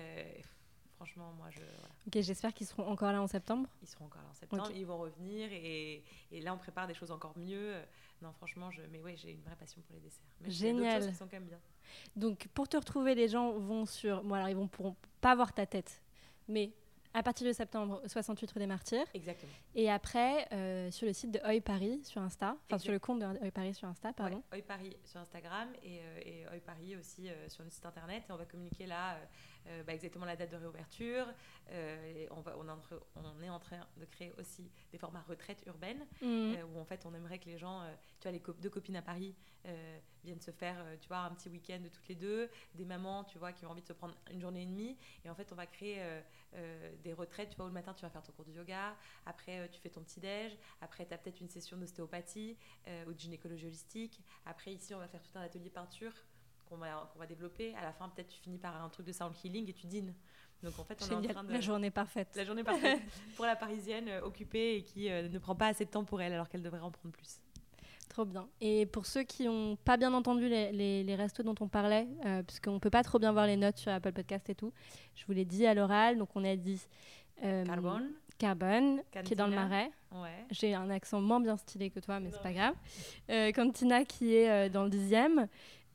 Franchement, 1.06 1.34
moi, 1.38 1.48
je. 1.52 1.60
Voilà. 1.60 1.94
Ok, 2.08 2.22
j'espère 2.22 2.54
qu'ils 2.54 2.66
seront 2.66 2.88
encore 2.88 3.12
là 3.12 3.22
en 3.22 3.28
septembre. 3.28 3.70
Ils 3.84 3.88
seront 3.88 4.06
encore 4.06 4.22
là 4.24 4.30
en 4.32 4.34
septembre, 4.34 4.64
Ok. 4.70 4.74
ils 4.76 4.86
vont 4.86 4.98
revenir 4.98 5.50
et, 5.52 6.04
et 6.32 6.42
là, 6.42 6.54
on 6.54 6.58
prépare 6.58 6.88
des 6.88 6.96
choses 6.96 7.12
encore 7.12 7.38
mieux. 7.38 7.76
Non, 8.24 8.32
franchement, 8.34 8.72
je, 8.72 8.82
mais 8.92 9.00
ouais, 9.00 9.16
j'ai 9.16 9.32
une 9.32 9.42
vraie 9.42 9.56
passion 9.56 9.82
pour 9.84 9.94
les 9.96 10.02
desserts. 10.02 10.24
Mais 10.42 10.50
Génial. 10.50 11.02
choses 11.02 11.12
qui 11.12 11.16
sont 11.16 11.26
quand 11.28 11.34
même 11.40 11.46
bien. 11.48 11.60
Donc, 12.16 12.48
pour 12.56 12.68
te 12.68 12.76
retrouver, 12.78 13.14
les 13.14 13.28
gens 13.28 13.52
vont 13.52 13.86
sur. 13.86 14.24
Bon, 14.24 14.34
alors, 14.34 14.50
ils 14.50 14.56
vont 14.56 14.68
pourront 14.68 14.96
pas 15.22 15.36
voir 15.36 15.54
ta 15.54 15.66
tête, 15.68 16.02
mais 16.48 16.72
à 17.14 17.24
partir 17.24 17.48
de 17.48 17.54
septembre, 17.54 18.02
68 18.08 18.52
rue 18.52 18.60
des 18.60 18.68
Martyrs. 18.68 19.06
Exactement. 19.14 19.52
Et 19.74 19.90
après, 19.90 20.50
euh, 20.52 20.92
sur 20.92 21.08
le 21.08 21.14
site 21.14 21.32
de 21.32 21.40
Oi 21.46 21.62
Paris 21.62 22.02
sur 22.04 22.20
Insta, 22.22 22.58
enfin 22.66 22.78
sur 22.78 22.92
le 22.92 23.00
compte 23.00 23.20
de 23.20 23.26
Oi 23.26 23.52
Paris 23.52 23.74
sur 23.74 23.88
Insta, 23.88 24.12
pardon. 24.12 24.44
Ouais, 24.52 24.58
Oi 24.58 24.64
Paris 24.68 24.98
sur 25.06 25.22
Instagram 25.22 25.70
et, 25.82 26.00
euh, 26.02 26.20
et 26.26 26.46
Oi 26.48 26.60
Paris 26.66 26.98
aussi 26.98 27.30
euh, 27.30 27.48
sur 27.48 27.64
le 27.64 27.70
site 27.70 27.86
internet. 27.86 28.24
Et 28.28 28.32
on 28.34 28.36
va 28.36 28.44
communiquer 28.46 28.86
là 28.86 29.18
euh, 29.68 29.84
bah, 29.84 29.94
exactement 29.94 30.26
la 30.26 30.36
date 30.36 30.52
de 30.52 30.58
réouverture. 30.58 31.26
Euh, 31.72 32.14
et 32.16 32.28
on, 32.32 32.42
va, 32.42 32.56
on, 32.58 32.68
est 32.68 32.72
en 32.72 32.80
train- 32.80 33.00
on 33.16 33.42
est 33.42 33.50
en 33.50 33.60
train 33.60 33.80
de 33.98 34.06
créer 34.06 34.32
aussi 34.38 34.70
des 34.92 34.98
formats 35.00 35.24
retraite 35.28 35.64
urbaine 35.66 36.06
Mhm. 36.22 36.56
euh, 36.58 36.64
où 36.66 36.80
en 36.80 36.86
fait 36.86 37.06
on 37.06 37.14
aimerait 37.16 37.40
que 37.40 37.46
les 37.46 37.58
gens, 37.58 37.82
euh, 37.82 37.94
tu 38.20 38.24
vois, 38.24 38.32
les 38.32 38.40
co- 38.42 38.54
deux 38.54 38.70
copines 38.70 38.96
à 38.98 39.02
Paris 39.02 39.36
viennent 40.24 40.42
se 40.42 40.52
faire, 40.52 40.78
tu 41.02 41.08
vois, 41.08 41.18
un 41.22 41.32
petit 41.32 41.50
week-end 41.50 41.80
de 41.80 41.90
toutes 41.90 42.08
les 42.08 42.14
deux, 42.14 42.52
des 42.76 42.86
mamans, 42.86 43.24
tu 43.24 43.40
vois, 43.40 43.52
qui 43.52 43.66
ont 43.66 43.72
envie 43.72 43.82
de 43.82 43.88
se 43.88 43.94
prendre 43.94 44.14
une 44.32 44.40
journée 44.40 44.62
et 44.62 44.66
demie, 44.68 44.96
et 45.24 45.30
en 45.32 45.34
fait 45.34 45.52
on 45.52 45.56
va 45.56 45.66
créer 45.66 46.00
des 47.04 47.14
retraites, 47.14 47.50
tu 47.50 47.56
vois, 47.56 47.66
où 47.66 47.70
le 47.70 47.74
matin 47.74 47.92
tu 47.96 48.04
vas 48.04 48.12
faire 48.12 48.22
ton 48.22 48.32
cours 48.34 48.46
de 48.46 48.52
yoga, 48.52 48.96
après 49.26 49.68
tu 49.70 49.80
fais 49.82 49.90
ton 49.90 50.02
petit 50.04 50.20
déj, 50.20 50.56
après 50.82 51.08
tu 51.08 51.14
as 51.16 51.18
peut-être 51.18 51.42
une 51.42 51.50
session 51.50 51.78
d'ostéopathie 51.78 52.58
ou 53.08 53.14
de 53.14 53.20
gynécologie 53.20 53.66
holistique, 53.66 54.22
après 54.46 54.72
ici 54.72 54.94
on 54.94 55.00
va 55.00 55.08
faire 55.08 55.24
tout 55.24 55.36
un 55.36 55.42
atelier 55.42 55.72
peinture 55.72 56.14
qu'on 56.70 56.78
va, 56.78 57.26
développer, 57.28 57.74
à 57.76 57.82
la 57.84 57.92
fin 57.94 58.10
peut-être 58.10 58.28
tu 58.30 58.40
finis 58.40 58.58
par 58.58 58.82
un 58.84 58.90
truc 58.90 59.06
de 59.06 59.12
sound 59.12 59.34
healing 59.44 59.70
et 59.70 59.74
tu 59.74 59.88
dînes. 59.88 60.14
Donc 60.64 60.78
en 60.80 60.84
fait 60.84 60.98
on 61.02 61.06
est 61.06 61.14
en 61.14 61.22
Génial, 61.22 61.34
train 61.34 61.44
de... 61.44 61.54
la 61.54 61.60
journée 61.62 61.92
parfaite. 61.92 62.30
La 62.36 62.44
journée 62.46 62.64
parfaite 62.64 63.02
pour 63.36 63.46
la 63.46 63.56
parisienne 63.56 64.08
euh, 64.08 64.22
occupée 64.22 64.78
et 64.78 64.84
qui 64.84 65.10
euh, 65.12 65.28
ne 65.30 65.38
prend 65.40 65.56
pas 65.56 65.68
assez 65.68 65.86
de 65.86 65.90
temps 65.90 66.04
pour 66.04 66.22
elle 66.22 66.34
alors 66.34 66.50
qu'elle 66.50 66.62
devrait 66.64 66.80
en 66.80 66.92
prendre 66.92 67.14
plus. 67.14 67.40
Trop 68.10 68.24
bien. 68.26 68.48
Et 68.62 68.86
pour 68.86 69.06
ceux 69.06 69.24
qui 69.24 69.46
n'ont 69.46 69.76
pas 69.76 69.98
bien 69.98 70.14
entendu 70.14 70.48
les, 70.48 70.72
les- 70.72 71.04
les 71.04 71.16
restos 71.16 71.44
dont 71.44 71.56
on 71.60 71.68
parlait, 71.68 72.08
euh, 72.26 72.44
puisqu'on 72.44 72.74
ne 72.76 72.80
peut 72.80 72.90
pas 72.90 73.04
trop 73.04 73.20
bien 73.20 73.32
voir 73.34 73.46
les 73.46 73.58
notes 73.58 73.78
sur 73.78 73.92
Apple 73.92 74.14
Podcast 74.14 74.50
et 74.50 74.56
tout, 74.56 74.72
je 75.16 75.26
vous 75.26 75.34
l'ai 75.34 75.44
dit 75.44 75.66
à 75.66 75.74
l'oral. 75.74 76.18
Donc, 76.18 76.30
on 76.36 76.44
a 76.46 76.56
dit 76.56 76.80
Carbone, 77.42 78.12
Carbone, 78.38 79.02
qui 79.26 79.34
est 79.34 79.36
dans 79.36 79.48
le. 79.48 79.56
Marais. 79.56 79.92
ouais. 80.14 80.46
J'ai 80.52 80.74
un 80.74 80.90
accent 80.90 81.20
moins 81.20 81.42
bien 81.42 81.58
stylé 81.58 81.90
que 81.90 82.00
toi, 82.00 82.20
mais 82.22 82.32
c'est 82.32 82.42
pas 82.42 82.54
grave. 82.54 82.76
Euh, 83.30 83.52
Cantina, 83.52 84.06
qui 84.06 84.36
est 84.36 84.50
euh, 84.50 84.70
dans 84.70 84.84
le 84.84 84.90
dixième. 84.90 85.48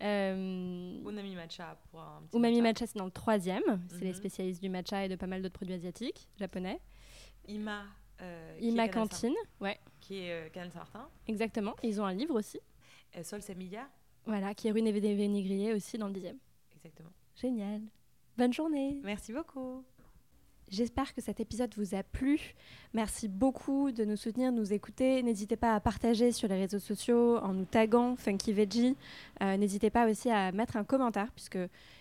Euh, 0.03 0.99
Unami 1.09 1.35
Matcha 1.35 1.77
pour 1.91 2.01
un 2.01 2.23
petit 2.23 2.37
Umami 2.37 2.63
Matcha, 2.63 2.87
c'est 2.87 2.97
dans 2.99 3.05
le 3.05 3.11
troisième. 3.11 3.63
C'est 3.89 4.01
les 4.01 4.09
Mhm. 4.09 4.15
spécialistes 4.15 4.63
du 4.63 4.69
matcha 4.69 5.05
et 5.05 5.09
de 5.09 5.17
pas 5.17 5.27
mal 5.27 5.43
d'autres 5.43 5.55
produits 5.55 5.75
asiatiques, 5.75 6.29
japonais. 6.39 6.81
Ima, 7.49 7.85
euh, 8.23 8.57
Ima 8.61 8.89
Cantine, 8.89 9.35
ouais, 9.61 9.79
qui 10.01 10.19
est 10.21 10.33
euh, 10.33 10.49
Canal 10.51 10.71
Saint-Martin. 10.71 11.09
exactement. 11.27 11.75
Ils 11.83 12.01
ont 12.01 12.05
un 12.05 12.15
livre 12.15 12.35
aussi, 12.39 12.61
Sol 13.23 13.43
Semilla, 13.43 13.89
voilà, 14.27 14.55
qui 14.55 14.69
est 14.69 14.71
rue 14.73 14.83
Névé-Vénigrier 14.83 15.73
aussi 15.75 15.99
dans 15.99 16.07
le 16.07 16.13
dixième. 16.15 16.39
exactement. 16.77 17.11
Génial. 17.37 17.83
Bonne 18.37 18.53
journée. 18.53 19.01
Merci 19.03 19.33
beaucoup. 19.33 19.85
J'espère 20.71 21.13
que 21.15 21.21
cet 21.21 21.41
épisode 21.41 21.75
vous 21.77 21.97
a 21.97 22.05
plu. 22.05 22.55
Merci 22.95 23.27
beaucoup 23.27 23.91
de 23.91 24.05
nous 24.05 24.17
soutenir, 24.17 24.53
de 24.53 24.57
nous 24.57 24.73
écouter. 24.73 25.21
N'hésitez 25.21 25.57
pas 25.57 25.75
à 25.75 25.81
partager 25.81 26.31
sur 26.31 26.47
les 26.47 26.55
réseaux 26.55 26.79
sociaux 26.79 27.39
en 27.39 27.53
nous 27.53 27.65
taguant 27.65 28.15
Funky 28.15 28.53
Veggie. 28.53 28.97
Euh, 29.43 29.57
N'hésitez 29.57 29.91
pas 29.91 30.09
aussi 30.09 30.31
à 30.31 30.53
mettre 30.53 30.77
un 30.77 30.85
commentaire 30.85 31.33
puisque 31.33 31.59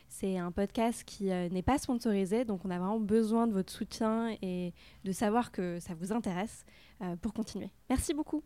c'est 0.07 0.37
un 0.37 0.51
podcast 0.51 1.03
qui 1.03 1.31
euh, 1.31 1.49
n'est 1.49 1.63
pas 1.63 1.79
sponsorisé. 1.79 2.45
Donc 2.45 2.61
on 2.63 2.69
a 2.69 2.77
vraiment 2.77 2.99
besoin 2.99 3.47
de 3.47 3.53
votre 3.53 3.73
soutien 3.73 4.35
et 4.43 4.71
de 5.03 5.11
savoir 5.13 5.51
que 5.51 5.79
ça 5.79 5.95
vous 5.95 6.13
intéresse 6.13 6.63
euh, 7.01 7.15
pour 7.15 7.33
continuer. 7.33 7.71
Merci 7.89 8.13
beaucoup. 8.13 8.43